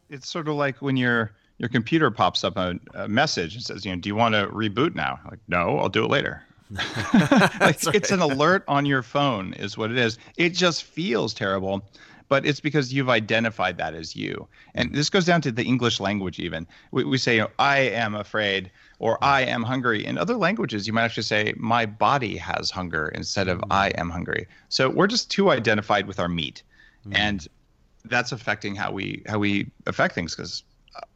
it's 0.09 0.29
sort 0.29 0.49
of 0.49 0.55
like 0.55 0.81
when 0.81 0.97
your 0.97 1.33
your 1.59 1.69
computer 1.69 2.11
pops 2.11 2.45
up 2.45 2.57
a, 2.57 2.79
a 2.95 3.09
message 3.09 3.55
and 3.55 3.65
says, 3.65 3.85
you 3.85 3.95
know, 3.95 4.01
do 4.01 4.09
you 4.09 4.15
want 4.15 4.35
to 4.35 4.47
reboot 4.49 4.95
now? 4.95 5.21
Like, 5.31 5.41
no, 5.49 5.79
I'll 5.79 5.89
do 5.89 6.05
it 6.05 6.11
later. 6.11 6.43
like, 6.71 7.61
right. 7.61 7.87
It's 7.95 8.11
an 8.11 8.21
alert 8.21 8.65
on 8.67 8.87
your 8.87 9.03
phone, 9.03 9.53
is 9.55 9.79
what 9.79 9.91
it 9.91 9.99
is. 9.99 10.19
It 10.37 10.51
just 10.51 10.83
feels 10.83 11.33
terrible, 11.33 11.85
but 12.29 12.45
it's 12.45 12.61
because 12.61 12.93
you've 12.93 13.09
identified 13.09 13.79
that 13.79 13.95
as 13.95 14.17
you. 14.17 14.49
And 14.75 14.93
this 14.93 15.11
goes 15.11 15.25
down 15.25 15.41
to 15.43 15.53
the 15.53 15.63
English 15.63 16.01
language, 16.01 16.41
even. 16.41 16.67
We, 16.91 17.05
we 17.05 17.19
say, 17.19 17.37
you 17.37 17.43
know, 17.43 17.51
I 17.59 17.79
am 17.79 18.15
afraid 18.15 18.71
or 18.99 19.23
I 19.23 19.43
am 19.43 19.63
hungry. 19.63 20.05
In 20.05 20.19
other 20.19 20.35
languages, 20.35 20.87
you 20.87 20.93
might 20.93 21.05
actually 21.05 21.25
say, 21.25 21.55
my 21.57 21.87
body 21.87 22.37
has 22.39 22.71
hunger 22.71 23.09
instead 23.09 23.49
of 23.49 23.63
I 23.71 23.89
am 23.91 24.11
hungry. 24.11 24.49
So 24.71 24.89
we're 24.89 25.07
just 25.07 25.31
too 25.31 25.51
identified 25.51 26.07
with 26.07 26.19
our 26.19 26.29
meat. 26.29 26.63
Mm. 27.07 27.17
And 27.17 27.49
that's 28.07 28.33
affecting 28.33 28.75
how 28.75 28.93
we 28.93 29.23
how 29.27 29.39
we 29.39 29.71
affect 29.87 30.15
things 30.15 30.35
because 30.35 30.63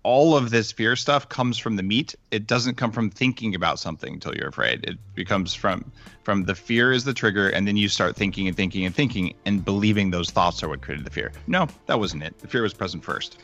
all 0.03 0.37
of 0.37 0.51
this 0.51 0.73
fear 0.73 0.97
stuff 0.97 1.29
comes 1.29 1.59
from 1.59 1.77
the 1.77 1.83
meat. 1.83 2.15
It 2.31 2.47
doesn't 2.47 2.77
come 2.77 2.93
from 2.93 3.11
thinking 3.11 3.55
about 3.55 3.79
something 3.79 4.15
until 4.15 4.35
you're 4.35 4.49
afraid. 4.49 4.85
It 4.85 4.99
becomes 5.15 5.55
from 5.55 5.91
from 6.23 6.45
the 6.45 6.55
fear 6.55 6.93
is 6.93 7.05
the 7.05 7.15
trigger, 7.15 7.49
and 7.49 7.67
then 7.67 7.77
you 7.77 7.89
start 7.89 8.17
thinking 8.17 8.49
and 8.49 8.57
thinking 8.57 8.85
and 8.85 8.95
thinking 8.95 9.35
and 9.45 9.65
believing 9.65 10.11
those 10.11 10.31
thoughts 10.31 10.63
are 10.63 10.69
what 10.69 10.83
created 10.83 11.07
the 11.07 11.11
fear. 11.11 11.33
No, 11.47 11.67
that 11.87 11.99
wasn't 11.99 12.23
it. 12.23 12.39
The 12.39 12.49
fear 12.49 12.63
was 12.63 12.75
present 12.75 13.05
first. 13.05 13.39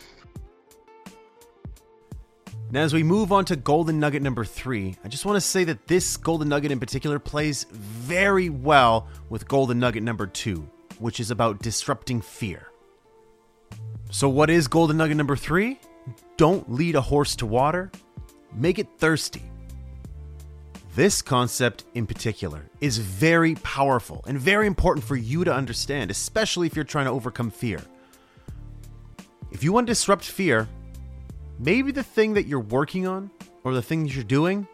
Now, 2.70 2.83
as 2.83 2.92
we 2.92 3.03
move 3.03 3.31
on 3.31 3.44
to 3.47 3.57
golden 3.57 4.01
nugget 4.01 4.23
number 4.23 4.44
three, 4.44 4.97
I 5.05 5.09
just 5.09 5.25
want 5.25 5.37
to 5.37 5.40
say 5.40 5.62
that 5.64 5.87
this 5.87 6.16
golden 6.16 6.49
nugget 6.49 6.73
in 6.73 6.81
particular 6.81 7.18
plays 7.18 7.64
very 7.70 8.49
well 8.49 9.07
with 9.29 9.47
golden 9.47 9.79
nugget 9.79 10.03
number 10.03 10.27
two, 10.27 10.68
which 10.99 11.20
is 11.20 11.31
about 11.31 11.62
disrupting 11.62 12.20
fear. 12.20 12.66
So, 14.11 14.29
what 14.29 14.51
is 14.51 14.66
golden 14.66 14.97
nugget 14.97 15.16
number 15.16 15.37
three? 15.37 15.79
Don't 16.37 16.70
lead 16.73 16.97
a 16.97 17.01
horse 17.01 17.37
to 17.37 17.47
water, 17.47 17.90
make 18.53 18.79
it 18.79 18.88
thirsty. 18.99 19.42
This 20.94 21.23
concept 21.23 21.85
in 21.94 22.07
particular 22.07 22.70
is 22.81 22.99
very 22.99 23.57
powerful 23.57 24.25
and 24.27 24.38
very 24.38 24.66
important 24.66 25.05
for 25.05 25.16
you 25.16 25.44
to 25.44 25.53
understand, 25.53 26.11
especially 26.11 26.66
if 26.66 26.77
you're 26.77 26.85
trying 26.85 27.07
to 27.07 27.11
overcome 27.11 27.51
fear. 27.51 27.81
If 29.51 29.62
you 29.62 29.73
want 29.73 29.87
to 29.87 29.90
disrupt 29.92 30.25
fear, 30.25 30.68
maybe 31.59 31.92
the 31.92 32.03
thing 32.03 32.35
that 32.35 32.47
you're 32.47 32.61
working 32.61 33.07
on 33.07 33.31
or 33.64 33.75
the 33.75 33.83
thing 33.83 34.05
that 34.05 34.14
you're 34.14 34.25
doing 34.25 34.66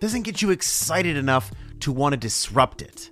doesn't 0.00 0.22
get 0.22 0.42
you 0.42 0.50
excited 0.50 1.16
enough 1.16 1.52
to 1.80 1.92
want 1.92 2.12
to 2.12 2.16
disrupt 2.16 2.82
it. 2.82 3.10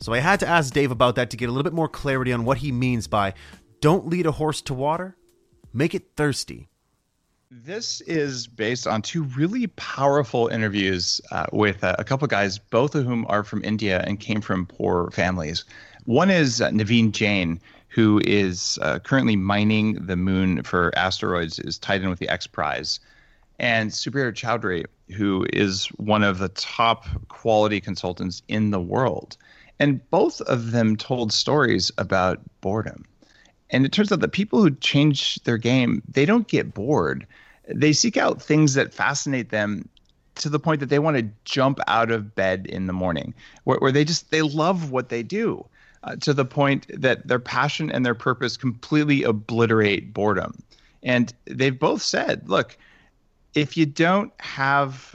So 0.00 0.12
I 0.12 0.18
had 0.18 0.40
to 0.40 0.48
ask 0.48 0.74
Dave 0.74 0.90
about 0.90 1.14
that 1.14 1.30
to 1.30 1.36
get 1.36 1.48
a 1.48 1.52
little 1.52 1.62
bit 1.62 1.72
more 1.72 1.88
clarity 1.88 2.32
on 2.32 2.44
what 2.44 2.58
he 2.58 2.72
means 2.72 3.06
by 3.06 3.34
don't 3.80 4.08
lead 4.08 4.26
a 4.26 4.32
horse 4.32 4.60
to 4.62 4.74
water, 4.74 5.16
make 5.72 5.94
it 5.94 6.04
thirsty. 6.16 6.68
This 7.50 8.00
is 8.02 8.46
based 8.46 8.86
on 8.86 9.02
two 9.02 9.24
really 9.24 9.66
powerful 9.66 10.48
interviews 10.48 11.20
uh, 11.30 11.46
with 11.52 11.84
uh, 11.84 11.94
a 11.98 12.04
couple 12.04 12.26
guys, 12.26 12.58
both 12.58 12.94
of 12.94 13.04
whom 13.04 13.26
are 13.28 13.44
from 13.44 13.62
India 13.62 14.02
and 14.06 14.18
came 14.18 14.40
from 14.40 14.64
poor 14.64 15.10
families. 15.10 15.64
One 16.04 16.30
is 16.30 16.62
uh, 16.62 16.70
Naveen 16.70 17.12
Jain, 17.12 17.60
who 17.88 18.22
is 18.24 18.78
uh, 18.80 19.00
currently 19.00 19.36
mining 19.36 20.06
the 20.06 20.16
moon 20.16 20.62
for 20.62 20.96
asteroids, 20.96 21.58
is 21.58 21.78
tied 21.78 22.02
in 22.02 22.08
with 22.08 22.20
the 22.20 22.28
X 22.30 22.46
Prize. 22.46 23.00
And 23.58 23.90
Subir 23.90 24.32
Chowdhury, 24.32 24.86
who 25.14 25.46
is 25.52 25.86
one 25.98 26.22
of 26.22 26.38
the 26.38 26.48
top 26.48 27.06
quality 27.28 27.82
consultants 27.82 28.42
in 28.48 28.70
the 28.70 28.80
world. 28.80 29.36
And 29.78 30.00
both 30.10 30.40
of 30.42 30.70
them 30.70 30.96
told 30.96 31.34
stories 31.34 31.92
about 31.98 32.40
boredom 32.62 33.04
and 33.72 33.86
it 33.86 33.90
turns 33.90 34.12
out 34.12 34.20
that 34.20 34.32
people 34.32 34.62
who 34.62 34.70
change 34.70 35.36
their 35.42 35.58
game, 35.58 36.02
they 36.06 36.26
don't 36.26 36.46
get 36.46 36.74
bored. 36.74 37.26
They 37.66 37.92
seek 37.92 38.16
out 38.16 38.40
things 38.40 38.74
that 38.74 38.92
fascinate 38.92 39.48
them 39.48 39.88
to 40.36 40.48
the 40.48 40.58
point 40.58 40.80
that 40.80 40.90
they 40.90 40.98
want 40.98 41.16
to 41.16 41.28
jump 41.44 41.78
out 41.88 42.10
of 42.10 42.34
bed 42.34 42.66
in 42.66 42.86
the 42.86 42.92
morning, 42.92 43.34
where, 43.64 43.78
where 43.78 43.92
they 43.92 44.04
just 44.04 44.30
they 44.30 44.42
love 44.42 44.90
what 44.90 45.08
they 45.08 45.22
do. 45.22 45.66
Uh, 46.04 46.16
to 46.16 46.34
the 46.34 46.44
point 46.44 46.84
that 46.88 47.28
their 47.28 47.38
passion 47.38 47.88
and 47.88 48.04
their 48.04 48.14
purpose 48.14 48.56
completely 48.56 49.22
obliterate 49.22 50.12
boredom. 50.12 50.52
And 51.04 51.32
they've 51.44 51.78
both 51.78 52.02
said, 52.02 52.48
look, 52.48 52.76
if 53.54 53.76
you 53.76 53.86
don't 53.86 54.32
have 54.40 55.14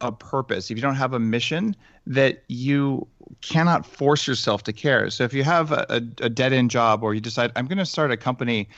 a 0.00 0.12
purpose, 0.12 0.70
if 0.70 0.76
you 0.76 0.82
don't 0.82 0.94
have 0.94 1.14
a 1.14 1.18
mission, 1.18 1.74
that 2.06 2.44
you 2.46 3.08
cannot 3.40 3.86
force 3.86 4.26
yourself 4.26 4.62
to 4.64 4.72
care. 4.72 5.10
So 5.10 5.24
if 5.24 5.32
you 5.32 5.44
have 5.44 5.72
a, 5.72 6.02
a 6.20 6.28
dead 6.28 6.52
end 6.52 6.70
job 6.70 7.02
or 7.02 7.14
you 7.14 7.20
decide, 7.20 7.52
I'm 7.56 7.66
going 7.66 7.78
to 7.78 7.86
start 7.86 8.10
a 8.10 8.16
company 8.16 8.68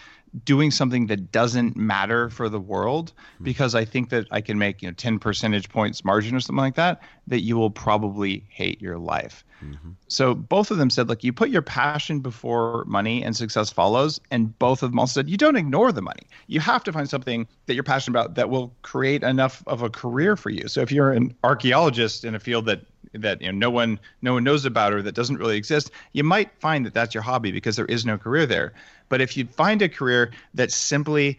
doing 0.44 0.70
something 0.70 1.06
that 1.08 1.30
doesn't 1.30 1.76
matter 1.76 2.30
for 2.30 2.48
the 2.48 2.60
world 2.60 3.12
mm-hmm. 3.12 3.44
because 3.44 3.74
I 3.74 3.84
think 3.84 4.08
that 4.10 4.26
I 4.30 4.40
can 4.40 4.58
make 4.58 4.82
you 4.82 4.88
know 4.88 4.94
10 4.94 5.18
percentage 5.18 5.68
points 5.68 6.04
margin 6.04 6.34
or 6.34 6.40
something 6.40 6.62
like 6.62 6.76
that, 6.76 7.02
that 7.26 7.40
you 7.40 7.56
will 7.56 7.70
probably 7.70 8.44
hate 8.48 8.80
your 8.80 8.98
life. 8.98 9.44
Mm-hmm. 9.62 9.90
So 10.08 10.34
both 10.34 10.70
of 10.70 10.78
them 10.78 10.90
said, 10.90 11.08
look, 11.08 11.22
you 11.24 11.32
put 11.32 11.50
your 11.50 11.62
passion 11.62 12.20
before 12.20 12.84
money 12.86 13.22
and 13.22 13.36
success 13.36 13.70
follows. 13.70 14.20
And 14.30 14.58
both 14.58 14.82
of 14.82 14.90
them 14.90 14.98
also 14.98 15.20
said, 15.20 15.30
you 15.30 15.36
don't 15.36 15.56
ignore 15.56 15.92
the 15.92 16.02
money. 16.02 16.22
You 16.48 16.60
have 16.60 16.84
to 16.84 16.92
find 16.92 17.08
something 17.08 17.46
that 17.66 17.74
you're 17.74 17.82
passionate 17.82 18.18
about 18.18 18.34
that 18.34 18.50
will 18.50 18.72
create 18.82 19.22
enough 19.22 19.62
of 19.66 19.82
a 19.82 19.90
career 19.90 20.36
for 20.36 20.50
you. 20.50 20.68
So 20.68 20.80
if 20.80 20.90
you're 20.90 21.12
an 21.12 21.34
archaeologist 21.44 22.24
in 22.24 22.34
a 22.34 22.40
field 22.40 22.66
that 22.66 22.82
that 23.14 23.42
you 23.42 23.52
know 23.52 23.58
no 23.58 23.70
one 23.70 24.00
no 24.22 24.32
one 24.32 24.44
knows 24.44 24.64
about 24.64 24.94
or 24.94 25.02
that 25.02 25.14
doesn't 25.14 25.36
really 25.36 25.56
exist, 25.56 25.90
you 26.12 26.24
might 26.24 26.50
find 26.60 26.86
that 26.86 26.94
that's 26.94 27.14
your 27.14 27.22
hobby 27.22 27.52
because 27.52 27.76
there 27.76 27.86
is 27.86 28.06
no 28.06 28.16
career 28.16 28.46
there. 28.46 28.72
But 29.08 29.20
if 29.20 29.36
you 29.36 29.46
find 29.46 29.82
a 29.82 29.88
career 29.88 30.32
that 30.54 30.72
simply 30.72 31.38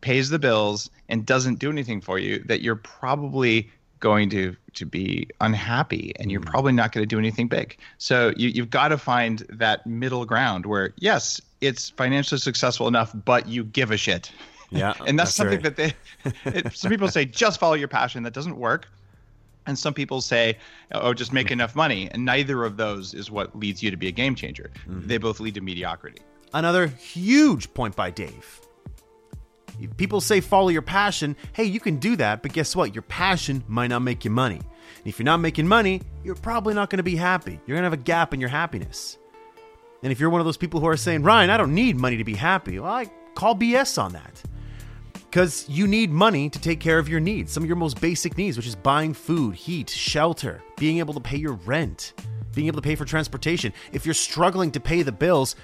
pays 0.00 0.30
the 0.30 0.38
bills 0.38 0.90
and 1.08 1.24
doesn't 1.24 1.60
do 1.60 1.70
anything 1.70 2.00
for 2.00 2.18
you, 2.18 2.40
that 2.46 2.60
you're 2.60 2.76
probably 2.76 3.70
going 4.02 4.28
to 4.28 4.54
to 4.74 4.84
be 4.84 5.28
unhappy 5.40 6.12
and 6.16 6.30
you're 6.30 6.40
mm. 6.40 6.46
probably 6.46 6.72
not 6.72 6.92
going 6.92 7.02
to 7.02 7.06
do 7.06 7.18
anything 7.18 7.46
big. 7.48 7.76
So 7.98 8.32
you, 8.36 8.48
you've 8.48 8.70
got 8.70 8.88
to 8.88 8.98
find 8.98 9.38
that 9.48 9.86
middle 9.86 10.26
ground 10.26 10.66
where 10.66 10.92
yes, 10.98 11.40
it's 11.62 11.90
financially 11.90 12.38
successful 12.38 12.88
enough, 12.88 13.12
but 13.24 13.48
you 13.48 13.64
give 13.64 13.90
a 13.90 13.96
shit. 13.96 14.30
Yeah, 14.74 14.94
and 15.06 15.18
that's, 15.18 15.28
that's 15.28 15.34
something 15.34 15.60
right. 15.60 15.76
that 15.76 15.94
they. 16.24 16.56
It, 16.58 16.72
some 16.72 16.90
people 16.90 17.06
say 17.08 17.26
just 17.26 17.60
follow 17.60 17.74
your 17.74 17.88
passion. 17.88 18.22
That 18.22 18.32
doesn't 18.32 18.56
work. 18.56 18.88
And 19.66 19.78
some 19.78 19.92
people 19.92 20.22
say, 20.22 20.56
oh, 20.92 21.12
just 21.12 21.30
make 21.30 21.50
enough 21.50 21.76
money. 21.76 22.08
And 22.10 22.24
neither 22.24 22.64
of 22.64 22.78
those 22.78 23.12
is 23.12 23.30
what 23.30 23.54
leads 23.54 23.82
you 23.82 23.90
to 23.90 23.98
be 23.98 24.08
a 24.08 24.10
game 24.10 24.34
changer. 24.34 24.70
Mm-hmm. 24.88 25.08
They 25.08 25.18
both 25.18 25.40
lead 25.40 25.56
to 25.56 25.60
mediocrity. 25.60 26.22
Another 26.54 26.86
huge 26.86 27.74
point 27.74 27.94
by 27.94 28.10
Dave. 28.10 28.61
People 29.96 30.20
say 30.20 30.40
follow 30.40 30.68
your 30.68 30.82
passion. 30.82 31.36
Hey, 31.52 31.64
you 31.64 31.80
can 31.80 31.96
do 31.96 32.16
that, 32.16 32.42
but 32.42 32.52
guess 32.52 32.76
what? 32.76 32.94
Your 32.94 33.02
passion 33.02 33.64
might 33.68 33.88
not 33.88 34.02
make 34.02 34.24
you 34.24 34.30
money. 34.30 34.56
And 34.56 35.06
if 35.06 35.18
you're 35.18 35.24
not 35.24 35.38
making 35.38 35.66
money, 35.66 36.02
you're 36.22 36.34
probably 36.34 36.74
not 36.74 36.90
going 36.90 36.98
to 36.98 37.02
be 37.02 37.16
happy. 37.16 37.60
You're 37.66 37.76
going 37.76 37.82
to 37.82 37.90
have 37.90 37.92
a 37.92 37.96
gap 37.96 38.34
in 38.34 38.40
your 38.40 38.48
happiness. 38.48 39.18
And 40.02 40.12
if 40.12 40.20
you're 40.20 40.30
one 40.30 40.40
of 40.40 40.44
those 40.44 40.56
people 40.56 40.80
who 40.80 40.86
are 40.86 40.96
saying, 40.96 41.22
Ryan, 41.22 41.50
I 41.50 41.56
don't 41.56 41.74
need 41.74 41.96
money 41.96 42.16
to 42.16 42.24
be 42.24 42.34
happy, 42.34 42.78
well, 42.78 42.92
I 42.92 43.06
call 43.34 43.54
BS 43.54 44.02
on 44.02 44.12
that 44.12 44.42
because 45.32 45.66
you 45.66 45.86
need 45.86 46.10
money 46.10 46.50
to 46.50 46.60
take 46.60 46.78
care 46.78 46.98
of 46.98 47.08
your 47.08 47.18
needs, 47.18 47.50
some 47.52 47.62
of 47.62 47.66
your 47.66 47.76
most 47.76 47.98
basic 48.02 48.36
needs, 48.36 48.58
which 48.58 48.66
is 48.66 48.76
buying 48.76 49.14
food, 49.14 49.54
heat, 49.54 49.88
shelter, 49.88 50.62
being 50.76 50.98
able 50.98 51.14
to 51.14 51.20
pay 51.20 51.38
your 51.38 51.54
rent, 51.54 52.12
being 52.54 52.66
able 52.66 52.76
to 52.76 52.86
pay 52.86 52.94
for 52.94 53.06
transportation. 53.06 53.72
If 53.92 54.04
you're 54.04 54.14
struggling 54.14 54.70
to 54.72 54.80
pay 54.80 55.02
the 55.02 55.10
bills, 55.10 55.56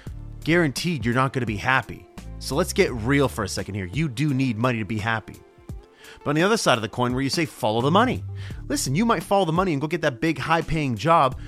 guaranteed 0.43 1.05
you're 1.05 1.13
not 1.13 1.33
going 1.33 1.41
to 1.41 1.45
be 1.45 1.57
happy. 1.57 2.07
So 2.39 2.55
let's 2.55 2.73
get 2.73 2.91
real 2.91 3.27
for 3.27 3.43
a 3.43 3.49
second 3.49 3.75
here. 3.75 3.89
You 3.91 4.09
do 4.09 4.33
need 4.33 4.57
money 4.57 4.79
to 4.79 4.85
be 4.85 4.97
happy. 4.97 5.35
But 6.23 6.31
on 6.31 6.35
the 6.35 6.43
other 6.43 6.57
side 6.57 6.77
of 6.77 6.81
the 6.81 6.89
coin, 6.89 7.13
where 7.13 7.21
you 7.21 7.29
say 7.29 7.45
follow 7.45 7.81
the 7.81 7.91
money, 7.91 8.23
listen, 8.67 8.95
you 8.95 9.05
might 9.05 9.23
follow 9.23 9.45
the 9.45 9.51
money 9.51 9.71
and 9.73 9.81
go 9.81 9.87
get 9.87 10.01
that 10.01 10.19
big, 10.19 10.37
high 10.37 10.61
paying 10.61 10.95
job, 10.95 11.39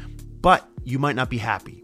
but 0.42 0.70
you 0.84 1.00
might 1.00 1.16
not 1.16 1.30
be 1.30 1.38
happy. 1.38 1.84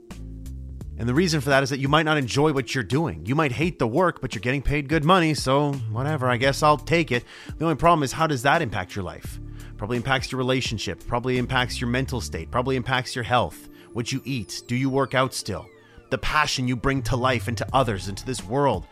And 1.00 1.08
the 1.08 1.14
reason 1.14 1.42
for 1.42 1.50
that 1.50 1.64
is 1.64 1.70
that 1.70 1.80
you 1.80 1.88
might 1.88 2.04
not 2.04 2.18
enjoy 2.18 2.54
what 2.54 2.74
you're 2.74 2.84
doing. 2.84 3.26
You 3.26 3.36
might 3.36 3.52
hate 3.52 3.78
the 3.78 3.88
work, 3.88 4.20
but 4.20 4.34
you're 4.34 4.42
getting 4.42 4.64
paid 4.64 4.90
good 4.90 5.04
money, 5.04 5.34
so 5.34 5.74
whatever, 5.92 6.28
I 6.28 6.38
guess 6.38 6.64
I'll 6.64 6.78
take 6.78 7.12
it. 7.12 7.24
The 7.58 7.66
only 7.66 7.76
problem 7.76 8.04
is 8.04 8.12
how 8.12 8.26
does 8.26 8.42
that 8.44 8.62
impact 8.62 8.96
your 8.96 9.04
life? 9.04 9.40
Probably 9.78 9.98
impacts 9.98 10.32
your 10.32 10.40
relationship, 10.40 11.06
probably 11.06 11.38
impacts 11.38 11.80
your 11.80 11.90
mental 11.90 12.20
state, 12.20 12.50
probably 12.50 12.76
impacts 12.76 13.16
your 13.16 13.24
health, 13.24 13.70
what 13.94 14.12
you 14.12 14.22
eat, 14.26 14.64
do 14.68 14.76
you 14.76 14.90
work 14.90 15.14
out 15.14 15.34
still? 15.34 15.68
The 16.10 16.18
passion 16.18 16.68
you 16.68 16.76
bring 16.76 17.02
to 17.04 17.16
life 17.16 17.48
and 17.48 17.58
to 17.58 17.68
others 17.74 18.08
and 18.08 18.18
to 18.18 18.26
this 18.26 18.44
world. 18.44 18.86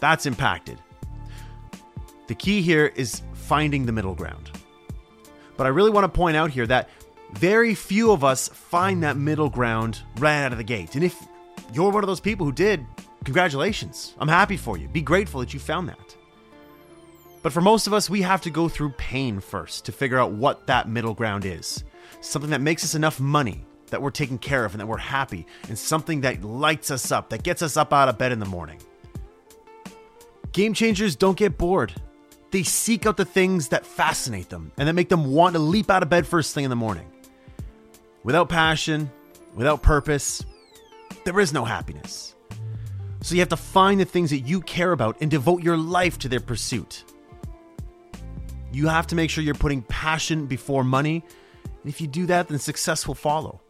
That's 0.00 0.26
impacted. 0.26 0.78
The 2.26 2.34
key 2.34 2.62
here 2.62 2.86
is 2.94 3.22
finding 3.34 3.86
the 3.86 3.92
middle 3.92 4.14
ground. 4.14 4.50
But 5.56 5.66
I 5.66 5.70
really 5.70 5.90
want 5.90 6.04
to 6.04 6.08
point 6.08 6.36
out 6.36 6.50
here 6.50 6.66
that 6.66 6.88
very 7.32 7.74
few 7.74 8.12
of 8.12 8.24
us 8.24 8.48
find 8.48 9.02
that 9.02 9.16
middle 9.16 9.50
ground 9.50 10.00
right 10.18 10.44
out 10.44 10.52
of 10.52 10.58
the 10.58 10.64
gate. 10.64 10.94
And 10.94 11.04
if 11.04 11.16
you're 11.72 11.90
one 11.90 12.02
of 12.02 12.08
those 12.08 12.20
people 12.20 12.46
who 12.46 12.52
did, 12.52 12.84
congratulations. 13.24 14.14
I'm 14.18 14.28
happy 14.28 14.56
for 14.56 14.78
you. 14.78 14.88
Be 14.88 15.02
grateful 15.02 15.40
that 15.40 15.52
you 15.52 15.60
found 15.60 15.88
that. 15.88 16.16
But 17.42 17.52
for 17.52 17.60
most 17.60 17.86
of 17.86 17.92
us, 17.92 18.10
we 18.10 18.22
have 18.22 18.42
to 18.42 18.50
go 18.50 18.68
through 18.68 18.90
pain 18.90 19.40
first 19.40 19.84
to 19.86 19.92
figure 19.92 20.18
out 20.18 20.32
what 20.32 20.66
that 20.66 20.88
middle 20.88 21.14
ground 21.14 21.44
is. 21.44 21.84
Something 22.20 22.50
that 22.50 22.60
makes 22.60 22.84
us 22.84 22.94
enough 22.94 23.18
money 23.18 23.64
that 23.88 24.02
we're 24.02 24.10
taken 24.10 24.38
care 24.38 24.64
of 24.64 24.72
and 24.72 24.80
that 24.80 24.86
we're 24.86 24.96
happy, 24.96 25.46
and 25.68 25.78
something 25.78 26.20
that 26.20 26.44
lights 26.44 26.90
us 26.90 27.10
up, 27.10 27.30
that 27.30 27.42
gets 27.42 27.60
us 27.60 27.76
up 27.76 27.92
out 27.92 28.08
of 28.08 28.18
bed 28.18 28.30
in 28.30 28.38
the 28.38 28.46
morning. 28.46 28.78
Game 30.52 30.74
changers 30.74 31.16
don't 31.16 31.36
get 31.36 31.56
bored. 31.58 31.92
They 32.50 32.64
seek 32.64 33.06
out 33.06 33.16
the 33.16 33.24
things 33.24 33.68
that 33.68 33.86
fascinate 33.86 34.48
them 34.48 34.72
and 34.76 34.88
that 34.88 34.94
make 34.94 35.08
them 35.08 35.30
want 35.30 35.54
to 35.54 35.60
leap 35.60 35.90
out 35.90 36.02
of 36.02 36.08
bed 36.08 36.26
first 36.26 36.54
thing 36.54 36.64
in 36.64 36.70
the 36.70 36.76
morning. 36.76 37.10
Without 38.24 38.48
passion, 38.48 39.10
without 39.54 39.82
purpose, 39.82 40.44
there 41.24 41.38
is 41.38 41.52
no 41.52 41.64
happiness. 41.64 42.34
So 43.22 43.34
you 43.34 43.40
have 43.40 43.50
to 43.50 43.56
find 43.56 44.00
the 44.00 44.04
things 44.04 44.30
that 44.30 44.40
you 44.40 44.60
care 44.62 44.92
about 44.92 45.18
and 45.20 45.30
devote 45.30 45.62
your 45.62 45.76
life 45.76 46.18
to 46.20 46.28
their 46.28 46.40
pursuit. 46.40 47.04
You 48.72 48.88
have 48.88 49.06
to 49.08 49.14
make 49.14 49.30
sure 49.30 49.44
you're 49.44 49.54
putting 49.54 49.82
passion 49.82 50.46
before 50.46 50.82
money. 50.84 51.24
And 51.64 51.88
if 51.92 52.00
you 52.00 52.06
do 52.06 52.26
that, 52.26 52.48
then 52.48 52.58
success 52.58 53.06
will 53.06 53.14
follow. 53.14 53.60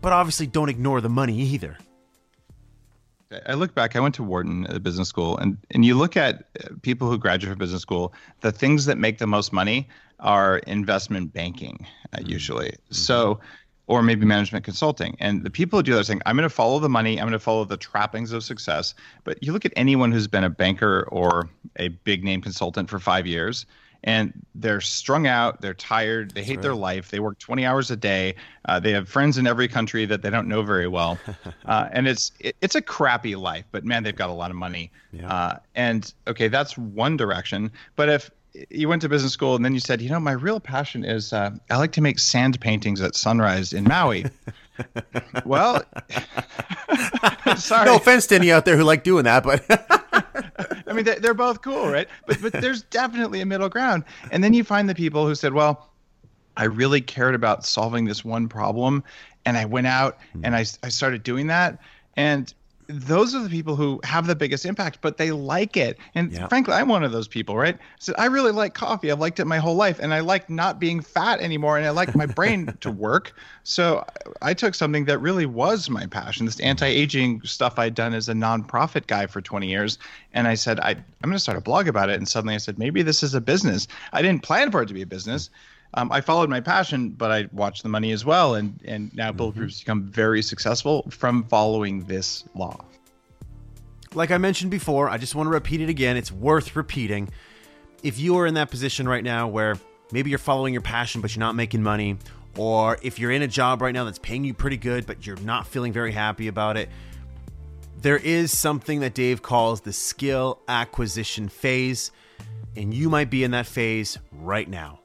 But 0.00 0.12
obviously, 0.12 0.46
don't 0.46 0.68
ignore 0.68 1.00
the 1.00 1.08
money 1.08 1.40
either. 1.40 1.78
I 3.46 3.54
look 3.54 3.74
back, 3.74 3.96
I 3.96 4.00
went 4.00 4.14
to 4.16 4.22
Wharton 4.22 4.66
uh, 4.68 4.78
Business 4.78 5.08
School, 5.08 5.36
and, 5.38 5.56
and 5.70 5.84
you 5.84 5.96
look 5.96 6.16
at 6.16 6.44
uh, 6.60 6.68
people 6.82 7.08
who 7.08 7.18
graduate 7.18 7.52
from 7.52 7.58
business 7.58 7.82
school, 7.82 8.12
the 8.40 8.52
things 8.52 8.84
that 8.86 8.98
make 8.98 9.18
the 9.18 9.26
most 9.26 9.52
money 9.52 9.88
are 10.20 10.58
investment 10.58 11.32
banking, 11.32 11.86
uh, 12.12 12.18
mm-hmm. 12.18 12.30
usually. 12.30 12.68
Mm-hmm. 12.68 12.94
So, 12.94 13.40
or 13.86 14.02
maybe 14.02 14.24
management 14.24 14.64
consulting. 14.64 15.16
And 15.18 15.42
the 15.42 15.50
people 15.50 15.78
who 15.78 15.82
do 15.82 15.92
that 15.94 16.00
are 16.00 16.04
saying, 16.04 16.22
I'm 16.24 16.36
going 16.36 16.48
to 16.48 16.54
follow 16.54 16.78
the 16.78 16.88
money, 16.88 17.18
I'm 17.18 17.24
going 17.24 17.32
to 17.32 17.38
follow 17.38 17.64
the 17.64 17.76
trappings 17.76 18.32
of 18.32 18.44
success. 18.44 18.94
But 19.24 19.42
you 19.42 19.52
look 19.52 19.64
at 19.64 19.72
anyone 19.76 20.12
who's 20.12 20.28
been 20.28 20.44
a 20.44 20.50
banker 20.50 21.08
or 21.10 21.48
a 21.76 21.88
big 21.88 22.24
name 22.24 22.40
consultant 22.40 22.88
for 22.88 22.98
five 22.98 23.26
years, 23.26 23.66
and 24.04 24.32
they're 24.54 24.80
strung 24.80 25.26
out, 25.26 25.60
they're 25.60 25.74
tired, 25.74 26.32
they 26.32 26.42
hate 26.42 26.56
right. 26.56 26.62
their 26.62 26.74
life, 26.74 27.10
they 27.10 27.20
work 27.20 27.38
20 27.38 27.64
hours 27.64 27.90
a 27.90 27.96
day, 27.96 28.34
uh, 28.64 28.80
they 28.80 28.92
have 28.92 29.08
friends 29.08 29.38
in 29.38 29.46
every 29.46 29.68
country 29.68 30.04
that 30.06 30.22
they 30.22 30.30
don't 30.30 30.48
know 30.48 30.62
very 30.62 30.88
well, 30.88 31.18
uh, 31.66 31.88
and 31.92 32.08
it's 32.08 32.32
it, 32.40 32.56
it's 32.60 32.74
a 32.74 32.82
crappy 32.82 33.36
life. 33.36 33.64
But 33.70 33.84
man, 33.84 34.02
they've 34.02 34.16
got 34.16 34.30
a 34.30 34.34
lot 34.34 34.50
of 34.50 34.56
money, 34.56 34.90
yeah. 35.12 35.32
uh, 35.32 35.58
and 35.74 36.12
okay, 36.26 36.48
that's 36.48 36.76
one 36.76 37.16
direction. 37.16 37.70
But 37.96 38.08
if 38.08 38.30
you 38.70 38.88
went 38.88 39.02
to 39.02 39.08
business 39.08 39.32
school 39.32 39.56
and 39.56 39.64
then 39.64 39.74
you 39.74 39.80
said, 39.80 40.00
you 40.00 40.10
know, 40.10 40.20
my 40.20 40.32
real 40.32 40.60
passion 40.60 41.04
is 41.04 41.32
uh, 41.32 41.50
I 41.70 41.76
like 41.78 41.92
to 41.92 42.00
make 42.00 42.18
sand 42.18 42.60
paintings 42.60 43.00
at 43.00 43.14
sunrise 43.14 43.72
in 43.72 43.84
Maui. 43.84 44.26
well, 45.44 45.82
sorry. 47.56 47.86
No 47.86 47.96
offense 47.96 48.26
to 48.28 48.34
any 48.36 48.52
out 48.52 48.64
there 48.64 48.76
who 48.76 48.84
like 48.84 49.04
doing 49.04 49.24
that, 49.24 49.42
but 49.44 49.64
I 50.86 50.92
mean, 50.92 51.04
they're 51.04 51.34
both 51.34 51.62
cool, 51.62 51.88
right? 51.88 52.08
But 52.26 52.40
but 52.40 52.52
there's 52.52 52.82
definitely 52.82 53.40
a 53.40 53.46
middle 53.46 53.68
ground. 53.68 54.04
And 54.30 54.42
then 54.42 54.54
you 54.54 54.64
find 54.64 54.88
the 54.88 54.94
people 54.94 55.26
who 55.26 55.34
said, 55.34 55.52
well, 55.52 55.90
I 56.56 56.64
really 56.64 57.00
cared 57.00 57.34
about 57.34 57.64
solving 57.64 58.04
this 58.04 58.24
one 58.24 58.48
problem, 58.48 59.02
and 59.44 59.56
I 59.56 59.64
went 59.64 59.86
out 59.86 60.18
hmm. 60.32 60.44
and 60.44 60.56
I 60.56 60.64
I 60.82 60.88
started 60.88 61.22
doing 61.22 61.46
that, 61.48 61.78
and 62.16 62.52
those 62.88 63.34
are 63.34 63.42
the 63.42 63.48
people 63.48 63.76
who 63.76 64.00
have 64.04 64.26
the 64.26 64.34
biggest 64.34 64.66
impact, 64.66 64.98
but 65.00 65.16
they 65.16 65.32
like 65.32 65.76
it. 65.76 65.98
And 66.14 66.32
yeah. 66.32 66.48
frankly, 66.48 66.74
I'm 66.74 66.88
one 66.88 67.04
of 67.04 67.12
those 67.12 67.28
people, 67.28 67.56
right? 67.56 67.78
So 67.98 68.12
I 68.18 68.26
really 68.26 68.52
like 68.52 68.74
coffee. 68.74 69.10
I've 69.10 69.20
liked 69.20 69.40
it 69.40 69.46
my 69.46 69.58
whole 69.58 69.76
life, 69.76 69.98
and 69.98 70.12
I 70.12 70.20
like 70.20 70.50
not 70.50 70.78
being 70.78 71.00
fat 71.00 71.40
anymore, 71.40 71.76
and 71.76 71.86
I 71.86 71.90
like 71.90 72.14
my 72.14 72.26
brain 72.26 72.76
to 72.80 72.90
work. 72.90 73.34
So 73.64 74.04
I 74.40 74.54
took 74.54 74.74
something 74.74 75.04
that 75.06 75.18
really 75.18 75.46
was 75.46 75.88
my 75.88 76.06
passion, 76.06 76.46
this 76.46 76.56
mm-hmm. 76.56 76.66
anti-aging 76.66 77.42
stuff 77.42 77.78
I'd 77.78 77.94
done 77.94 78.14
as 78.14 78.28
a 78.28 78.34
nonprofit 78.34 79.06
guy 79.06 79.26
for 79.26 79.40
20 79.40 79.68
years, 79.68 79.98
and 80.32 80.48
I 80.48 80.54
said 80.54 80.80
I, 80.80 80.90
I'm 80.90 81.04
going 81.22 81.32
to 81.32 81.38
start 81.38 81.58
a 81.58 81.62
blog 81.62 81.88
about 81.88 82.10
it. 82.10 82.16
And 82.16 82.28
suddenly 82.28 82.54
I 82.54 82.58
said 82.58 82.78
maybe 82.78 83.02
this 83.02 83.22
is 83.22 83.34
a 83.34 83.40
business. 83.40 83.88
I 84.12 84.22
didn't 84.22 84.42
plan 84.42 84.70
for 84.70 84.82
it 84.82 84.86
to 84.86 84.94
be 84.94 85.02
a 85.02 85.06
business. 85.06 85.48
Mm-hmm. 85.48 85.71
Um, 85.94 86.10
I 86.10 86.20
followed 86.22 86.48
my 86.48 86.60
passion, 86.60 87.10
but 87.10 87.30
I 87.30 87.48
watched 87.52 87.82
the 87.82 87.88
money 87.88 88.12
as 88.12 88.24
well, 88.24 88.54
and 88.54 88.80
and 88.84 89.14
now 89.14 89.30
Bulletproof's 89.30 89.76
mm-hmm. 89.76 89.84
become 89.84 90.02
very 90.04 90.42
successful 90.42 91.06
from 91.10 91.44
following 91.44 92.04
this 92.04 92.44
law. 92.54 92.84
Like 94.14 94.30
I 94.30 94.38
mentioned 94.38 94.70
before, 94.70 95.08
I 95.08 95.18
just 95.18 95.34
want 95.34 95.46
to 95.46 95.50
repeat 95.50 95.80
it 95.80 95.88
again. 95.88 96.16
It's 96.16 96.32
worth 96.32 96.76
repeating. 96.76 97.30
If 98.02 98.18
you 98.18 98.36
are 98.38 98.46
in 98.46 98.54
that 98.54 98.70
position 98.70 99.08
right 99.08 99.22
now 99.22 99.48
where 99.48 99.78
maybe 100.12 100.30
you're 100.30 100.38
following 100.38 100.74
your 100.74 100.82
passion 100.82 101.20
but 101.20 101.34
you're 101.34 101.40
not 101.40 101.54
making 101.54 101.82
money, 101.82 102.16
or 102.56 102.98
if 103.02 103.18
you're 103.18 103.30
in 103.30 103.42
a 103.42 103.48
job 103.48 103.80
right 103.80 103.94
now 103.94 104.04
that's 104.04 104.18
paying 104.18 104.44
you 104.44 104.54
pretty 104.54 104.76
good 104.76 105.06
but 105.06 105.26
you're 105.26 105.36
not 105.38 105.66
feeling 105.66 105.92
very 105.92 106.12
happy 106.12 106.48
about 106.48 106.76
it, 106.76 106.88
there 107.98 108.16
is 108.16 108.56
something 108.56 109.00
that 109.00 109.14
Dave 109.14 109.42
calls 109.42 109.82
the 109.82 109.92
skill 109.92 110.58
acquisition 110.68 111.48
phase, 111.48 112.10
and 112.76 112.92
you 112.92 113.08
might 113.08 113.30
be 113.30 113.44
in 113.44 113.52
that 113.52 113.66
phase 113.66 114.18
right 114.32 114.68
now. 114.68 114.98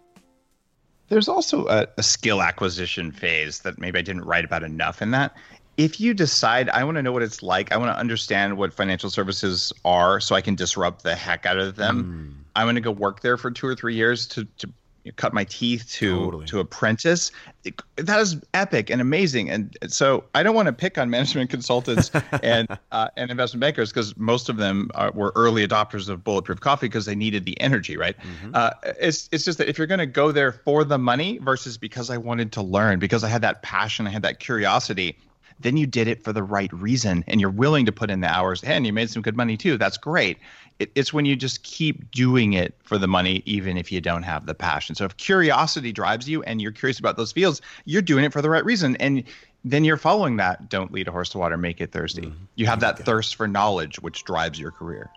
There's 1.09 1.27
also 1.27 1.67
a, 1.67 1.87
a, 1.97 2.03
skill 2.03 2.41
acquisition 2.41 3.11
phase 3.11 3.59
that 3.59 3.79
maybe 3.79 3.99
I 3.99 4.01
didn't 4.01 4.25
write 4.25 4.43
about 4.43 4.63
enough 4.63 5.01
in 5.01 5.11
that. 5.11 5.35
If 5.77 5.99
you 5.99 6.13
decide, 6.13 6.69
I 6.69 6.83
want 6.83 6.97
to 6.97 7.03
know 7.03 7.11
what 7.11 7.23
it's 7.23 7.43
like, 7.43 7.71
I 7.71 7.77
want 7.77 7.93
to 7.95 7.99
understand 7.99 8.57
what 8.57 8.73
financial 8.73 9.09
services 9.09 9.71
are 9.85 10.19
so 10.19 10.35
I 10.35 10.41
can 10.41 10.55
disrupt 10.55 11.03
the 11.03 11.15
heck 11.15 11.45
out 11.45 11.57
of 11.57 11.75
them. 11.75 12.35
Mm. 12.35 12.43
I'm 12.55 12.65
going 12.65 12.75
to 12.75 12.81
go 12.81 12.91
work 12.91 13.21
there 13.21 13.37
for 13.37 13.51
two 13.51 13.67
or 13.67 13.75
three 13.75 13.93
years 13.93 14.25
to, 14.27 14.45
to 14.57 14.69
cut 15.15 15.33
my 15.33 15.43
teeth 15.43 15.89
to 15.93 16.15
totally. 16.15 16.45
to 16.47 16.59
apprentice. 16.59 17.31
It, 17.63 17.81
that 17.95 18.19
is 18.19 18.37
epic 18.53 18.89
and 18.89 19.01
amazing. 19.01 19.49
And 19.49 19.75
so 19.87 20.23
I 20.35 20.43
don't 20.43 20.55
want 20.55 20.67
to 20.67 20.73
pick 20.73 20.97
on 20.97 21.09
management 21.09 21.49
consultants 21.49 22.11
and 22.43 22.67
uh, 22.91 23.09
and 23.17 23.31
investment 23.31 23.61
bankers 23.61 23.89
because 23.89 24.15
most 24.17 24.49
of 24.49 24.57
them 24.57 24.89
are, 24.95 25.11
were 25.11 25.31
early 25.35 25.67
adopters 25.67 26.09
of 26.09 26.23
bulletproof 26.23 26.59
coffee 26.59 26.87
because 26.87 27.05
they 27.05 27.15
needed 27.15 27.45
the 27.45 27.59
energy, 27.61 27.97
right? 27.97 28.15
Mm-hmm. 28.17 28.51
Uh, 28.53 28.71
it's 28.99 29.29
it's 29.31 29.43
just 29.43 29.57
that 29.57 29.69
if 29.69 29.77
you're 29.77 29.87
going 29.87 29.99
to 29.99 30.05
go 30.05 30.31
there 30.31 30.51
for 30.51 30.83
the 30.83 30.97
money 30.97 31.37
versus 31.39 31.77
because 31.77 32.09
I 32.09 32.17
wanted 32.17 32.51
to 32.53 32.61
learn, 32.61 32.99
because 32.99 33.23
I 33.23 33.29
had 33.29 33.41
that 33.41 33.61
passion, 33.61 34.07
I 34.07 34.11
had 34.11 34.21
that 34.23 34.39
curiosity. 34.39 35.17
Then 35.59 35.75
you 35.75 35.87
did 35.87 36.07
it 36.07 36.23
for 36.23 36.33
the 36.33 36.43
right 36.43 36.71
reason 36.71 37.23
and 37.27 37.41
you're 37.41 37.49
willing 37.49 37.87
to 37.87 37.91
put 37.91 38.11
in 38.11 38.21
the 38.21 38.27
hours 38.27 38.63
and 38.63 38.85
you 38.85 38.93
made 38.93 39.09
some 39.09 39.23
good 39.23 39.35
money 39.35 39.57
too. 39.57 39.75
That's 39.75 39.97
great 39.97 40.37
it, 40.79 40.91
it's 40.95 41.11
when 41.11 41.25
you 41.25 41.35
just 41.35 41.63
keep 41.63 42.11
doing 42.11 42.53
it 42.53 42.75
for 42.83 42.97
the 42.97 43.07
money, 43.07 43.41
even 43.45 43.77
if 43.77 43.91
you 43.91 44.01
don't 44.01 44.23
have 44.23 44.45
the 44.45 44.53
passion. 44.53 44.95
So 44.95 45.05
if 45.05 45.17
curiosity 45.17 45.91
drives 45.91 46.29
you 46.29 46.43
and 46.43 46.61
you're 46.61 46.71
curious 46.71 46.99
about 46.99 47.17
those 47.17 47.31
fields, 47.31 47.61
you're 47.85 48.01
doing 48.01 48.23
it 48.25 48.33
for 48.33 48.41
the 48.41 48.49
right 48.49 48.63
reason. 48.63 48.95
And 48.97 49.23
then 49.63 49.83
you're 49.83 49.97
following 49.97 50.37
that. 50.37 50.69
Don't 50.69 50.91
lead 50.91 51.07
a 51.07 51.11
horse 51.11 51.29
to 51.29 51.37
water, 51.37 51.57
make 51.57 51.81
it 51.81 51.91
thirsty. 51.91 52.23
Mm-hmm. 52.23 52.45
You 52.55 52.67
have 52.67 52.79
that 52.81 52.99
thirst 52.99 53.35
for 53.35 53.47
knowledge, 53.47 53.99
which 53.99 54.23
drives 54.23 54.59
your 54.59 54.71
career. 54.71 55.09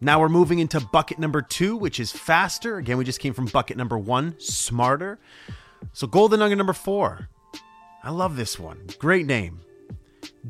Now 0.00 0.20
we're 0.20 0.28
moving 0.28 0.58
into 0.58 0.78
bucket 0.80 1.18
number 1.18 1.40
two, 1.40 1.76
which 1.76 1.98
is 1.98 2.12
faster. 2.12 2.76
Again, 2.76 2.98
we 2.98 3.04
just 3.04 3.18
came 3.18 3.32
from 3.32 3.46
bucket 3.46 3.78
number 3.78 3.96
one, 3.96 4.34
smarter. 4.38 5.18
So, 5.94 6.06
golden 6.06 6.40
nugget 6.40 6.58
number 6.58 6.74
four. 6.74 7.28
I 8.04 8.10
love 8.10 8.36
this 8.36 8.58
one. 8.58 8.86
Great 8.98 9.26
name. 9.26 9.60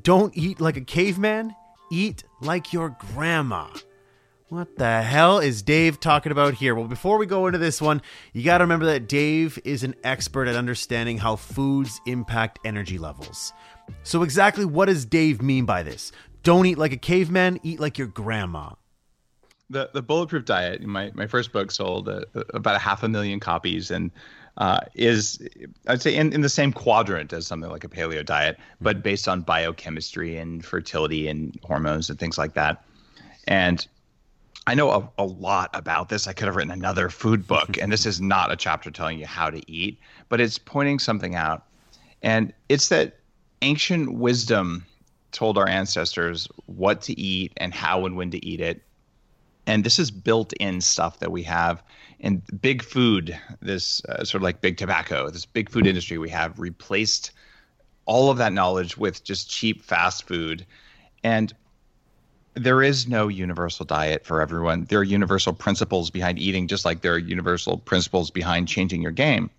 Don't 0.03 0.37
eat 0.37 0.61
like 0.61 0.77
a 0.77 0.81
caveman, 0.81 1.55
eat 1.91 2.25
like 2.41 2.73
your 2.73 2.97
grandma. 3.15 3.69
What 4.49 4.77
the 4.77 5.03
hell 5.03 5.41
is 5.41 5.63
Dave 5.63 5.99
talking 5.99 6.31
about 6.31 6.55
here? 6.55 6.77
Well, 6.77 6.87
before 6.87 7.19
we 7.19 7.27
go 7.27 7.49
into 7.49 7.59
this 7.59 7.83
one, 7.83 8.01
you 8.33 8.45
got 8.45 8.59
to 8.59 8.65
remember 8.65 8.87
that 8.87 9.09
Dave 9.09 9.59
is 9.65 9.83
an 9.83 9.97
expert 10.05 10.47
at 10.47 10.55
understanding 10.55 11.19
how 11.19 11.35
foods 11.35 12.01
impact 12.07 12.61
energy 12.65 12.97
levels. 12.97 13.53
So, 14.05 14.23
exactly 14.23 14.65
what 14.65 14.87
does 14.87 15.05
Dave 15.05 15.43
mean 15.43 15.65
by 15.65 15.83
this? 15.83 16.13
Don't 16.45 16.65
eat 16.67 16.79
like 16.79 16.93
a 16.93 16.97
caveman, 16.97 17.59
eat 17.65 17.81
like 17.81 17.99
your 17.99 18.07
grandma. 18.07 18.71
The 19.69 19.91
the 19.93 20.03
bulletproof 20.03 20.45
diet. 20.45 20.81
My 20.83 21.11
my 21.13 21.27
first 21.27 21.53
book 21.53 21.73
sold 21.73 22.09
uh, 22.09 22.21
about 22.55 22.77
a 22.77 22.79
half 22.79 23.03
a 23.03 23.09
million 23.09 23.41
copies, 23.41 23.91
and 23.91 24.13
uh, 24.57 24.81
is 24.95 25.47
I'd 25.87 26.01
say 26.01 26.15
in, 26.15 26.33
in 26.33 26.41
the 26.41 26.49
same 26.49 26.73
quadrant 26.73 27.33
as 27.33 27.47
something 27.47 27.71
like 27.71 27.85
a 27.85 27.89
paleo 27.89 28.25
diet, 28.25 28.59
but 28.81 29.03
based 29.03 29.29
on 29.29 29.43
biochemistry 29.43 30.37
and 30.39 30.65
fertility 30.65 31.29
and 31.29 31.59
hormones 31.63 32.09
and 32.09 32.19
things 32.19 32.39
like 32.39 32.55
that. 32.55 32.85
And 33.47 33.87
I 34.67 34.75
know 34.75 34.91
a, 34.91 35.23
a 35.23 35.25
lot 35.25 35.71
about 35.75 36.09
this. 36.09 36.27
I 36.27 36.33
could 36.33 36.47
have 36.47 36.57
written 36.57 36.73
another 36.73 37.11
food 37.11 37.47
book, 37.47 37.79
and 37.81 37.93
this 37.93 38.07
is 38.13 38.21
not 38.21 38.51
a 38.51 38.57
chapter 38.57 38.91
telling 38.91 39.19
you 39.19 39.27
how 39.27 39.51
to 39.51 39.71
eat, 39.71 39.99
but 40.29 40.41
it's 40.41 40.59
pointing 40.59 40.99
something 40.99 41.35
out. 41.35 41.65
And 42.23 42.53
it's 42.69 42.89
that 42.89 43.19
ancient 43.63 44.15
wisdom 44.15 44.87
told 45.33 45.59
our 45.59 45.69
ancestors 45.69 46.49
what 46.65 47.03
to 47.03 47.19
eat 47.21 47.53
and 47.59 47.75
how 47.75 48.07
and 48.07 48.17
when 48.17 48.31
to 48.31 48.45
eat 48.45 48.61
it. 48.61 48.83
And 49.67 49.85
this 49.85 49.99
is 49.99 50.11
built 50.11 50.53
in 50.55 50.81
stuff 50.81 51.19
that 51.19 51.31
we 51.31 51.43
have 51.43 51.83
and 52.21 52.43
big 52.61 52.83
food, 52.83 53.39
this 53.61 54.05
uh, 54.07 54.25
sort 54.25 54.37
of 54.37 54.43
like 54.43 54.61
big 54.61 54.77
tobacco, 54.77 55.31
this 55.31 55.47
big 55.47 55.69
food 55.71 55.87
industry 55.87 56.19
we 56.19 56.31
have 56.31 56.59
replaced 56.59 57.33
all 58.07 58.31
of 58.31 58.39
that 58.39 58.53
knowledge 58.53 58.97
with 58.97 59.25
just 59.25 59.51
cheap 59.51 59.83
fast 59.83 60.27
food. 60.27 60.65
And 61.23 61.53
there 62.55 62.83
is 62.83 63.07
no 63.07 63.29
universal 63.29 63.85
diet 63.85 64.25
for 64.25 64.41
everyone. 64.41 64.85
There 64.85 65.01
are 65.01 65.05
universal 65.05 65.53
principles 65.53 66.09
behind 66.09 66.39
eating, 66.39 66.69
just 66.69 66.85
like 66.85 67.03
there 67.03 67.13
are 67.13 67.19
universal 67.19 67.79
principles 67.79 68.31
behind 68.31 68.69
changing 68.69 69.03
your 69.03 69.13
game. 69.13 69.51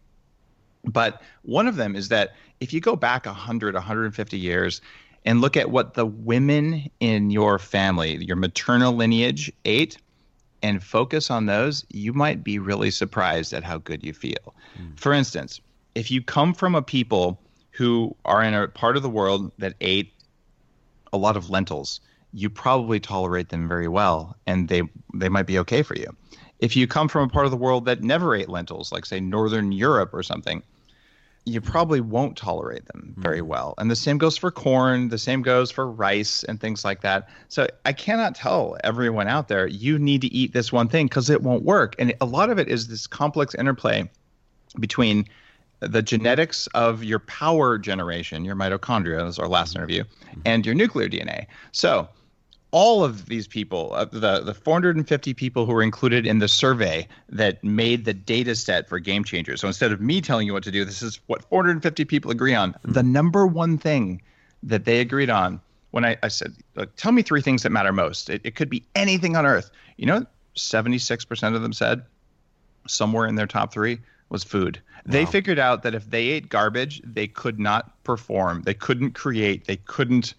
But 0.84 1.22
one 1.44 1.68
of 1.68 1.76
them 1.76 1.96
is 1.96 2.10
that 2.10 2.36
if 2.60 2.74
you 2.74 2.80
go 2.80 2.96
back 2.96 3.26
100, 3.26 3.76
150 3.76 4.38
years 4.40 4.82
and 5.26 5.42
look 5.42 5.58
at 5.58 5.70
what 5.70 5.94
the 5.94 6.06
women 6.06 6.90
in 7.00 7.30
your 7.30 7.60
family, 7.60 8.24
your 8.24 8.38
maternal 8.38 8.94
lineage, 8.94 9.52
ate, 9.66 9.98
and 10.62 10.84
focus 10.84 11.30
on 11.30 11.46
those, 11.46 11.86
you 11.90 12.14
might 12.14 12.44
be 12.44 12.60
really 12.60 12.92
surprised 12.92 13.54
at 13.54 13.64
how 13.64 13.78
good 13.78 14.04
you 14.04 14.14
feel. 14.14 14.56
Mm. 14.80 15.00
For 15.00 15.14
instance, 15.14 15.62
if 15.96 16.12
you 16.12 16.22
come 16.22 16.54
from 16.54 16.76
a 16.76 16.82
people 16.82 17.40
who 17.72 18.16
are 18.26 18.44
in 18.44 18.54
a 18.54 18.68
part 18.68 18.98
of 18.98 19.04
the 19.04 19.10
world 19.10 19.52
that 19.60 19.76
ate 19.82 20.14
a 21.14 21.18
a 21.18 21.18
lot 21.18 21.38
of 21.38 21.50
lentils, 21.50 22.00
you 22.34 22.50
probably 22.50 23.00
tolerate 23.00 23.50
them 23.50 23.68
very 23.68 23.88
well 23.88 24.36
and 24.46 24.68
they 24.68 24.84
they 25.14 25.30
might 25.30 25.48
be 25.48 25.60
okay 25.60 25.82
for 25.84 25.96
you. 25.96 26.16
If 26.60 26.76
you 26.76 26.88
come 26.88 27.08
from 27.08 27.24
a 27.24 27.32
part 27.32 27.46
of 27.46 27.52
the 27.52 27.58
world 27.58 27.86
that 27.86 28.02
never 28.02 28.36
ate 28.36 28.50
lentils, 28.50 28.92
like 28.92 29.06
say 29.06 29.20
northern 29.20 29.72
Europe 29.72 30.10
or 30.14 30.24
something, 30.24 30.64
you 31.48 31.62
probably 31.62 32.02
won't 32.02 32.36
tolerate 32.36 32.86
them 32.88 33.16
very 33.18 33.40
Mm-hmm. 33.40 33.48
well. 33.48 33.74
And 33.78 33.90
the 33.90 33.96
same 33.96 34.18
goes 34.18 34.36
for 34.38 34.52
corn, 34.52 35.10
the 35.10 35.18
same 35.18 35.42
goes 35.42 35.72
for 35.72 35.90
rice 35.90 36.44
and 36.44 36.60
things 36.60 36.84
like 36.84 37.02
that. 37.02 37.30
So 37.48 37.68
I 37.86 37.94
cannot 37.94 38.36
tell 38.36 38.78
everyone 38.84 39.28
out 39.28 39.48
there 39.48 39.66
you 39.68 39.98
need 39.98 40.22
to 40.22 40.28
eat 40.28 40.54
this 40.54 40.74
one 40.74 40.90
thing 40.90 41.08
because 41.08 41.30
it 41.30 41.42
won't 41.42 41.64
work. 41.64 41.96
And 42.00 42.14
a 42.20 42.26
lot 42.26 42.50
of 42.50 42.60
it 42.60 42.68
is 42.68 42.90
this 42.90 43.08
complex 43.08 43.56
interplay 43.56 44.10
between 44.80 45.26
the 45.80 46.02
genetics 46.02 46.68
of 46.74 47.04
your 47.04 47.20
power 47.20 47.78
generation, 47.78 48.44
your 48.44 48.56
mitochondria, 48.56 49.24
this 49.26 49.36
is 49.36 49.40
our 49.40 49.48
last 49.48 49.76
interview, 49.76 50.04
and 50.44 50.66
your 50.66 50.76
nuclear 50.76 51.08
DNA. 51.08 51.46
So 51.72 52.10
all 52.72 53.04
of 53.04 53.28
these 53.28 53.48
people, 53.48 53.94
uh, 53.94 54.06
the 54.06 54.42
the 54.42 54.54
450 54.54 55.34
people 55.34 55.66
who 55.66 55.74
were 55.74 55.84
included 55.84 56.26
in 56.26 56.40
the 56.40 56.48
survey 56.48 57.08
that 57.30 57.64
made 57.64 58.06
the 58.06 58.14
data 58.14 58.56
set 58.56 58.90
for 58.90 59.00
Game 59.00 59.24
Changers. 59.24 59.62
So 59.62 59.68
instead 59.68 59.92
of 59.92 60.02
me 60.02 60.22
telling 60.22 60.48
you 60.48 60.54
what 60.54 60.64
to 60.64 60.72
do, 60.72 60.84
this 60.84 61.02
is 61.02 61.20
what 61.28 61.44
450 61.46 62.06
people 62.06 62.32
agree 62.32 62.54
on. 62.54 62.76
The 62.84 63.04
number 63.04 63.48
one 63.48 63.78
thing 63.78 64.22
that 64.64 64.86
they 64.86 65.00
agreed 65.00 65.30
on 65.30 65.62
when 65.92 66.04
I, 66.04 66.18
I 66.22 66.28
said, 66.28 66.56
tell 66.98 67.12
me 67.12 67.22
three 67.22 67.42
things 67.42 67.64
that 67.64 67.72
matter 67.72 67.94
most. 67.94 68.30
It, 68.30 68.42
it 68.44 68.56
could 68.56 68.70
be 68.70 68.84
anything 68.96 69.36
on 69.36 69.46
earth. 69.46 69.72
You 69.96 70.06
know, 70.06 70.26
76% 70.56 71.56
of 71.56 71.62
them 71.62 71.74
said 71.74 72.04
somewhere 72.88 73.28
in 73.28 73.36
their 73.36 73.48
top 73.48 73.72
three 73.72 74.00
was 74.30 74.44
food. 74.44 74.82
They 75.06 75.26
figured 75.26 75.58
out 75.58 75.84
that 75.84 75.96
if 75.96 76.10
they 76.10 76.28
ate 76.28 76.50
garbage, 76.50 77.02
they 77.06 77.28
could 77.28 77.60
not 77.60 78.04
perform. 78.04 78.64
They 78.64 78.74
couldn't 78.74 79.12
create. 79.12 79.66
They 79.66 79.78
couldn't 79.78 80.34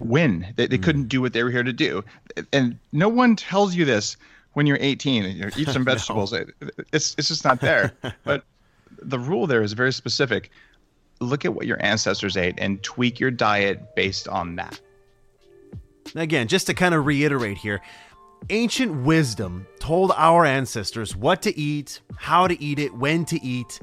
win. 0.00 0.52
They, 0.56 0.66
they 0.66 0.76
hmm. 0.76 0.82
couldn't 0.82 1.08
do 1.08 1.20
what 1.20 1.32
they 1.32 1.42
were 1.42 1.50
here 1.50 1.62
to 1.62 1.72
do. 1.72 2.04
And 2.52 2.78
no 2.92 3.08
one 3.08 3.36
tells 3.36 3.74
you 3.74 3.84
this 3.84 4.16
when 4.54 4.66
you're 4.66 4.78
18 4.80 5.24
and 5.24 5.34
you 5.36 5.50
eat 5.56 5.68
some 5.72 5.84
vegetables. 5.84 6.32
It- 6.32 6.50
It's 6.92 7.14
it's 7.18 7.28
just 7.28 7.44
not 7.44 7.60
there. 7.60 7.92
but 8.24 8.44
the 9.02 9.18
rule 9.18 9.46
there 9.46 9.62
is 9.62 9.72
very 9.72 9.92
specific. 9.92 10.50
Look 11.20 11.44
at 11.44 11.54
what 11.54 11.66
your 11.66 11.82
ancestors 11.84 12.36
ate 12.36 12.54
and 12.58 12.82
tweak 12.82 13.20
your 13.20 13.30
diet 13.30 13.94
based 13.94 14.26
on 14.26 14.56
that. 14.56 14.80
Again, 16.14 16.48
just 16.48 16.66
to 16.66 16.74
kind 16.74 16.94
of 16.94 17.06
reiterate 17.06 17.58
here, 17.58 17.80
ancient 18.48 19.04
wisdom 19.04 19.66
told 19.78 20.12
our 20.16 20.44
ancestors 20.44 21.14
what 21.14 21.42
to 21.42 21.56
eat, 21.56 22.00
how 22.16 22.46
to 22.46 22.60
eat 22.60 22.78
it, 22.78 22.94
when 22.94 23.24
to 23.26 23.42
eat. 23.44 23.80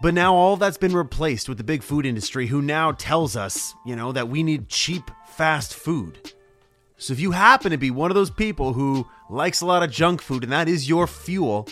But 0.00 0.14
now 0.14 0.34
all 0.34 0.56
that's 0.56 0.78
been 0.78 0.94
replaced 0.94 1.48
with 1.48 1.58
the 1.58 1.64
big 1.64 1.82
food 1.82 2.06
industry 2.06 2.46
who 2.46 2.62
now 2.62 2.92
tells 2.92 3.36
us, 3.36 3.74
you 3.84 3.96
know, 3.96 4.12
that 4.12 4.28
we 4.28 4.44
need 4.44 4.68
cheap, 4.68 5.10
fast 5.26 5.74
food. 5.74 6.32
So 6.98 7.12
if 7.12 7.20
you 7.20 7.32
happen 7.32 7.72
to 7.72 7.78
be 7.78 7.90
one 7.90 8.10
of 8.10 8.14
those 8.14 8.30
people 8.30 8.74
who 8.74 9.08
likes 9.28 9.60
a 9.60 9.66
lot 9.66 9.82
of 9.82 9.90
junk 9.90 10.22
food 10.22 10.44
and 10.44 10.52
that 10.52 10.68
is 10.68 10.88
your 10.88 11.08
fuel, 11.08 11.68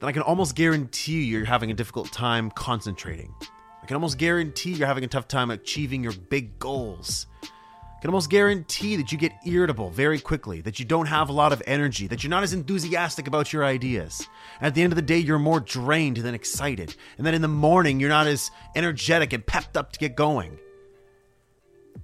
then 0.00 0.08
I 0.08 0.12
can 0.12 0.22
almost 0.22 0.54
guarantee 0.54 1.24
you're 1.24 1.44
having 1.44 1.70
a 1.70 1.74
difficult 1.74 2.10
time 2.10 2.50
concentrating. 2.50 3.34
I 3.82 3.86
can 3.86 3.96
almost 3.96 4.16
guarantee 4.16 4.72
you're 4.72 4.86
having 4.86 5.04
a 5.04 5.08
tough 5.08 5.28
time 5.28 5.50
achieving 5.50 6.02
your 6.02 6.12
big 6.12 6.58
goals. 6.58 7.26
Can 8.00 8.10
almost 8.10 8.30
guarantee 8.30 8.94
that 8.94 9.10
you 9.10 9.18
get 9.18 9.32
irritable 9.44 9.90
very 9.90 10.20
quickly, 10.20 10.60
that 10.60 10.78
you 10.78 10.84
don't 10.84 11.06
have 11.06 11.28
a 11.28 11.32
lot 11.32 11.52
of 11.52 11.62
energy, 11.66 12.06
that 12.06 12.22
you're 12.22 12.30
not 12.30 12.44
as 12.44 12.52
enthusiastic 12.52 13.26
about 13.26 13.52
your 13.52 13.64
ideas. 13.64 14.28
At 14.60 14.74
the 14.74 14.82
end 14.82 14.92
of 14.92 14.96
the 14.96 15.02
day, 15.02 15.18
you're 15.18 15.38
more 15.40 15.58
drained 15.58 16.18
than 16.18 16.34
excited, 16.34 16.94
and 17.16 17.26
then 17.26 17.34
in 17.34 17.42
the 17.42 17.48
morning, 17.48 17.98
you're 17.98 18.08
not 18.08 18.28
as 18.28 18.52
energetic 18.76 19.32
and 19.32 19.44
pepped 19.44 19.76
up 19.76 19.90
to 19.92 19.98
get 19.98 20.14
going. 20.14 20.58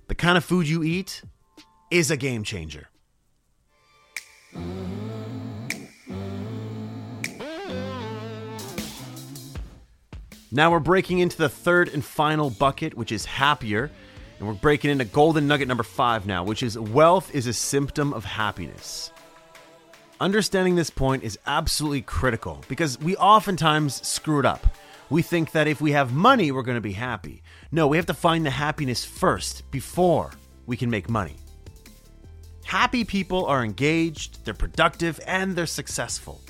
The 0.08 0.16
kind 0.16 0.36
of 0.36 0.44
food 0.44 0.68
you 0.68 0.82
eat 0.82 1.22
is 1.92 2.10
a 2.10 2.16
game 2.16 2.42
changer. 2.42 2.88
Now 10.50 10.70
we're 10.70 10.78
breaking 10.78 11.18
into 11.18 11.36
the 11.36 11.48
third 11.48 11.88
and 11.88 12.04
final 12.04 12.48
bucket, 12.48 12.94
which 12.94 13.10
is 13.10 13.24
happier. 13.24 13.90
And 14.38 14.48
we're 14.48 14.54
breaking 14.54 14.90
into 14.90 15.04
golden 15.04 15.46
nugget 15.46 15.68
number 15.68 15.82
five 15.82 16.26
now, 16.26 16.44
which 16.44 16.62
is 16.62 16.78
wealth 16.78 17.34
is 17.34 17.46
a 17.46 17.52
symptom 17.52 18.12
of 18.12 18.24
happiness. 18.24 19.12
Understanding 20.20 20.74
this 20.74 20.90
point 20.90 21.22
is 21.22 21.38
absolutely 21.46 22.02
critical 22.02 22.62
because 22.68 22.98
we 23.00 23.16
oftentimes 23.16 24.06
screw 24.06 24.38
it 24.38 24.46
up. 24.46 24.66
We 25.10 25.22
think 25.22 25.52
that 25.52 25.68
if 25.68 25.80
we 25.80 25.92
have 25.92 26.12
money, 26.12 26.50
we're 26.50 26.62
going 26.62 26.76
to 26.76 26.80
be 26.80 26.92
happy. 26.92 27.42
No, 27.70 27.86
we 27.86 27.96
have 27.96 28.06
to 28.06 28.14
find 28.14 28.44
the 28.44 28.50
happiness 28.50 29.04
first 29.04 29.70
before 29.70 30.32
we 30.66 30.76
can 30.76 30.90
make 30.90 31.08
money. 31.10 31.36
Happy 32.64 33.04
people 33.04 33.44
are 33.46 33.62
engaged, 33.62 34.44
they're 34.44 34.54
productive, 34.54 35.20
and 35.26 35.54
they're 35.54 35.66
successful. 35.66 36.40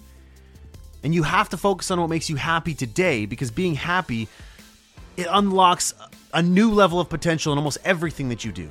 And 1.02 1.14
you 1.14 1.24
have 1.24 1.48
to 1.50 1.56
focus 1.56 1.90
on 1.90 2.00
what 2.00 2.08
makes 2.08 2.30
you 2.30 2.36
happy 2.36 2.74
today 2.74 3.26
because 3.26 3.50
being 3.50 3.74
happy 3.74 4.28
it 5.16 5.26
unlocks 5.30 5.94
a 6.34 6.42
new 6.42 6.70
level 6.70 7.00
of 7.00 7.08
potential 7.08 7.52
in 7.52 7.58
almost 7.58 7.78
everything 7.84 8.28
that 8.28 8.44
you 8.44 8.52
do. 8.52 8.68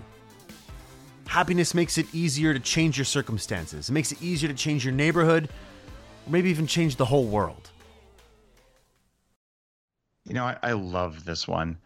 Happiness 1.26 1.74
makes 1.74 1.98
it 1.98 2.06
easier 2.14 2.54
to 2.54 2.60
change 2.60 2.98
your 2.98 3.06
circumstances. 3.06 3.90
It 3.90 3.94
makes 3.94 4.12
it 4.12 4.22
easier 4.22 4.50
to 4.50 4.56
change 4.56 4.86
your 4.86 4.94
neighborhood, 4.94 5.50
or 6.28 6.32
maybe 6.32 6.50
even 6.50 6.68
change 6.68 6.98
the 6.98 7.06
whole 7.06 7.26
world. 7.26 7.72
You 10.26 10.36
know, 10.36 10.46
I, 10.46 10.58
I 10.62 10.74
love 10.74 11.26
this 11.26 11.48
one. 11.48 11.78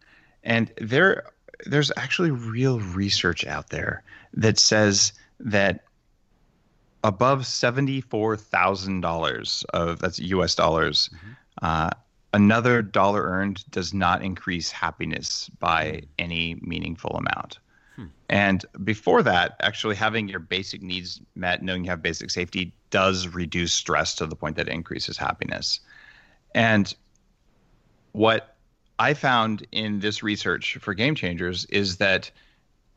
And 0.43 0.71
there 0.81 1.31
there's 1.65 1.91
actually 1.95 2.31
real 2.31 2.79
research 2.79 3.45
out 3.45 3.69
there 3.69 4.03
that 4.33 4.57
says 4.59 5.13
that 5.39 5.85
above 7.03 7.41
$74,000 7.41 9.65
of 9.73 9.99
that's 9.99 10.19
US 10.19 10.55
dollars, 10.55 11.11
uh, 11.61 11.91
another 12.33 12.81
dollar 12.81 13.23
earned 13.23 13.63
does 13.71 13.93
not 13.93 14.21
increase 14.21 14.71
happiness 14.71 15.49
by 15.59 15.91
hmm. 15.91 16.05
any 16.19 16.57
meaningful 16.61 17.11
amount. 17.11 17.59
Hmm. 17.95 18.05
And 18.29 18.65
before 18.83 19.23
that, 19.23 19.55
actually 19.61 19.95
having 19.95 20.27
your 20.27 20.39
basic 20.39 20.81
needs 20.81 21.21
met, 21.35 21.63
knowing 21.63 21.83
you 21.83 21.89
have 21.89 22.01
basic 22.01 22.29
safety, 22.29 22.73
does 22.89 23.27
reduce 23.27 23.73
stress 23.73 24.15
to 24.15 24.25
the 24.25 24.35
point 24.35 24.55
that 24.57 24.67
it 24.67 24.73
increases 24.73 25.17
happiness. 25.17 25.79
And 26.55 26.93
what 28.13 28.55
I 28.99 29.13
found 29.13 29.65
in 29.71 29.99
this 29.99 30.23
research 30.23 30.77
for 30.81 30.93
Game 30.93 31.15
Changers 31.15 31.65
is 31.65 31.97
that 31.97 32.31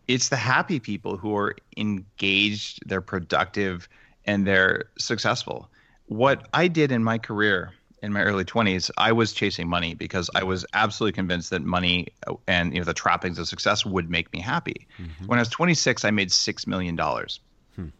it's 0.08 0.28
the 0.28 0.36
happy 0.36 0.80
people 0.80 1.16
who 1.16 1.36
are 1.36 1.56
engaged, 1.76 2.80
they're 2.86 3.00
productive, 3.00 3.88
and 4.24 4.46
they're 4.46 4.84
successful. 4.98 5.68
What 6.06 6.48
I 6.52 6.68
did 6.68 6.90
in 6.90 7.04
my 7.04 7.18
career 7.18 7.72
in 8.02 8.12
my 8.12 8.22
early 8.22 8.44
20s, 8.44 8.90
I 8.96 9.12
was 9.12 9.32
chasing 9.32 9.68
money 9.68 9.94
because 9.94 10.30
I 10.34 10.42
was 10.42 10.64
absolutely 10.72 11.12
convinced 11.12 11.50
that 11.50 11.62
money 11.62 12.08
and 12.46 12.72
you 12.72 12.80
know 12.80 12.84
the 12.84 12.94
trappings 12.94 13.38
of 13.38 13.46
success 13.48 13.84
would 13.84 14.10
make 14.10 14.32
me 14.32 14.40
happy. 14.40 14.86
When 15.26 15.38
I 15.38 15.42
was 15.42 15.48
26, 15.48 16.04
I 16.04 16.10
made 16.10 16.32
six 16.32 16.66
million 16.66 16.96
dollars. 16.96 17.40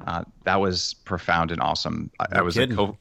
Uh, 0.07 0.25
that 0.45 0.61
was 0.61 0.95
profound 1.05 1.51
and 1.51 1.63
awesome. 1.63 2.11
I, 2.21 2.27
I 2.33 2.43
was 2.43 2.55
kidding. 2.55 2.73
a 2.73 2.77
co- 2.77 2.97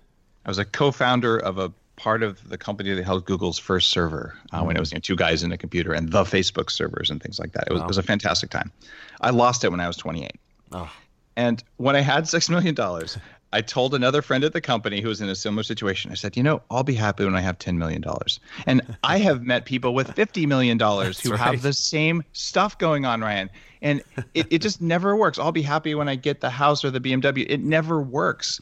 I 0.45 0.49
was 0.49 0.59
a 0.59 0.65
co-founder 0.65 1.37
of 1.37 1.57
a 1.57 1.73
part 1.97 2.23
of 2.23 2.47
the 2.47 2.57
company 2.57 2.93
that 2.93 3.03
held 3.03 3.25
Google's 3.25 3.59
first 3.59 3.89
server 3.91 4.33
uh, 4.53 4.63
when 4.63 4.77
it 4.77 4.79
was 4.79 4.91
you 4.91 4.95
know, 4.95 5.01
two 5.01 5.17
guys 5.17 5.43
in 5.43 5.51
a 5.51 5.57
computer 5.57 5.91
and 5.91 6.09
the 6.09 6.23
Facebook 6.23 6.71
servers 6.71 7.09
and 7.09 7.21
things 7.21 7.37
like 7.37 7.51
that. 7.51 7.65
It 7.67 7.73
was, 7.73 7.81
it 7.81 7.87
was 7.87 7.97
a 7.97 8.03
fantastic 8.03 8.49
time. 8.49 8.71
I 9.19 9.31
lost 9.31 9.65
it 9.65 9.71
when 9.71 9.81
I 9.81 9.87
was 9.87 9.97
28. 9.97 10.31
Oh. 10.71 10.89
And 11.35 11.61
when 11.77 11.95
I 11.97 12.01
had 12.01 12.27
six 12.27 12.49
million 12.49 12.75
dollars, 12.75 13.17
I 13.51 13.61
told 13.61 13.95
another 13.95 14.21
friend 14.21 14.43
at 14.43 14.53
the 14.53 14.61
company 14.61 15.01
who 15.01 15.07
was 15.07 15.21
in 15.21 15.29
a 15.29 15.35
similar 15.35 15.63
situation. 15.63 16.11
I 16.11 16.15
said, 16.15 16.37
"You 16.37 16.43
know, 16.43 16.61
I'll 16.69 16.83
be 16.83 16.93
happy 16.93 17.25
when 17.25 17.35
I 17.35 17.41
have 17.41 17.57
ten 17.57 17.77
million 17.77 18.01
dollars." 18.01 18.39
And 18.65 18.81
I 19.03 19.17
have 19.19 19.43
met 19.43 19.65
people 19.65 19.93
with 19.93 20.11
fifty 20.13 20.45
million 20.45 20.77
dollars 20.77 21.19
who 21.19 21.31
right. 21.31 21.39
have 21.39 21.61
the 21.61 21.73
same 21.73 22.23
stuff 22.33 22.77
going 22.77 23.05
on, 23.05 23.21
Ryan. 23.21 23.49
And 23.81 24.03
it, 24.33 24.47
it 24.49 24.61
just 24.61 24.81
never 24.81 25.15
works. 25.15 25.39
I'll 25.39 25.51
be 25.51 25.61
happy 25.61 25.95
when 25.95 26.09
I 26.09 26.15
get 26.15 26.41
the 26.41 26.49
house 26.49 26.83
or 26.83 26.91
the 26.91 26.99
BMW. 26.99 27.45
It 27.49 27.61
never 27.61 28.01
works. 28.01 28.59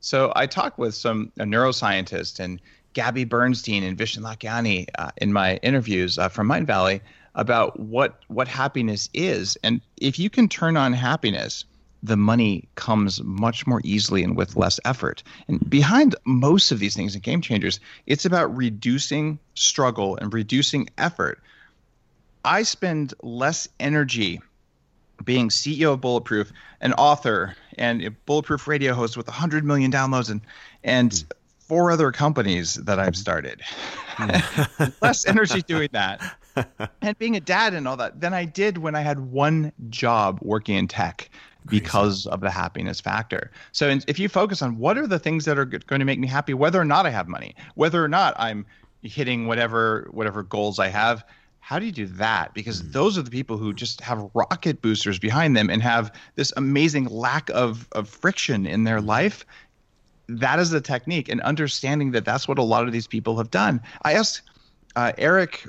So 0.00 0.32
I 0.36 0.46
talked 0.46 0.78
with 0.78 0.94
some 0.94 1.32
a 1.38 1.44
neuroscientist 1.44 2.40
and 2.40 2.60
Gabby 2.92 3.24
Bernstein 3.24 3.82
and 3.82 3.96
Vishen 3.96 4.22
Lakhiani 4.22 4.86
uh, 4.98 5.10
in 5.18 5.32
my 5.32 5.56
interviews 5.56 6.18
uh, 6.18 6.28
from 6.28 6.46
Mind 6.46 6.66
Valley 6.66 7.00
about 7.34 7.78
what 7.78 8.20
what 8.28 8.48
happiness 8.48 9.08
is. 9.14 9.56
And 9.62 9.80
if 9.98 10.18
you 10.18 10.30
can 10.30 10.48
turn 10.48 10.76
on 10.76 10.92
happiness, 10.92 11.64
the 12.02 12.16
money 12.16 12.68
comes 12.76 13.22
much 13.22 13.66
more 13.66 13.80
easily 13.84 14.22
and 14.22 14.36
with 14.36 14.56
less 14.56 14.80
effort. 14.84 15.22
And 15.48 15.68
behind 15.68 16.14
most 16.24 16.72
of 16.72 16.78
these 16.78 16.96
things 16.96 17.14
in 17.14 17.20
game 17.20 17.40
changers, 17.40 17.80
it's 18.06 18.24
about 18.24 18.54
reducing 18.56 19.38
struggle 19.54 20.16
and 20.16 20.32
reducing 20.32 20.88
effort. 20.98 21.40
I 22.44 22.62
spend 22.62 23.12
less 23.22 23.68
energy 23.78 24.40
being 25.24 25.50
CEO 25.50 25.92
of 25.92 26.00
Bulletproof, 26.00 26.50
an 26.80 26.94
author, 26.94 27.54
and 27.76 28.02
a 28.02 28.10
Bulletproof 28.10 28.66
radio 28.66 28.94
host 28.94 29.16
with 29.16 29.28
100 29.28 29.64
million 29.64 29.92
downloads 29.92 30.30
and 30.30 30.40
and 30.82 31.12
hmm. 31.12 31.26
four 31.58 31.90
other 31.90 32.10
companies 32.10 32.74
that 32.74 32.98
I've 32.98 33.16
started. 33.16 33.60
Hmm. 34.16 34.84
less 35.02 35.26
energy 35.26 35.60
doing 35.62 35.90
that 35.92 36.36
and 37.02 37.18
being 37.18 37.36
a 37.36 37.40
dad 37.40 37.74
and 37.74 37.86
all 37.86 37.96
that 37.96 38.20
than 38.20 38.34
I 38.34 38.44
did 38.44 38.78
when 38.78 38.94
I 38.94 39.00
had 39.00 39.20
one 39.20 39.72
job 39.88 40.38
working 40.42 40.76
in 40.76 40.88
tech 40.88 41.30
because 41.66 42.26
of 42.26 42.40
the 42.40 42.50
happiness 42.50 43.00
factor. 43.00 43.50
So 43.72 43.98
if 44.06 44.18
you 44.18 44.28
focus 44.28 44.62
on 44.62 44.78
what 44.78 44.98
are 44.98 45.06
the 45.06 45.18
things 45.18 45.44
that 45.44 45.58
are 45.58 45.64
going 45.64 46.00
to 46.00 46.04
make 46.04 46.18
me 46.18 46.26
happy, 46.26 46.54
whether 46.54 46.80
or 46.80 46.84
not 46.84 47.06
I 47.06 47.10
have 47.10 47.28
money, 47.28 47.54
whether 47.74 48.02
or 48.04 48.08
not 48.08 48.34
I'm 48.38 48.66
hitting 49.02 49.46
whatever 49.46 50.08
whatever 50.10 50.42
goals 50.42 50.78
I 50.78 50.88
have, 50.88 51.24
how 51.60 51.78
do 51.78 51.86
you 51.86 51.92
do 51.92 52.06
that? 52.06 52.52
Because 52.54 52.82
mm. 52.82 52.92
those 52.92 53.16
are 53.16 53.22
the 53.22 53.30
people 53.30 53.56
who 53.56 53.72
just 53.72 54.00
have 54.00 54.28
rocket 54.34 54.82
boosters 54.82 55.18
behind 55.18 55.56
them 55.56 55.70
and 55.70 55.82
have 55.82 56.12
this 56.34 56.52
amazing 56.56 57.04
lack 57.04 57.48
of, 57.50 57.86
of 57.92 58.08
friction 58.08 58.66
in 58.66 58.84
their 58.84 59.00
life. 59.00 59.46
That 60.28 60.58
is 60.58 60.70
the 60.70 60.80
technique, 60.80 61.28
and 61.28 61.40
understanding 61.42 62.12
that 62.12 62.24
that's 62.24 62.46
what 62.46 62.58
a 62.58 62.62
lot 62.62 62.86
of 62.86 62.92
these 62.92 63.06
people 63.06 63.36
have 63.38 63.50
done. 63.50 63.80
I 64.02 64.14
asked 64.14 64.42
uh, 64.96 65.12
Eric 65.18 65.66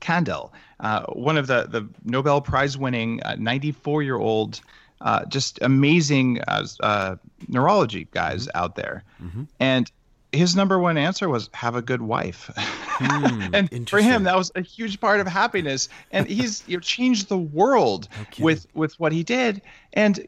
Kandel, 0.00 0.50
uh, 0.80 1.04
one 1.06 1.36
of 1.36 1.46
the, 1.46 1.66
the 1.68 1.88
Nobel 2.04 2.40
Prize 2.40 2.76
winning 2.76 3.20
94 3.38 4.00
uh, 4.00 4.04
year 4.04 4.16
old 4.16 4.60
uh, 5.04 5.24
just 5.26 5.58
amazing 5.62 6.40
uh, 6.48 6.66
uh, 6.80 7.16
neurology 7.46 8.08
guys 8.10 8.46
mm-hmm. 8.46 8.58
out 8.58 8.74
there. 8.74 9.04
Mm-hmm. 9.22 9.44
And 9.60 9.90
his 10.32 10.56
number 10.56 10.78
one 10.78 10.98
answer 10.98 11.28
was 11.28 11.48
have 11.52 11.76
a 11.76 11.82
good 11.82 12.02
wife. 12.02 12.50
Hmm, 12.96 13.52
and 13.52 13.90
for 13.90 14.00
him, 14.00 14.22
that 14.22 14.36
was 14.36 14.52
a 14.54 14.60
huge 14.60 15.00
part 15.00 15.18
of 15.18 15.26
happiness. 15.26 15.88
And 16.12 16.28
he's 16.28 16.62
you 16.68 16.76
know, 16.76 16.80
changed 16.80 17.28
the 17.28 17.36
world 17.36 18.06
okay. 18.20 18.40
with 18.40 18.68
with 18.72 18.94
what 19.00 19.10
he 19.10 19.24
did. 19.24 19.62
And 19.94 20.20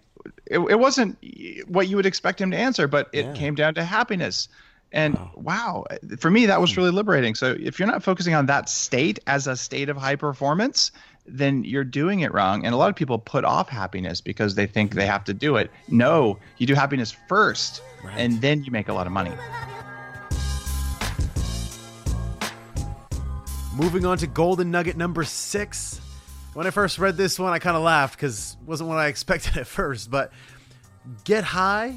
it, 0.46 0.58
it, 0.58 0.76
wasn't 0.76 1.16
what 1.68 1.86
you 1.86 1.94
would 1.94 2.06
expect 2.06 2.40
him 2.40 2.50
to 2.50 2.56
answer, 2.56 2.88
but 2.88 3.08
it 3.12 3.26
yeah. 3.26 3.32
came 3.34 3.54
down 3.54 3.74
to 3.74 3.84
happiness. 3.84 4.48
And 4.90 5.14
wow. 5.14 5.30
wow. 5.36 5.84
for 6.18 6.28
me, 6.28 6.46
that 6.46 6.60
was 6.60 6.72
hmm. 6.72 6.80
really 6.80 6.90
liberating. 6.90 7.36
So 7.36 7.56
if 7.56 7.78
you're 7.78 7.86
not 7.86 8.02
focusing 8.02 8.34
on 8.34 8.46
that 8.46 8.68
state 8.68 9.20
as 9.28 9.46
a 9.46 9.54
state 9.54 9.88
of 9.88 9.96
high 9.96 10.16
performance, 10.16 10.90
then 11.28 11.64
you're 11.64 11.84
doing 11.84 12.20
it 12.20 12.32
wrong. 12.32 12.64
And 12.64 12.74
a 12.74 12.76
lot 12.76 12.90
of 12.90 12.96
people 12.96 13.18
put 13.18 13.44
off 13.44 13.68
happiness 13.68 14.20
because 14.20 14.54
they 14.54 14.66
think 14.66 14.94
they 14.94 15.06
have 15.06 15.24
to 15.24 15.34
do 15.34 15.56
it. 15.56 15.70
No, 15.88 16.38
you 16.58 16.66
do 16.66 16.74
happiness 16.74 17.14
first, 17.28 17.82
right. 18.04 18.14
and 18.16 18.40
then 18.40 18.64
you 18.64 18.72
make 18.72 18.88
a 18.88 18.92
lot 18.92 19.06
of 19.06 19.12
money. 19.12 19.32
Moving 23.74 24.06
on 24.06 24.16
to 24.18 24.26
golden 24.26 24.70
nugget 24.70 24.96
number 24.96 25.22
six. 25.24 26.00
When 26.54 26.66
I 26.66 26.70
first 26.70 26.98
read 26.98 27.18
this 27.18 27.38
one, 27.38 27.52
I 27.52 27.58
kind 27.58 27.76
of 27.76 27.82
laughed 27.82 28.16
because 28.16 28.56
it 28.60 28.66
wasn't 28.66 28.88
what 28.88 28.98
I 28.98 29.06
expected 29.08 29.56
at 29.58 29.66
first. 29.66 30.10
But 30.10 30.32
get 31.24 31.44
high 31.44 31.96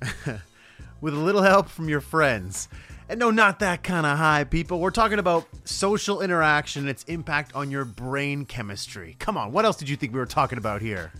with 1.00 1.14
a 1.14 1.18
little 1.18 1.42
help 1.42 1.68
from 1.68 1.88
your 1.88 2.00
friends. 2.00 2.68
And 3.08 3.20
no, 3.20 3.30
not 3.30 3.60
that 3.60 3.84
kind 3.84 4.04
of 4.04 4.18
high, 4.18 4.42
people. 4.42 4.80
We're 4.80 4.90
talking 4.90 5.20
about 5.20 5.46
social 5.64 6.22
interaction 6.22 6.82
and 6.82 6.90
its 6.90 7.04
impact 7.04 7.54
on 7.54 7.70
your 7.70 7.84
brain 7.84 8.44
chemistry. 8.46 9.14
Come 9.20 9.36
on, 9.36 9.52
what 9.52 9.64
else 9.64 9.76
did 9.76 9.88
you 9.88 9.96
think 9.96 10.12
we 10.12 10.18
were 10.18 10.26
talking 10.26 10.58
about 10.58 10.82
here? 10.82 11.12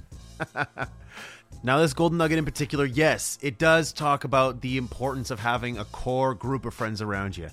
now, 1.63 1.79
this 1.79 1.95
golden 1.95 2.19
nugget 2.19 2.39
in 2.39 2.45
particular, 2.45 2.85
yes, 2.85 3.39
it 3.41 3.59
does 3.59 3.93
talk 3.93 4.25
about 4.25 4.63
the 4.63 4.79
importance 4.79 5.31
of 5.31 5.39
having 5.39 5.79
a 5.79 5.85
core 5.85 6.35
group 6.35 6.65
of 6.65 6.75
friends 6.75 7.01
around 7.01 7.37
you. 7.37 7.51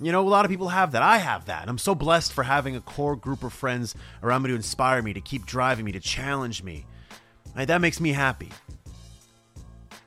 You 0.00 0.10
know, 0.10 0.26
a 0.26 0.28
lot 0.28 0.46
of 0.46 0.50
people 0.50 0.68
have 0.68 0.92
that. 0.92 1.02
I 1.02 1.18
have 1.18 1.44
that. 1.46 1.68
I'm 1.68 1.78
so 1.78 1.94
blessed 1.94 2.32
for 2.32 2.44
having 2.44 2.76
a 2.76 2.80
core 2.80 3.16
group 3.16 3.44
of 3.44 3.52
friends 3.52 3.94
around 4.22 4.42
me 4.42 4.48
to 4.50 4.54
inspire 4.54 5.02
me, 5.02 5.12
to 5.12 5.20
keep 5.20 5.44
driving 5.44 5.84
me, 5.84 5.92
to 5.92 6.00
challenge 6.00 6.62
me. 6.62 6.86
Right, 7.54 7.68
that 7.68 7.82
makes 7.82 8.00
me 8.00 8.12
happy. 8.12 8.50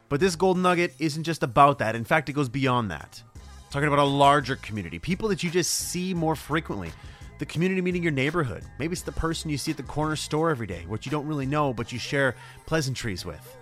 But 0.07 0.19
this 0.19 0.35
golden 0.35 0.63
nugget 0.63 0.95
isn't 0.97 1.23
just 1.23 1.43
about 1.43 1.79
that. 1.79 1.95
In 1.95 2.03
fact, 2.03 2.29
it 2.29 2.33
goes 2.33 2.49
beyond 2.49 2.89
that 2.89 3.21
talking 3.69 3.87
about 3.87 3.99
a 3.99 4.03
larger 4.03 4.55
community, 4.55 4.99
people 4.99 5.29
that 5.29 5.43
you 5.43 5.49
just 5.49 5.71
see 5.71 6.13
more 6.13 6.35
frequently. 6.35 6.91
The 7.37 7.45
community 7.45 7.81
meeting 7.81 8.03
your 8.03 8.11
neighborhood. 8.11 8.63
Maybe 8.79 8.91
it's 8.91 9.01
the 9.01 9.13
person 9.13 9.49
you 9.49 9.57
see 9.57 9.71
at 9.71 9.77
the 9.77 9.83
corner 9.83 10.17
store 10.17 10.49
every 10.49 10.67
day, 10.67 10.83
which 10.87 11.05
you 11.05 11.11
don't 11.11 11.25
really 11.25 11.45
know, 11.45 11.73
but 11.73 11.93
you 11.93 11.97
share 11.97 12.35
pleasantries 12.65 13.25
with. 13.25 13.55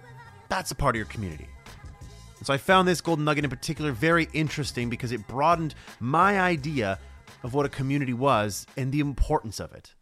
That's 0.49 0.71
a 0.71 0.75
part 0.75 0.95
of 0.95 0.97
your 0.97 1.05
community. 1.05 1.47
And 2.39 2.47
so 2.47 2.53
I 2.53 2.57
found 2.57 2.87
this 2.87 3.01
golden 3.01 3.25
nugget 3.25 3.43
in 3.43 3.49
particular 3.49 3.91
very 3.91 4.29
interesting 4.33 4.89
because 4.89 5.11
it 5.11 5.27
broadened 5.27 5.75
my 5.99 6.39
idea 6.39 6.97
of 7.43 7.53
what 7.53 7.65
a 7.65 7.69
community 7.69 8.13
was 8.13 8.65
and 8.77 8.91
the 8.91 8.99
importance 8.99 9.59
of 9.59 9.73
it 9.73 9.93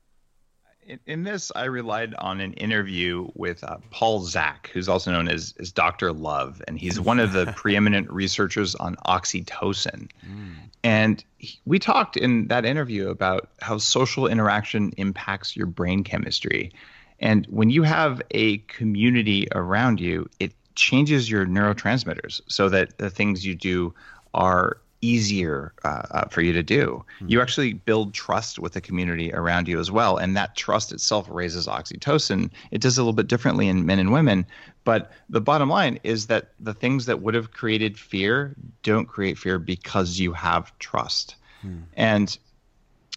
in, 0.86 1.00
in, 1.06 1.24
this, 1.24 1.52
I 1.56 1.66
relied 1.66 2.14
on 2.16 2.42
an 2.42 2.54
interview 2.54 3.28
with 3.34 3.64
uh, 3.64 3.78
Paul 3.92 4.22
Zak, 4.22 4.70
who's 4.74 4.88
also 4.88 5.12
known 5.12 5.28
as, 5.28 5.54
as 5.60 5.72
Dr. 5.72 6.14
Love, 6.14 6.62
and 6.68 6.78
he's 6.78 7.00
one 7.00 7.20
of 7.20 7.34
the 7.34 7.48
preeminent 7.56 8.10
researchers 8.12 8.76
on 8.76 8.96
oxytocin. 9.08 10.10
Mm. 10.28 10.56
And 10.84 11.24
he, 11.38 11.60
we 11.66 11.80
talked 11.80 12.18
in 12.18 12.48
that 12.48 12.66
interview 12.66 13.10
about 13.10 13.50
how 13.62 13.78
social 13.80 14.28
interaction 14.28 14.94
impacts 14.98 15.56
your 15.56 15.68
brain 15.68 16.04
chemistry. 16.04 16.72
And 17.20 17.46
when 17.48 17.70
you 17.70 17.84
have 17.84 18.22
a 18.32 18.58
community 18.60 19.48
around 19.54 20.00
you, 20.00 20.30
it 20.40 20.54
changes 20.76 21.30
your 21.30 21.46
neurotransmitters 21.46 22.42
so 22.48 22.70
that 22.70 22.98
the 22.98 23.10
things 23.10 23.46
you 23.46 23.56
do 23.56 23.94
are 24.34 24.78
easier 25.02 25.74
uh, 25.84 26.04
uh, 26.12 26.26
for 26.30 26.42
you 26.42 26.54
to 26.54 26.64
do. 26.64 27.04
Mm-hmm. 27.16 27.30
You 27.30 27.42
actually 27.42 27.74
build 27.74 28.14
trust 28.14 28.60
with 28.60 28.74
the 28.74 28.82
community 28.82 29.34
around 29.34 29.68
you 29.68 29.80
as 29.80 29.92
well, 29.92 30.18
and 30.18 30.36
that 30.36 30.56
trust 30.56 30.92
itself 30.92 31.28
raises 31.30 31.68
oxytocin. 31.68 32.50
It 32.72 32.82
does 32.82 32.98
a 32.98 33.02
little 33.02 33.14
bit 33.14 33.28
differently 33.28 33.68
in 33.68 33.86
men 33.86 34.00
and 34.00 34.12
women, 34.12 34.46
but 34.84 35.12
the 35.30 35.42
bottom 35.42 35.70
line 35.70 36.00
is 36.04 36.28
that 36.28 36.52
the 36.60 36.74
things 36.74 37.06
that 37.06 37.22
would 37.22 37.34
have 37.34 37.52
created 37.52 37.98
fear 37.98 38.56
don't 38.84 39.08
create 39.08 39.38
fear 39.38 39.60
because 39.60 40.20
you 40.20 40.34
have 40.34 40.78
trust. 40.80 41.36
Mm-hmm. 41.64 41.84
And 41.96 42.38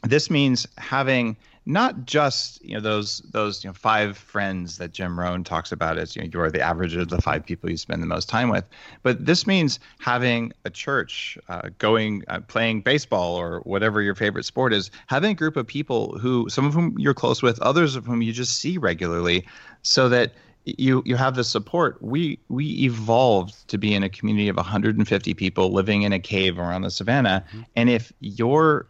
this 0.02 0.30
means 0.30 0.66
having 0.76 1.36
not 1.68 2.06
just 2.06 2.64
you 2.64 2.74
know 2.74 2.80
those 2.80 3.18
those 3.30 3.62
you 3.62 3.68
know 3.68 3.74
five 3.74 4.16
friends 4.16 4.78
that 4.78 4.90
Jim 4.90 5.20
Rohn 5.20 5.44
talks 5.44 5.70
about 5.70 5.98
as 5.98 6.16
you 6.16 6.22
know 6.22 6.28
you're 6.32 6.50
the 6.50 6.62
average 6.62 6.96
of 6.96 7.10
the 7.10 7.20
five 7.20 7.44
people 7.44 7.70
you 7.70 7.76
spend 7.76 8.02
the 8.02 8.06
most 8.06 8.26
time 8.28 8.48
with, 8.48 8.64
but 9.02 9.26
this 9.26 9.46
means 9.46 9.78
having 10.00 10.50
a 10.64 10.70
church, 10.70 11.36
uh, 11.50 11.68
going 11.76 12.24
uh, 12.28 12.40
playing 12.40 12.80
baseball 12.80 13.36
or 13.36 13.60
whatever 13.60 14.00
your 14.00 14.14
favorite 14.14 14.44
sport 14.44 14.72
is, 14.72 14.90
having 15.08 15.32
a 15.32 15.34
group 15.34 15.56
of 15.56 15.66
people 15.66 16.18
who 16.18 16.48
some 16.48 16.64
of 16.64 16.72
whom 16.72 16.98
you're 16.98 17.14
close 17.14 17.42
with, 17.42 17.60
others 17.60 17.96
of 17.96 18.06
whom 18.06 18.22
you 18.22 18.32
just 18.32 18.58
see 18.58 18.78
regularly, 18.78 19.46
so 19.82 20.08
that 20.08 20.32
you 20.64 21.02
you 21.04 21.16
have 21.16 21.36
the 21.36 21.44
support. 21.44 22.02
We 22.02 22.38
we 22.48 22.64
evolved 22.82 23.68
to 23.68 23.76
be 23.76 23.94
in 23.94 24.02
a 24.02 24.08
community 24.08 24.48
of 24.48 24.56
150 24.56 25.34
people 25.34 25.70
living 25.70 26.00
in 26.00 26.14
a 26.14 26.18
cave 26.18 26.58
around 26.58 26.80
the 26.80 26.90
savannah, 26.90 27.44
mm-hmm. 27.48 27.60
and 27.76 27.90
if 27.90 28.10
you're 28.20 28.86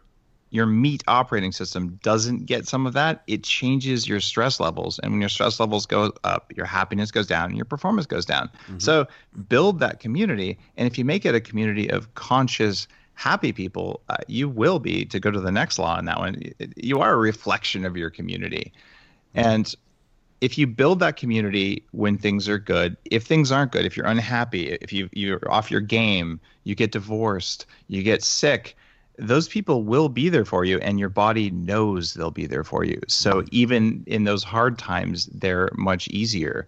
your 0.51 0.65
meat 0.65 1.03
operating 1.07 1.51
system 1.51 1.99
doesn't 2.01 2.45
get 2.45 2.67
some 2.67 2.87
of 2.87 2.93
that, 2.93 3.21
it 3.27 3.43
changes 3.43 4.07
your 4.07 4.19
stress 4.19 4.59
levels. 4.59 4.99
And 4.99 5.11
when 5.11 5.21
your 5.21 5.29
stress 5.29 5.59
levels 5.59 5.85
go 5.85 6.11
up, 6.23 6.51
your 6.55 6.65
happiness 6.65 7.11
goes 7.11 7.27
down 7.27 7.49
and 7.49 7.55
your 7.55 7.65
performance 7.65 8.05
goes 8.05 8.25
down. 8.25 8.47
Mm-hmm. 8.47 8.79
So 8.79 9.07
build 9.47 9.79
that 9.79 9.99
community. 9.99 10.57
And 10.77 10.87
if 10.87 10.97
you 10.97 11.05
make 11.05 11.25
it 11.25 11.35
a 11.35 11.41
community 11.41 11.89
of 11.89 12.13
conscious, 12.15 12.87
happy 13.13 13.51
people, 13.53 14.01
uh, 14.09 14.17
you 14.27 14.49
will 14.49 14.79
be, 14.79 15.05
to 15.05 15.19
go 15.19 15.29
to 15.29 15.39
the 15.39 15.51
next 15.51 15.77
law 15.77 15.99
in 15.99 16.05
that 16.05 16.17
one, 16.17 16.41
you 16.75 16.99
are 16.99 17.13
a 17.13 17.17
reflection 17.17 17.85
of 17.85 17.95
your 17.95 18.09
community. 18.09 18.73
Mm-hmm. 19.35 19.47
And 19.47 19.75
if 20.41 20.57
you 20.57 20.65
build 20.65 20.99
that 21.01 21.17
community 21.17 21.83
when 21.91 22.17
things 22.17 22.47
are 22.47 22.57
good, 22.57 22.95
if 23.05 23.25
things 23.25 23.51
aren't 23.51 23.71
good, 23.71 23.85
if 23.85 23.97
you're 23.97 24.07
unhappy, 24.07 24.69
if 24.81 24.93
you, 24.93 25.09
you're 25.11 25.51
off 25.51 25.69
your 25.69 25.81
game, 25.81 26.39
you 26.63 26.75
get 26.75 26.91
divorced, 26.91 27.65
you 27.87 28.01
get 28.01 28.23
sick, 28.23 28.75
those 29.19 29.49
people 29.49 29.83
will 29.83 30.09
be 30.09 30.29
there 30.29 30.45
for 30.45 30.63
you 30.63 30.79
and 30.79 30.99
your 30.99 31.09
body 31.09 31.51
knows 31.51 32.13
they'll 32.13 32.31
be 32.31 32.47
there 32.47 32.63
for 32.63 32.85
you. 32.85 32.99
So 33.07 33.43
even 33.51 34.03
in 34.07 34.23
those 34.23 34.43
hard 34.43 34.79
times, 34.79 35.25
they're 35.27 35.69
much 35.75 36.07
easier. 36.07 36.65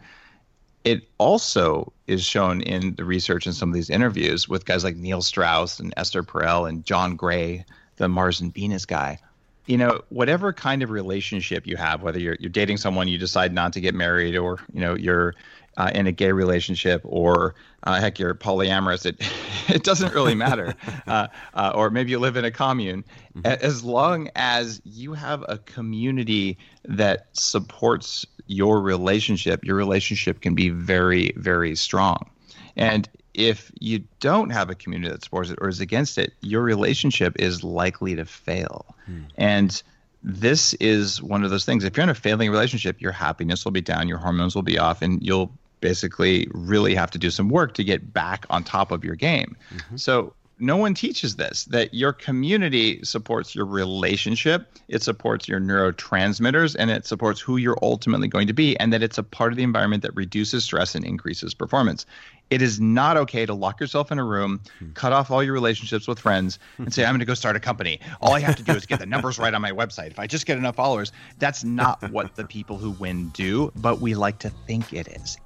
It 0.83 1.07
also 1.17 1.93
is 2.07 2.25
shown 2.25 2.61
in 2.61 2.95
the 2.95 3.05
research 3.05 3.47
in 3.47 3.53
some 3.53 3.69
of 3.69 3.75
these 3.75 3.89
interviews 3.89 4.49
with 4.49 4.65
guys 4.65 4.83
like 4.83 4.97
Neil 4.97 5.21
Strauss 5.21 5.79
and 5.79 5.93
Esther 5.95 6.23
Perel 6.23 6.67
and 6.67 6.85
John 6.85 7.15
Gray, 7.15 7.63
the 7.95 8.09
Mars 8.09 8.41
and 8.41 8.53
Venus 8.53 8.85
guy. 8.85 9.19
You 9.67 9.77
know, 9.77 10.01
whatever 10.09 10.51
kind 10.51 10.83
of 10.83 10.89
relationship 10.89 11.65
you 11.65 11.77
have, 11.77 12.01
whether 12.01 12.19
you're 12.19 12.35
you're 12.39 12.49
dating 12.49 12.77
someone, 12.77 13.07
you 13.07 13.19
decide 13.19 13.53
not 13.53 13.71
to 13.73 13.79
get 13.79 13.93
married, 13.93 14.35
or 14.35 14.59
you 14.73 14.81
know 14.81 14.95
you're 14.95 15.35
uh, 15.77 15.91
in 15.93 16.07
a 16.07 16.11
gay 16.11 16.31
relationship 16.31 17.01
or 17.05 17.55
uh, 17.83 17.99
heck 17.99 18.19
you're 18.19 18.33
polyamorous 18.33 19.05
it 19.05 19.15
it 19.73 19.83
doesn't 19.83 20.13
really 20.13 20.35
matter 20.35 20.75
uh, 21.07 21.27
uh, 21.53 21.71
or 21.75 21.89
maybe 21.89 22.11
you 22.11 22.19
live 22.19 22.35
in 22.35 22.45
a 22.45 22.51
commune 22.51 23.03
mm-hmm. 23.35 23.45
as 23.45 23.83
long 23.83 24.29
as 24.35 24.81
you 24.83 25.13
have 25.13 25.43
a 25.47 25.57
community 25.59 26.57
that 26.85 27.27
supports 27.33 28.25
your 28.47 28.81
relationship 28.81 29.63
your 29.63 29.75
relationship 29.75 30.41
can 30.41 30.55
be 30.55 30.69
very 30.69 31.31
very 31.35 31.75
strong 31.75 32.29
and 32.75 33.09
if 33.33 33.71
you 33.79 34.03
don't 34.19 34.49
have 34.49 34.69
a 34.69 34.75
community 34.75 35.09
that 35.09 35.23
supports 35.23 35.49
it 35.49 35.57
or 35.61 35.69
is 35.69 35.79
against 35.79 36.17
it 36.17 36.33
your 36.41 36.61
relationship 36.61 37.33
is 37.39 37.63
likely 37.63 38.15
to 38.15 38.25
fail 38.25 38.95
mm. 39.09 39.23
and 39.37 39.83
this 40.23 40.73
is 40.75 41.21
one 41.21 41.43
of 41.43 41.49
those 41.49 41.65
things. 41.65 41.83
If 41.83 41.97
you're 41.97 42.03
in 42.03 42.09
a 42.09 42.15
failing 42.15 42.51
relationship, 42.51 43.01
your 43.01 43.11
happiness 43.11 43.65
will 43.65 43.71
be 43.71 43.81
down, 43.81 44.07
your 44.07 44.19
hormones 44.19 44.55
will 44.55 44.61
be 44.61 44.77
off, 44.77 45.01
and 45.01 45.21
you'll 45.25 45.51
basically 45.81 46.47
really 46.51 46.95
have 46.95 47.11
to 47.11 47.17
do 47.17 47.29
some 47.29 47.49
work 47.49 47.73
to 47.73 47.83
get 47.83 48.13
back 48.13 48.45
on 48.49 48.63
top 48.63 48.91
of 48.91 49.03
your 49.03 49.15
game. 49.15 49.55
Mm-hmm. 49.73 49.97
So 49.97 50.33
no 50.61 50.77
one 50.77 50.93
teaches 50.93 51.35
this 51.37 51.65
that 51.65 51.93
your 51.93 52.13
community 52.13 53.03
supports 53.03 53.55
your 53.55 53.65
relationship, 53.65 54.77
it 54.87 55.01
supports 55.01 55.47
your 55.47 55.59
neurotransmitters, 55.59 56.75
and 56.77 56.91
it 56.91 57.05
supports 57.07 57.41
who 57.41 57.57
you're 57.57 57.79
ultimately 57.81 58.27
going 58.27 58.45
to 58.45 58.53
be, 58.53 58.77
and 58.77 58.93
that 58.93 59.01
it's 59.01 59.17
a 59.17 59.23
part 59.23 59.51
of 59.51 59.57
the 59.57 59.63
environment 59.63 60.03
that 60.03 60.15
reduces 60.15 60.63
stress 60.63 60.93
and 60.93 61.03
increases 61.03 61.55
performance. 61.55 62.05
It 62.51 62.61
is 62.61 62.79
not 62.79 63.17
okay 63.17 63.45
to 63.45 63.53
lock 63.53 63.79
yourself 63.79 64.11
in 64.11 64.19
a 64.19 64.23
room, 64.23 64.61
cut 64.93 65.13
off 65.13 65.31
all 65.31 65.41
your 65.41 65.53
relationships 65.53 66.07
with 66.07 66.19
friends, 66.19 66.59
and 66.77 66.93
say, 66.93 67.05
I'm 67.05 67.11
going 67.11 67.19
to 67.19 67.25
go 67.25 67.33
start 67.33 67.55
a 67.55 67.61
company. 67.61 67.99
All 68.21 68.33
I 68.33 68.41
have 68.41 68.57
to 68.57 68.63
do 68.63 68.73
is 68.73 68.85
get 68.85 68.99
the 68.99 69.05
numbers 69.05 69.39
right 69.39 69.53
on 69.53 69.61
my 69.61 69.71
website. 69.71 70.07
If 70.07 70.19
I 70.19 70.27
just 70.27 70.45
get 70.45 70.57
enough 70.57 70.75
followers, 70.75 71.11
that's 71.39 71.63
not 71.63 72.11
what 72.11 72.35
the 72.35 72.45
people 72.45 72.77
who 72.77 72.91
win 72.91 73.29
do, 73.29 73.71
but 73.77 73.99
we 73.99 74.15
like 74.15 74.39
to 74.39 74.49
think 74.67 74.93
it 74.93 75.07
is. 75.07 75.37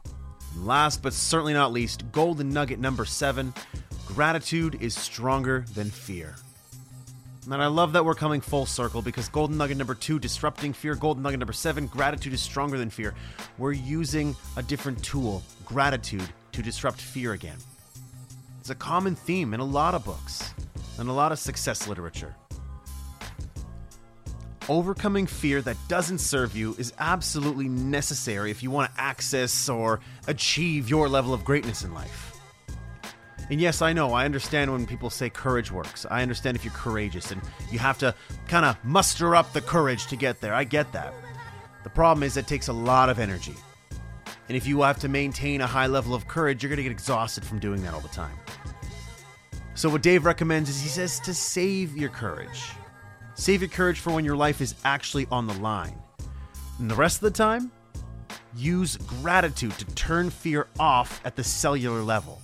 Last 0.58 1.04
but 1.04 1.14
certainly 1.14 1.54
not 1.54 1.72
least, 1.72 2.12
golden 2.12 2.50
nugget 2.50 2.80
number 2.80 3.06
seven 3.06 3.54
gratitude 4.08 4.78
is 4.82 4.96
stronger 4.96 5.66
than 5.74 5.90
fear. 5.90 6.36
And 7.46 7.62
I 7.62 7.68
love 7.68 7.94
that 7.94 8.04
we're 8.04 8.16
coming 8.16 8.42
full 8.42 8.66
circle 8.66 9.02
because 9.02 9.30
golden 9.30 9.58
nugget 9.58 9.78
number 9.78 9.94
two, 9.94 10.18
disrupting 10.18 10.74
fear, 10.74 10.96
golden 10.96 11.22
nugget 11.22 11.40
number 11.40 11.54
seven, 11.54 11.86
gratitude 11.86 12.34
is 12.34 12.42
stronger 12.42 12.78
than 12.78 12.90
fear. 12.90 13.14
We're 13.58 13.74
using 13.74 14.36
a 14.58 14.64
different 14.64 15.04
tool, 15.04 15.44
gratitude, 15.66 16.28
to 16.54 16.64
disrupt 16.64 17.00
fear 17.00 17.34
again. 17.34 17.58
It's 18.62 18.70
a 18.72 18.76
common 18.76 19.16
theme 19.16 19.54
in 19.54 19.60
a 19.60 19.66
lot 19.66 19.94
of 19.94 20.04
books 20.04 20.54
and 20.98 21.10
a 21.10 21.14
lot 21.14 21.32
of 21.32 21.38
success 21.38 21.88
literature. 21.88 22.34
Overcoming 24.68 25.28
fear 25.28 25.62
that 25.62 25.78
doesn't 25.88 26.18
serve 26.18 26.56
you 26.56 26.76
is 26.80 26.92
absolutely 26.98 27.70
necessary 27.70 28.50
if 28.50 28.64
you 28.64 28.72
want 28.72 28.92
to 28.92 29.00
access 29.00 29.70
or 29.70 30.00
achieve 30.28 30.90
your 30.90 31.08
level 31.08 31.36
of 31.36 31.46
greatness 31.46 31.84
in 31.84 31.94
life. 31.94 32.36
And 33.52 33.62
yes, 33.62 33.84
I 33.84 33.94
know, 33.94 34.12
I 34.14 34.26
understand 34.26 34.72
when 34.72 34.88
people 34.88 35.12
say 35.12 35.30
courage 35.30 35.72
works. 35.72 36.08
I 36.10 36.24
understand 36.24 36.58
if 36.58 36.66
you're 36.66 36.74
courageous 36.74 37.30
and 37.30 37.44
you 37.72 37.78
have 37.78 38.00
to 38.00 38.16
kind 38.48 38.66
of 38.66 38.84
muster 38.84 39.36
up 39.36 39.54
the 39.54 39.62
courage 39.62 40.08
to 40.08 40.16
get 40.16 40.42
there. 40.42 40.56
I 40.56 40.64
get 40.64 40.92
that. 40.94 41.14
The 41.84 41.92
problem 41.92 42.24
is 42.24 42.36
it 42.36 42.48
takes 42.48 42.68
a 42.68 42.74
lot 42.74 43.12
of 43.12 43.20
energy. 43.20 43.54
And 44.48 44.58
if 44.58 44.66
you 44.66 44.82
have 44.82 45.00
to 45.02 45.08
maintain 45.08 45.62
a 45.62 45.68
high 45.68 45.88
level 45.88 46.16
of 46.16 46.28
courage, 46.28 46.64
you're 46.64 46.72
going 46.72 46.78
to 46.78 46.84
get 46.84 46.92
exhausted 46.92 47.46
from 47.46 47.60
doing 47.60 47.84
that 47.84 47.94
all 47.94 48.00
the 48.00 48.08
time. 48.08 48.36
So, 49.76 49.90
what 49.90 50.02
Dave 50.02 50.26
recommends 50.26 50.70
is 50.70 50.82
he 50.82 50.90
says 50.90 51.20
to 51.22 51.34
save 51.34 51.96
your 51.96 52.10
courage. 52.10 52.72
Save 53.36 53.62
your 53.62 53.70
courage 53.70 54.00
for 54.00 54.14
when 54.14 54.24
your 54.24 54.38
life 54.38 54.62
is 54.62 54.76
actually 54.86 55.28
on 55.30 55.46
the 55.46 55.54
line. 55.56 55.98
And 56.80 56.90
the 56.90 56.96
rest 56.96 57.18
of 57.18 57.22
the 57.22 57.38
time, 57.38 57.70
use 58.56 58.96
gratitude 58.98 59.74
to 59.74 59.86
turn 59.96 60.30
fear 60.30 60.68
off 60.80 61.22
at 61.26 61.36
the 61.36 61.44
cellular 61.44 62.02
level. 62.02 62.42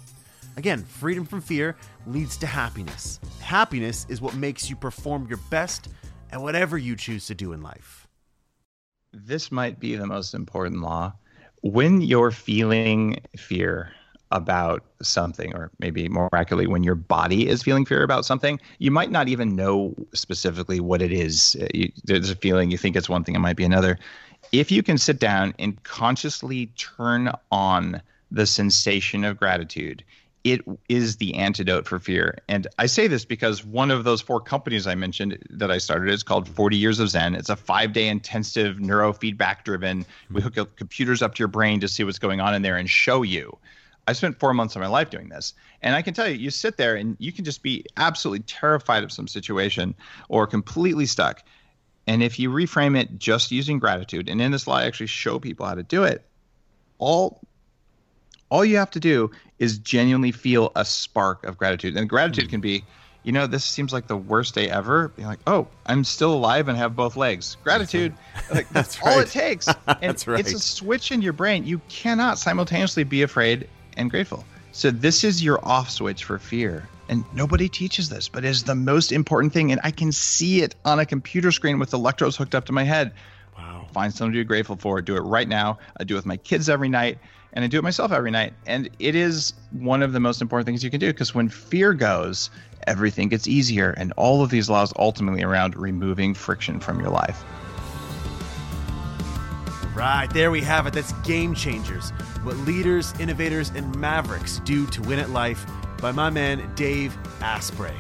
Again, 0.57 0.83
freedom 0.83 1.25
from 1.25 1.41
fear 1.41 1.77
leads 2.05 2.35
to 2.37 2.45
happiness. 2.45 3.21
Happiness 3.39 4.05
is 4.09 4.21
what 4.21 4.35
makes 4.35 4.69
you 4.69 4.75
perform 4.75 5.27
your 5.27 5.39
best 5.49 5.87
at 6.31 6.41
whatever 6.41 6.77
you 6.77 6.97
choose 6.97 7.25
to 7.27 7.35
do 7.35 7.53
in 7.53 7.61
life. 7.61 8.07
This 9.13 9.49
might 9.51 9.79
be 9.79 9.95
the 9.95 10.07
most 10.07 10.33
important 10.33 10.81
law. 10.81 11.13
When 11.61 12.01
you're 12.01 12.31
feeling 12.31 13.21
fear 13.37 13.93
about 14.31 14.83
something, 15.01 15.53
or 15.53 15.71
maybe 15.79 16.07
more 16.07 16.29
accurately, 16.33 16.67
when 16.67 16.83
your 16.83 16.95
body 16.95 17.47
is 17.47 17.63
feeling 17.63 17.85
fear 17.85 18.03
about 18.03 18.25
something, 18.25 18.59
you 18.79 18.91
might 18.91 19.11
not 19.11 19.27
even 19.27 19.55
know 19.55 19.95
specifically 20.13 20.79
what 20.79 21.01
it 21.01 21.11
is. 21.11 21.55
Uh, 21.61 21.67
you, 21.73 21.91
there's 22.03 22.29
a 22.29 22.35
feeling 22.35 22.71
you 22.71 22.77
think 22.77 22.95
it's 22.95 23.09
one 23.09 23.23
thing, 23.23 23.35
it 23.35 23.39
might 23.39 23.57
be 23.57 23.65
another. 23.65 23.99
If 24.51 24.71
you 24.71 24.83
can 24.83 24.97
sit 24.97 25.19
down 25.19 25.53
and 25.59 25.81
consciously 25.83 26.67
turn 26.77 27.31
on 27.51 28.01
the 28.31 28.45
sensation 28.45 29.23
of 29.23 29.37
gratitude, 29.37 30.03
it 30.43 30.61
is 30.89 31.17
the 31.17 31.35
antidote 31.35 31.87
for 31.87 31.99
fear. 31.99 32.37
And 32.47 32.67
I 32.79 32.87
say 32.87 33.07
this 33.07 33.25
because 33.25 33.63
one 33.63 33.91
of 33.91 34.03
those 34.03 34.21
four 34.21 34.41
companies 34.41 34.87
I 34.87 34.95
mentioned 34.95 35.37
that 35.49 35.69
I 35.69 35.77
started 35.77 36.11
is 36.11 36.23
called 36.23 36.47
40 36.47 36.77
Years 36.77 36.99
of 36.99 37.09
Zen. 37.09 37.35
It's 37.35 37.49
a 37.49 37.55
five 37.55 37.93
day 37.93 38.07
intensive 38.07 38.77
neurofeedback 38.77 39.63
driven. 39.63 40.05
Hmm. 40.27 40.33
We 40.33 40.41
hook 40.41 40.57
up 40.57 40.75
computers 40.77 41.21
up 41.21 41.35
to 41.35 41.39
your 41.39 41.47
brain 41.47 41.79
to 41.81 41.87
see 41.87 42.03
what's 42.03 42.19
going 42.19 42.41
on 42.41 42.55
in 42.55 42.61
there 42.61 42.77
and 42.77 42.89
show 42.89 43.21
you. 43.21 43.57
I 44.07 44.13
spent 44.13 44.39
four 44.39 44.53
months 44.53 44.75
of 44.75 44.81
my 44.81 44.87
life 44.87 45.09
doing 45.09 45.29
this. 45.29 45.53
And 45.81 45.95
I 45.95 46.01
can 46.01 46.13
tell 46.13 46.27
you, 46.27 46.35
you 46.35 46.49
sit 46.49 46.77
there 46.77 46.95
and 46.95 47.15
you 47.19 47.31
can 47.31 47.45
just 47.45 47.63
be 47.63 47.85
absolutely 47.97 48.43
terrified 48.43 49.03
of 49.03 49.11
some 49.11 49.27
situation 49.27 49.95
or 50.29 50.47
completely 50.47 51.05
stuck. 51.05 51.43
And 52.07 52.23
if 52.23 52.39
you 52.39 52.49
reframe 52.49 52.99
it 52.99 53.19
just 53.19 53.51
using 53.51 53.79
gratitude, 53.79 54.27
and 54.27 54.41
in 54.41 54.51
this 54.51 54.67
law, 54.67 54.77
I 54.77 54.85
actually 54.85 55.07
show 55.07 55.39
people 55.39 55.65
how 55.65 55.75
to 55.75 55.83
do 55.83 56.03
it, 56.03 56.25
all 56.97 57.41
all 58.49 58.65
you 58.65 58.75
have 58.77 58.91
to 58.91 58.99
do 58.99 59.31
is 59.59 59.77
genuinely 59.77 60.31
feel 60.31 60.73
a 60.75 60.83
spark 60.83 61.45
of 61.45 61.57
gratitude. 61.57 61.95
And 61.95 62.09
gratitude 62.09 62.49
can 62.49 62.59
be, 62.59 62.83
you 63.23 63.31
know, 63.31 63.47
this 63.47 63.63
seems 63.63 63.93
like 63.93 64.07
the 64.07 64.17
worst 64.17 64.55
day 64.55 64.69
ever. 64.69 65.07
Be 65.09 65.23
like, 65.23 65.39
oh, 65.47 65.67
I'm 65.85 66.03
still 66.03 66.33
alive 66.33 66.67
and 66.67 66.77
have 66.77 66.93
both 66.93 67.15
legs. 67.15 67.55
Gratitude. 67.63 68.13
Like, 68.53 68.67
that's, 68.69 68.97
that's 68.97 69.01
all 69.01 69.19
it 69.19 69.29
takes. 69.29 69.67
And 69.87 69.97
that's 70.01 70.27
right. 70.27 70.41
It's 70.41 70.53
a 70.53 70.59
switch 70.59 71.13
in 71.13 71.21
your 71.21 71.31
brain. 71.31 71.65
You 71.65 71.79
cannot 71.87 72.39
simultaneously 72.39 73.05
be 73.05 73.21
afraid 73.21 73.69
and 73.97 74.09
grateful. 74.09 74.45
So 74.71 74.91
this 74.91 75.23
is 75.23 75.43
your 75.43 75.59
off 75.65 75.89
switch 75.89 76.23
for 76.23 76.39
fear. 76.39 76.87
And 77.09 77.25
nobody 77.33 77.67
teaches 77.67 78.07
this, 78.07 78.29
but 78.29 78.45
it 78.45 78.49
is 78.49 78.63
the 78.63 78.75
most 78.75 79.11
important 79.11 79.51
thing. 79.51 79.71
And 79.71 79.81
I 79.83 79.91
can 79.91 80.13
see 80.13 80.61
it 80.61 80.75
on 80.85 80.99
a 80.99 81.05
computer 81.05 81.51
screen 81.51 81.77
with 81.77 81.93
electrodes 81.93 82.37
hooked 82.37 82.55
up 82.55 82.65
to 82.65 82.71
my 82.71 82.83
head. 82.83 83.11
Wow. 83.57 83.87
Find 83.91 84.13
something 84.13 84.31
to 84.31 84.39
be 84.39 84.43
grateful 84.45 84.77
for. 84.77 85.01
Do 85.01 85.17
it 85.17 85.21
right 85.21 85.47
now. 85.47 85.77
I 85.97 86.05
do 86.05 86.15
it 86.15 86.19
with 86.19 86.25
my 86.25 86.37
kids 86.37 86.69
every 86.69 86.87
night 86.87 87.17
and 87.53 87.65
I 87.65 87.67
do 87.67 87.77
it 87.77 87.83
myself 87.83 88.11
every 88.11 88.31
night. 88.31 88.53
And 88.65 88.89
it 88.99 89.15
is 89.15 89.53
one 89.71 90.03
of 90.03 90.13
the 90.13 90.19
most 90.19 90.41
important 90.41 90.65
things 90.65 90.83
you 90.83 90.89
can 90.89 90.99
do 90.99 91.07
because 91.07 91.35
when 91.35 91.49
fear 91.49 91.93
goes, 91.93 92.49
everything 92.87 93.27
gets 93.27 93.47
easier. 93.47 93.91
And 93.91 94.13
all 94.13 94.41
of 94.41 94.49
these 94.49 94.69
laws 94.69 94.93
ultimately 94.97 95.43
around 95.43 95.75
removing 95.75 96.33
friction 96.33 96.79
from 96.79 96.99
your 96.99 97.09
life. 97.09 97.43
Right, 99.93 100.27
there 100.33 100.51
we 100.51 100.61
have 100.61 100.87
it. 100.87 100.93
That's 100.93 101.11
Game 101.23 101.53
Changers 101.53 102.11
What 102.43 102.55
Leaders, 102.59 103.13
Innovators, 103.19 103.71
and 103.71 103.93
Mavericks 103.99 104.59
Do 104.59 104.87
to 104.87 105.01
Win 105.01 105.19
at 105.19 105.31
Life 105.31 105.65
by 105.99 106.13
my 106.13 106.29
man 106.29 106.73
Dave 106.75 107.17
Asprey. 107.41 107.93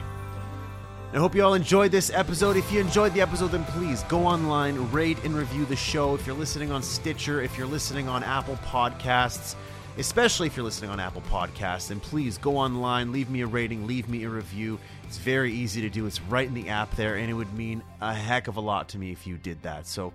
I 1.13 1.17
hope 1.17 1.35
you 1.35 1.43
all 1.43 1.53
enjoyed 1.53 1.91
this 1.91 2.09
episode. 2.09 2.55
If 2.55 2.71
you 2.71 2.79
enjoyed 2.79 3.13
the 3.13 3.19
episode, 3.19 3.51
then 3.51 3.65
please 3.65 4.03
go 4.03 4.25
online, 4.25 4.89
rate 4.93 5.21
and 5.25 5.35
review 5.35 5.65
the 5.65 5.75
show. 5.75 6.15
If 6.15 6.25
you're 6.25 6.35
listening 6.35 6.71
on 6.71 6.81
Stitcher, 6.81 7.41
if 7.41 7.57
you're 7.57 7.67
listening 7.67 8.07
on 8.07 8.23
Apple 8.23 8.55
Podcasts, 8.65 9.55
especially 9.97 10.47
if 10.47 10.55
you're 10.55 10.63
listening 10.63 10.91
on 10.91 11.01
Apple 11.01 11.23
Podcasts, 11.29 11.89
then 11.89 11.99
please 11.99 12.37
go 12.37 12.55
online, 12.55 13.11
leave 13.11 13.29
me 13.29 13.41
a 13.41 13.47
rating, 13.47 13.85
leave 13.85 14.07
me 14.07 14.23
a 14.23 14.29
review. 14.29 14.79
It's 15.03 15.17
very 15.17 15.51
easy 15.51 15.81
to 15.81 15.89
do. 15.89 16.05
It's 16.05 16.21
right 16.21 16.47
in 16.47 16.53
the 16.53 16.69
app 16.69 16.95
there, 16.95 17.17
and 17.17 17.29
it 17.29 17.33
would 17.33 17.53
mean 17.53 17.83
a 17.99 18.13
heck 18.13 18.47
of 18.47 18.55
a 18.55 18.61
lot 18.61 18.87
to 18.89 18.97
me 18.97 19.11
if 19.11 19.27
you 19.27 19.35
did 19.35 19.61
that. 19.63 19.87
So 19.87 20.13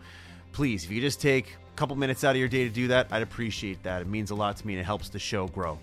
please, 0.53 0.85
if 0.85 0.91
you 0.91 1.03
just 1.03 1.21
take 1.21 1.55
couple 1.77 1.95
minutes 1.97 2.25
out 2.25 2.31
of 2.31 2.39
your 2.39 2.49
day 2.49 2.65
to 2.65 2.71
do 2.71 2.89
that, 2.89 3.09
I'd 3.11 3.23
appreciate 3.23 3.83
that. 3.85 4.03
It 4.03 4.09
means 4.09 4.31
a 4.31 4.35
lot 4.35 4.57
to 4.57 4.67
me 4.67 4.75
and 4.75 4.81
it 4.81 4.85
helps 4.85 5.09
the 5.09 5.19
show 5.19 5.47
grow. 5.49 5.79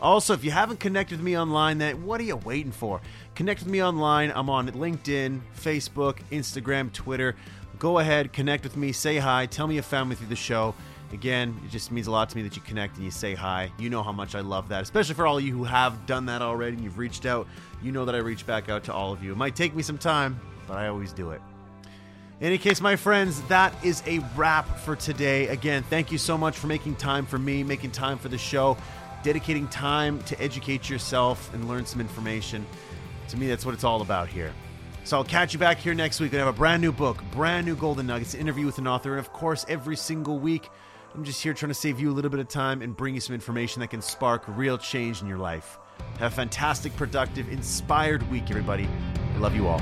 Also, 0.00 0.34
if 0.34 0.44
you 0.44 0.50
haven't 0.50 0.78
connected 0.78 1.16
with 1.16 1.24
me 1.24 1.38
online, 1.38 1.78
then 1.78 2.04
what 2.04 2.20
are 2.20 2.24
you 2.24 2.36
waiting 2.36 2.72
for? 2.72 3.00
Connect 3.34 3.60
with 3.60 3.68
me 3.68 3.82
online. 3.82 4.30
I'm 4.34 4.50
on 4.50 4.68
LinkedIn, 4.68 5.40
Facebook, 5.58 6.18
Instagram, 6.30 6.92
Twitter. 6.92 7.34
Go 7.78 7.98
ahead, 7.98 8.32
connect 8.32 8.62
with 8.64 8.76
me, 8.76 8.92
say 8.92 9.16
hi, 9.16 9.46
tell 9.46 9.66
me 9.66 9.74
you 9.76 9.82
found 9.82 10.10
me 10.10 10.16
through 10.16 10.28
the 10.28 10.36
show. 10.36 10.74
Again, 11.12 11.58
it 11.64 11.70
just 11.70 11.92
means 11.92 12.08
a 12.08 12.10
lot 12.10 12.28
to 12.30 12.36
me 12.36 12.42
that 12.42 12.56
you 12.56 12.62
connect 12.62 12.96
and 12.96 13.04
you 13.04 13.10
say 13.10 13.34
hi. 13.34 13.70
You 13.78 13.88
know 13.90 14.02
how 14.02 14.12
much 14.12 14.34
I 14.34 14.40
love 14.40 14.68
that, 14.68 14.82
especially 14.82 15.14
for 15.14 15.26
all 15.26 15.38
of 15.38 15.44
you 15.44 15.56
who 15.56 15.64
have 15.64 16.04
done 16.06 16.26
that 16.26 16.42
already 16.42 16.74
and 16.74 16.84
you've 16.84 16.98
reached 16.98 17.26
out. 17.26 17.46
You 17.82 17.92
know 17.92 18.04
that 18.04 18.14
I 18.14 18.18
reach 18.18 18.46
back 18.46 18.68
out 18.68 18.84
to 18.84 18.92
all 18.92 19.12
of 19.12 19.22
you. 19.22 19.32
It 19.32 19.38
might 19.38 19.56
take 19.56 19.74
me 19.74 19.82
some 19.82 19.98
time, 19.98 20.40
but 20.66 20.76
I 20.76 20.88
always 20.88 21.12
do 21.12 21.30
it. 21.30 21.40
In 22.38 22.48
any 22.48 22.58
case, 22.58 22.82
my 22.82 22.96
friends, 22.96 23.40
that 23.42 23.72
is 23.82 24.02
a 24.06 24.18
wrap 24.36 24.78
for 24.80 24.94
today. 24.94 25.48
Again, 25.48 25.82
thank 25.84 26.12
you 26.12 26.18
so 26.18 26.36
much 26.36 26.58
for 26.58 26.66
making 26.66 26.96
time 26.96 27.24
for 27.24 27.38
me, 27.38 27.62
making 27.62 27.92
time 27.92 28.18
for 28.18 28.28
the 28.28 28.38
show 28.38 28.76
dedicating 29.26 29.66
time 29.66 30.22
to 30.22 30.40
educate 30.40 30.88
yourself 30.88 31.52
and 31.52 31.66
learn 31.66 31.84
some 31.84 32.00
information. 32.00 32.64
To 33.28 33.36
me, 33.36 33.48
that's 33.48 33.66
what 33.66 33.74
it's 33.74 33.82
all 33.82 34.02
about 34.02 34.28
here. 34.28 34.52
So 35.02 35.16
I'll 35.16 35.24
catch 35.24 35.52
you 35.52 35.58
back 35.58 35.78
here 35.78 35.94
next 35.94 36.20
week. 36.20 36.32
I 36.32 36.36
have 36.36 36.46
a 36.46 36.52
brand 36.52 36.80
new 36.80 36.92
book, 36.92 37.20
brand 37.32 37.66
new 37.66 37.74
Golden 37.74 38.06
Nuggets, 38.06 38.36
interview 38.36 38.66
with 38.66 38.78
an 38.78 38.86
author, 38.86 39.10
and 39.10 39.18
of 39.18 39.32
course, 39.32 39.66
every 39.68 39.96
single 39.96 40.38
week, 40.38 40.68
I'm 41.12 41.24
just 41.24 41.42
here 41.42 41.54
trying 41.54 41.70
to 41.70 41.74
save 41.74 41.98
you 41.98 42.10
a 42.10 42.14
little 42.14 42.30
bit 42.30 42.38
of 42.38 42.46
time 42.46 42.82
and 42.82 42.96
bring 42.96 43.14
you 43.14 43.20
some 43.20 43.34
information 43.34 43.80
that 43.80 43.88
can 43.88 44.00
spark 44.00 44.44
real 44.46 44.78
change 44.78 45.22
in 45.22 45.26
your 45.26 45.38
life. 45.38 45.76
Have 46.18 46.32
a 46.32 46.34
fantastic, 46.36 46.94
productive, 46.94 47.48
inspired 47.48 48.28
week, 48.30 48.44
everybody. 48.50 48.88
I 49.34 49.38
love 49.38 49.56
you 49.56 49.66
all. 49.66 49.80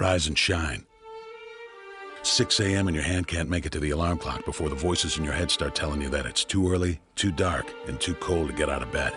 Rise 0.00 0.28
and 0.28 0.38
shine. 0.38 0.86
6 2.22 2.58
a.m. 2.60 2.88
and 2.88 2.94
your 2.94 3.04
hand 3.04 3.26
can't 3.26 3.50
make 3.50 3.66
it 3.66 3.72
to 3.72 3.80
the 3.80 3.90
alarm 3.90 4.16
clock 4.16 4.46
before 4.46 4.70
the 4.70 4.74
voices 4.74 5.18
in 5.18 5.24
your 5.24 5.34
head 5.34 5.50
start 5.50 5.74
telling 5.74 6.00
you 6.00 6.08
that 6.08 6.24
it's 6.24 6.42
too 6.42 6.72
early, 6.72 7.00
too 7.16 7.30
dark, 7.30 7.70
and 7.86 8.00
too 8.00 8.14
cold 8.14 8.48
to 8.48 8.54
get 8.54 8.70
out 8.70 8.82
of 8.82 8.90
bed. 8.90 9.12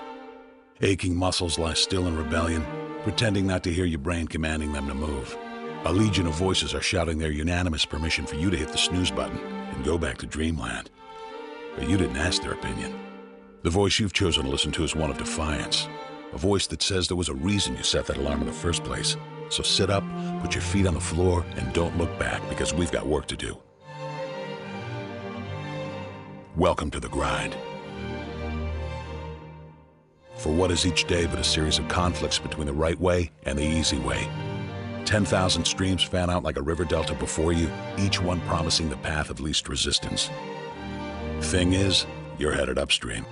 Aching 0.81 1.15
muscles 1.15 1.57
lie 1.57 1.73
still 1.73 2.05
in 2.07 2.17
rebellion, 2.17 2.65
pretending 3.03 3.47
not 3.47 3.63
to 3.63 3.71
hear 3.71 3.86
your 3.86 3.99
brain 3.99 4.27
commanding 4.27 4.73
them 4.73 4.89
to 4.89 4.93
move. 4.93 5.38
A 5.86 5.93
legion 5.93 6.27
of 6.27 6.34
voices 6.34 6.73
are 6.73 6.81
shouting 6.81 7.17
their 7.17 7.31
unanimous 7.31 7.86
permission 7.86 8.25
for 8.25 8.36
you 8.36 8.49
to 8.49 8.57
hit 8.57 8.73
the 8.73 8.77
snooze 8.77 9.09
button 9.09 9.38
and 9.38 9.86
go 9.86 9.97
back 9.97 10.17
to 10.17 10.25
dreamland. 10.25 10.89
But 11.77 11.88
you 11.88 11.95
didn't 11.95 12.17
ask 12.17 12.41
their 12.41 12.51
opinion. 12.51 12.93
The 13.61 13.69
voice 13.69 13.99
you've 13.99 14.11
chosen 14.11 14.43
to 14.43 14.49
listen 14.49 14.73
to 14.73 14.84
is 14.84 14.97
one 14.97 15.11
of 15.11 15.17
defiance. 15.17 15.88
A 16.34 16.38
voice 16.38 16.67
that 16.67 16.81
says 16.81 17.07
there 17.07 17.15
was 17.15 17.29
a 17.29 17.36
reason 17.36 17.77
you 17.77 17.84
set 17.84 18.05
that 18.07 18.17
alarm 18.17 18.41
in 18.41 18.47
the 18.47 18.51
first 18.51 18.84
place. 18.84 19.15
So 19.49 19.63
sit 19.63 19.89
up, 19.89 20.03
put 20.41 20.55
your 20.55 20.61
feet 20.61 20.87
on 20.87 20.93
the 20.93 20.99
floor, 20.99 21.45
and 21.57 21.71
don't 21.73 21.97
look 21.97 22.17
back 22.17 22.41
because 22.49 22.73
we've 22.73 22.91
got 22.91 23.05
work 23.05 23.27
to 23.27 23.35
do. 23.35 23.57
Welcome 26.55 26.91
to 26.91 26.99
the 26.99 27.09
grind. 27.09 27.55
For 30.35 30.51
what 30.51 30.71
is 30.71 30.85
each 30.85 31.05
day 31.05 31.25
but 31.25 31.39
a 31.39 31.43
series 31.43 31.79
of 31.79 31.87
conflicts 31.87 32.37
between 32.37 32.67
the 32.67 32.73
right 32.73 32.99
way 32.99 33.31
and 33.43 33.57
the 33.57 33.63
easy 33.63 33.97
way? 33.99 34.27
10,000 35.05 35.65
streams 35.65 36.03
fan 36.03 36.29
out 36.29 36.43
like 36.43 36.57
a 36.57 36.61
river 36.61 36.85
delta 36.85 37.13
before 37.13 37.53
you, 37.53 37.69
each 37.97 38.21
one 38.21 38.41
promising 38.41 38.89
the 38.89 38.97
path 38.97 39.29
of 39.29 39.39
least 39.39 39.69
resistance. 39.69 40.29
Thing 41.41 41.73
is, 41.73 42.05
you're 42.37 42.53
headed 42.53 42.77
upstream. 42.77 43.25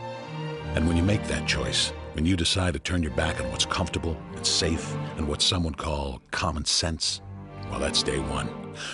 And 0.76 0.88
when 0.88 0.97
you 0.97 1.03
make 1.03 1.24
that 1.28 1.47
choice, 1.47 1.91
when 2.14 2.26
you 2.26 2.36
decide 2.36 2.74
to 2.74 2.80
turn 2.80 3.01
your 3.01 3.14
back 3.14 3.39
on 3.39 3.49
what's 3.51 3.66
comfortable 3.66 4.18
and 4.36 4.45
safe 4.45 4.93
and 5.18 5.28
what 5.28 5.41
some 5.41 5.64
would 5.64 5.78
call 5.78 6.22
common 6.32 6.66
sense, 6.66 7.22
well, 7.70 7.80
that's 7.80 8.03
day 8.03 8.20
one. 8.20 8.49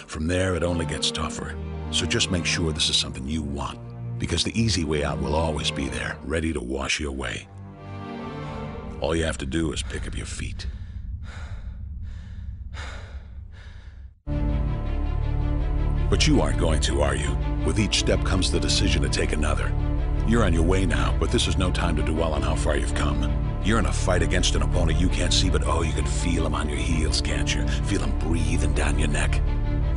From 0.07 0.27
there, 0.27 0.55
it 0.55 0.63
only 0.63 0.85
gets 0.85 1.09
tougher. 1.09 1.57
So 1.91 2.05
just 2.05 2.29
make 2.29 2.45
sure 2.45 2.71
this 2.71 2.89
is 2.89 2.95
something 2.95 3.27
you 3.27 3.41
want, 3.41 3.79
because 4.19 4.43
the 4.43 4.59
easy 4.59 4.83
way 4.83 5.03
out 5.03 5.19
will 5.19 5.35
always 5.35 5.71
be 5.71 5.89
there, 5.89 6.17
ready 6.23 6.53
to 6.53 6.59
wash 6.59 6.99
you 6.99 7.09
away. 7.09 7.47
All 9.01 9.15
you 9.15 9.23
have 9.23 9.37
to 9.39 9.45
do 9.45 9.73
is 9.73 9.81
pick 9.81 10.07
up 10.07 10.15
your 10.15 10.25
feet. 10.25 10.67
But 16.09 16.25
you 16.25 16.41
aren't 16.41 16.59
going 16.59 16.81
to, 16.81 17.01
are 17.01 17.15
you? 17.15 17.35
With 17.65 17.79
each 17.79 17.99
step 17.99 18.23
comes 18.23 18.51
the 18.51 18.59
decision 18.59 19.01
to 19.01 19.09
take 19.09 19.33
another. 19.33 19.73
You're 20.27 20.43
on 20.43 20.51
your 20.51 20.63
way 20.63 20.85
now, 20.85 21.15
but 21.21 21.31
this 21.31 21.47
is 21.47 21.57
no 21.57 21.71
time 21.71 21.95
to 21.95 22.03
dwell 22.03 22.33
on 22.33 22.41
how 22.41 22.53
far 22.53 22.75
you've 22.75 22.93
come. 22.93 23.31
You're 23.63 23.79
in 23.79 23.85
a 23.85 23.93
fight 23.93 24.21
against 24.21 24.55
an 24.55 24.61
opponent 24.61 24.99
you 24.99 25.07
can't 25.07 25.31
see, 25.31 25.49
but 25.49 25.63
oh, 25.65 25.83
you 25.83 25.93
can 25.93 26.05
feel 26.05 26.45
him 26.45 26.53
on 26.53 26.67
your 26.67 26.77
heels, 26.77 27.21
can't 27.21 27.55
you? 27.55 27.65
Feel 27.65 28.01
him 28.01 28.19
breathing 28.19 28.73
down 28.73 28.99
your 28.99 29.07
neck. 29.07 29.41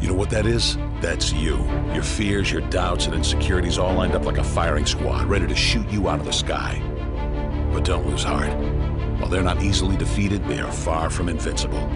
You 0.00 0.06
know 0.06 0.14
what 0.14 0.30
that 0.30 0.46
is? 0.46 0.76
That's 1.00 1.32
you. 1.32 1.56
Your 1.92 2.04
fears, 2.04 2.48
your 2.48 2.60
doubts, 2.70 3.06
and 3.06 3.14
insecurities 3.16 3.76
all 3.76 3.92
lined 3.92 4.14
up 4.14 4.24
like 4.24 4.38
a 4.38 4.44
firing 4.44 4.86
squad, 4.86 5.26
ready 5.26 5.48
to 5.48 5.56
shoot 5.56 5.88
you 5.90 6.08
out 6.08 6.20
of 6.20 6.26
the 6.26 6.32
sky. 6.32 6.80
But 7.72 7.84
don't 7.84 8.06
lose 8.06 8.22
heart. 8.22 8.52
While 9.18 9.30
they're 9.30 9.42
not 9.42 9.64
easily 9.64 9.96
defeated, 9.96 10.46
they 10.46 10.60
are 10.60 10.70
far 10.70 11.10
from 11.10 11.28
invincible. 11.28 11.90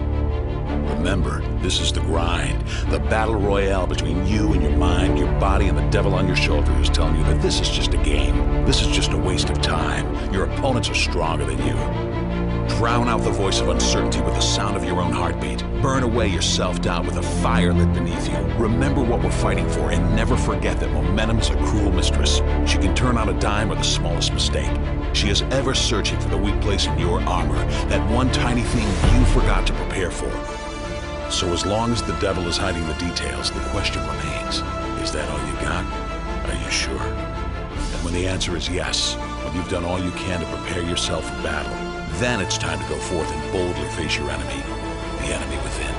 Remember, 0.97 1.41
this 1.61 1.81
is 1.81 1.93
the 1.93 2.01
grind, 2.01 2.67
the 2.91 2.99
battle 2.99 3.37
royale 3.37 3.87
between 3.87 4.27
you 4.27 4.53
and 4.53 4.63
your 4.63 4.77
mind, 4.77 5.19
your 5.19 5.33
body, 5.39 5.69
and 5.69 5.77
the 5.77 5.89
devil 5.91 6.15
on 6.15 6.27
your 6.27 6.37
shoulder 6.37 6.71
who's 6.73 6.91
telling 6.91 7.17
you 7.17 7.25
that 7.25 7.41
this 7.43 7.61
is 7.61 7.69
just 7.69 7.95
a 7.95 7.99
game. 7.99 8.65
This 8.65 8.81
is 8.83 8.89
just 8.89 9.13
a 9.13 9.17
waste 9.19 9.51
of 9.51 9.61
time. 9.61 10.33
Your 10.33 10.45
opponents 10.45 10.89
are 10.91 10.95
stronger 10.95 11.45
than 11.45 11.59
you. 11.67 11.75
Drown 12.77 13.09
out 13.09 13.23
the 13.23 13.31
voice 13.31 13.61
of 13.61 13.69
uncertainty 13.69 14.21
with 14.23 14.35
the 14.35 14.41
sound 14.41 14.77
of 14.77 14.85
your 14.85 15.01
own 15.01 15.13
heartbeat. 15.13 15.63
Burn 15.83 16.03
away 16.03 16.29
your 16.29 16.43
self-doubt 16.43 17.05
with 17.05 17.17
a 17.17 17.23
fire 17.23 17.73
lit 17.73 17.93
beneath 17.93 18.29
you. 18.29 18.39
Remember 18.55 19.03
what 19.03 19.23
we're 19.23 19.31
fighting 19.31 19.69
for 19.69 19.91
and 19.91 20.17
never 20.17 20.37
forget 20.37 20.81
that 20.81 20.91
momentum 20.91 21.39
is 21.39 21.51
a 21.51 21.57
cruel 21.67 21.93
mistress. 21.93 22.41
She 22.67 22.79
can 22.79 22.95
turn 22.95 23.19
on 23.19 23.29
a 23.29 23.39
dime 23.39 23.71
or 23.71 23.75
the 23.75 23.83
smallest 23.83 24.33
mistake. 24.33 24.77
She 25.13 25.29
is 25.29 25.43
ever 25.43 25.75
searching 25.75 26.19
for 26.19 26.29
the 26.29 26.39
weak 26.39 26.59
place 26.61 26.87
in 26.87 26.99
your 26.99 27.21
armor, 27.23 27.63
that 27.89 28.11
one 28.11 28.33
tiny 28.33 28.63
thing 28.63 28.87
you 29.19 29.25
forgot 29.27 29.67
to 29.67 29.73
prepare 29.75 30.11
for. 30.11 30.54
So 31.35 31.49
as 31.49 31.67
long 31.67 31.91
as 31.91 32.01
the 32.01 32.17
devil 32.21 32.47
is 32.47 32.57
hiding 32.57 32.87
the 32.87 32.95
details, 32.95 33.51
the 33.51 33.59
question 33.71 34.01
remains, 34.07 34.59
is 35.03 35.11
that 35.11 35.29
all 35.29 35.47
you 35.49 35.55
got? 35.55 35.85
Are 36.49 36.65
you 36.65 36.71
sure? 36.71 37.03
And 37.03 38.05
when 38.05 38.15
the 38.15 38.29
answer 38.29 38.57
is 38.57 38.69
yes, 38.69 39.15
when 39.43 39.57
you've 39.57 39.69
done 39.69 39.85
all 39.85 39.99
you 39.99 40.13
can 40.13 40.39
to 40.39 40.47
prepare 40.47 40.85
yourself 40.85 41.25
for 41.25 41.43
battle, 41.43 41.73
then 42.21 42.41
it's 42.41 42.57
time 42.57 42.81
to 42.81 42.89
go 42.89 42.97
forth 43.01 43.29
and 43.29 43.53
boldly 43.53 43.85
face 43.97 44.17
your 44.17 44.31
enemy, 44.31 44.63
the 45.23 45.35
enemy 45.35 45.57
within. 45.57 45.93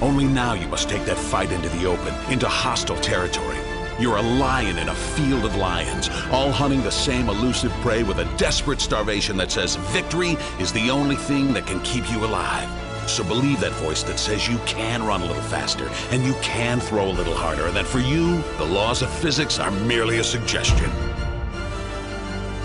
Only 0.00 0.24
now 0.24 0.52
you 0.54 0.68
must 0.68 0.88
take 0.88 1.04
that 1.06 1.18
fight 1.18 1.50
into 1.50 1.68
the 1.70 1.86
open, 1.86 2.14
into 2.32 2.48
hostile 2.48 3.00
territory. 3.00 3.58
You're 3.98 4.18
a 4.18 4.22
lion 4.22 4.78
in 4.78 4.88
a 4.88 4.94
field 4.94 5.44
of 5.46 5.56
lions, 5.56 6.10
all 6.30 6.52
hunting 6.52 6.84
the 6.84 6.92
same 6.92 7.28
elusive 7.28 7.72
prey 7.82 8.04
with 8.04 8.20
a 8.20 8.36
desperate 8.36 8.80
starvation 8.80 9.36
that 9.38 9.50
says 9.50 9.74
victory 9.90 10.36
is 10.60 10.72
the 10.72 10.90
only 10.90 11.16
thing 11.16 11.52
that 11.54 11.66
can 11.66 11.80
keep 11.80 12.08
you 12.12 12.24
alive. 12.24 12.83
So 13.06 13.22
believe 13.22 13.60
that 13.60 13.72
voice 13.72 14.02
that 14.04 14.18
says 14.18 14.48
you 14.48 14.58
can 14.66 15.04
run 15.04 15.22
a 15.22 15.26
little 15.26 15.42
faster 15.42 15.90
and 16.10 16.24
you 16.24 16.34
can 16.42 16.80
throw 16.80 17.08
a 17.08 17.12
little 17.12 17.34
harder, 17.34 17.66
and 17.66 17.76
that 17.76 17.86
for 17.86 18.00
you, 18.00 18.42
the 18.58 18.64
laws 18.64 19.02
of 19.02 19.10
physics 19.10 19.58
are 19.58 19.70
merely 19.70 20.18
a 20.18 20.24
suggestion. 20.24 20.90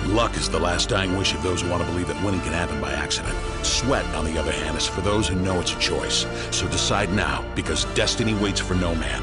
Luck 0.08 0.36
is 0.38 0.50
the 0.50 0.60
last 0.60 0.90
dying 0.90 1.16
wish 1.18 1.36
of 1.36 1.44
those 1.44 1.62
who 1.62 1.70
want 1.70 1.84
to 1.84 1.90
believe 1.90 2.08
that 2.08 2.24
winning 2.24 2.42
can 2.42 2.52
happen 2.52 2.82
by 2.82 2.92
accident. 2.92 3.38
Sweat, 3.64 4.04
on 4.16 4.26
the 4.26 4.40
other 4.40 4.52
hand, 4.52 4.76
is 4.76 4.88
for 4.88 5.02
those 5.02 5.28
who 5.28 5.36
know 5.36 5.60
it's 5.60 5.74
a 5.74 5.80
choice. 5.80 6.26
So 6.50 6.68
decide 6.68 7.12
now, 7.12 7.46
because 7.54 7.86
destiny 7.94 8.34
waits 8.34 8.60
for 8.60 8.74
no 8.74 8.96
man. 8.96 9.22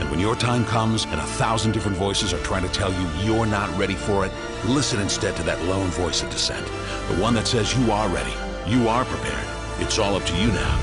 And 0.00 0.10
when 0.10 0.18
your 0.18 0.34
time 0.34 0.64
comes 0.64 1.04
and 1.04 1.20
a 1.20 1.26
thousand 1.38 1.72
different 1.72 1.96
voices 1.96 2.34
are 2.34 2.42
trying 2.42 2.64
to 2.64 2.68
tell 2.68 2.92
you 2.92 3.08
you're 3.22 3.46
not 3.46 3.70
ready 3.78 3.94
for 3.94 4.26
it, 4.26 4.32
listen 4.64 5.00
instead 5.00 5.36
to 5.36 5.42
that 5.44 5.62
lone 5.62 5.88
voice 5.90 6.22
of 6.22 6.30
dissent. 6.30 6.66
The 7.08 7.22
one 7.22 7.34
that 7.34 7.46
says 7.46 7.78
you 7.78 7.92
are 7.92 8.08
ready, 8.08 8.34
you 8.66 8.88
are 8.88 9.04
prepared. 9.04 9.55
It's 9.78 9.98
all 9.98 10.14
up 10.14 10.24
to 10.24 10.36
you 10.36 10.48
now. 10.48 10.80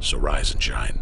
So 0.00 0.18
rise 0.18 0.52
and 0.52 0.62
shine. 0.62 1.00